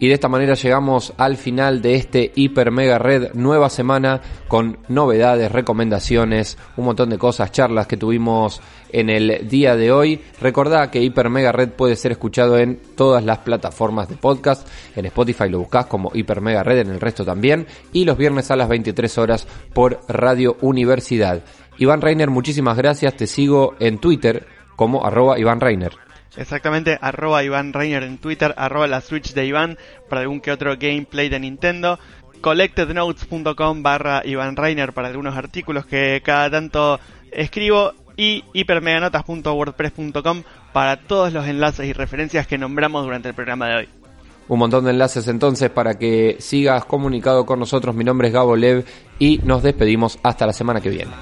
Y 0.00 0.08
de 0.08 0.14
esta 0.14 0.28
manera 0.28 0.54
llegamos 0.54 1.12
al 1.18 1.36
final 1.36 1.80
de 1.80 1.94
este 1.94 2.32
Hiper 2.34 2.72
Mega 2.72 2.98
Red, 2.98 3.34
nueva 3.34 3.70
semana 3.70 4.20
con 4.48 4.78
novedades, 4.88 5.52
recomendaciones, 5.52 6.58
un 6.76 6.86
montón 6.86 7.10
de 7.10 7.18
cosas, 7.18 7.52
charlas 7.52 7.86
que 7.86 7.96
tuvimos 7.96 8.60
en 8.90 9.08
el 9.08 9.46
día 9.48 9.76
de 9.76 9.92
hoy. 9.92 10.20
Recordá 10.40 10.90
que 10.90 11.00
Hiper 11.00 11.30
Mega 11.30 11.52
Red 11.52 11.68
puede 11.68 11.94
ser 11.94 12.10
escuchado 12.10 12.58
en 12.58 12.80
todas 12.96 13.22
las 13.24 13.38
plataformas 13.38 14.08
de 14.08 14.16
podcast. 14.16 14.66
En 14.96 15.06
Spotify 15.06 15.48
lo 15.48 15.60
buscás 15.60 15.86
como 15.86 16.10
Hiper 16.12 16.40
Mega 16.40 16.64
Red, 16.64 16.78
en 16.78 16.90
el 16.90 16.98
resto 16.98 17.24
también. 17.24 17.68
Y 17.92 18.04
los 18.04 18.18
viernes 18.18 18.50
a 18.50 18.56
las 18.56 18.68
23 18.68 19.16
horas 19.18 19.46
por 19.72 20.00
Radio 20.08 20.56
Universidad. 20.60 21.44
Iván 21.78 22.00
Reiner, 22.00 22.30
muchísimas 22.30 22.76
gracias. 22.76 23.14
Te 23.14 23.28
sigo 23.28 23.74
en 23.78 23.98
Twitter 23.98 24.44
como 24.74 25.06
arroba 25.06 25.38
Iván 25.38 25.60
Reiner. 25.60 26.09
Exactamente, 26.36 26.98
arroba 27.00 27.42
Iván 27.42 27.72
Reiner 27.72 28.02
en 28.02 28.18
Twitter, 28.18 28.54
arroba 28.56 28.86
la 28.86 29.00
Switch 29.00 29.34
de 29.34 29.46
Iván 29.46 29.78
para 30.08 30.22
algún 30.22 30.40
que 30.40 30.52
otro 30.52 30.76
gameplay 30.78 31.28
de 31.28 31.40
Nintendo. 31.40 31.98
Collectednotes.com 32.40 33.82
barra 33.82 34.22
Iván 34.24 34.56
Reiner 34.56 34.92
para 34.92 35.08
algunos 35.08 35.36
artículos 35.36 35.84
que 35.84 36.22
cada 36.24 36.50
tanto 36.50 37.00
escribo 37.32 37.92
y 38.16 38.44
hipermeganotas.wordpress.com 38.52 40.42
para 40.72 40.96
todos 40.96 41.32
los 41.32 41.46
enlaces 41.46 41.86
y 41.86 41.92
referencias 41.92 42.46
que 42.46 42.58
nombramos 42.58 43.04
durante 43.04 43.28
el 43.28 43.34
programa 43.34 43.68
de 43.68 43.76
hoy. 43.76 43.88
Un 44.48 44.58
montón 44.58 44.84
de 44.84 44.90
enlaces 44.90 45.28
entonces 45.28 45.70
para 45.70 45.96
que 45.96 46.36
sigas 46.40 46.84
comunicado 46.84 47.46
con 47.46 47.58
nosotros. 47.58 47.94
Mi 47.94 48.04
nombre 48.04 48.28
es 48.28 48.34
Gabo 48.34 48.56
Lev 48.56 48.84
y 49.18 49.38
nos 49.38 49.62
despedimos 49.62 50.18
hasta 50.22 50.46
la 50.46 50.52
semana 50.52 50.80
que 50.80 50.90
viene. 50.90 51.12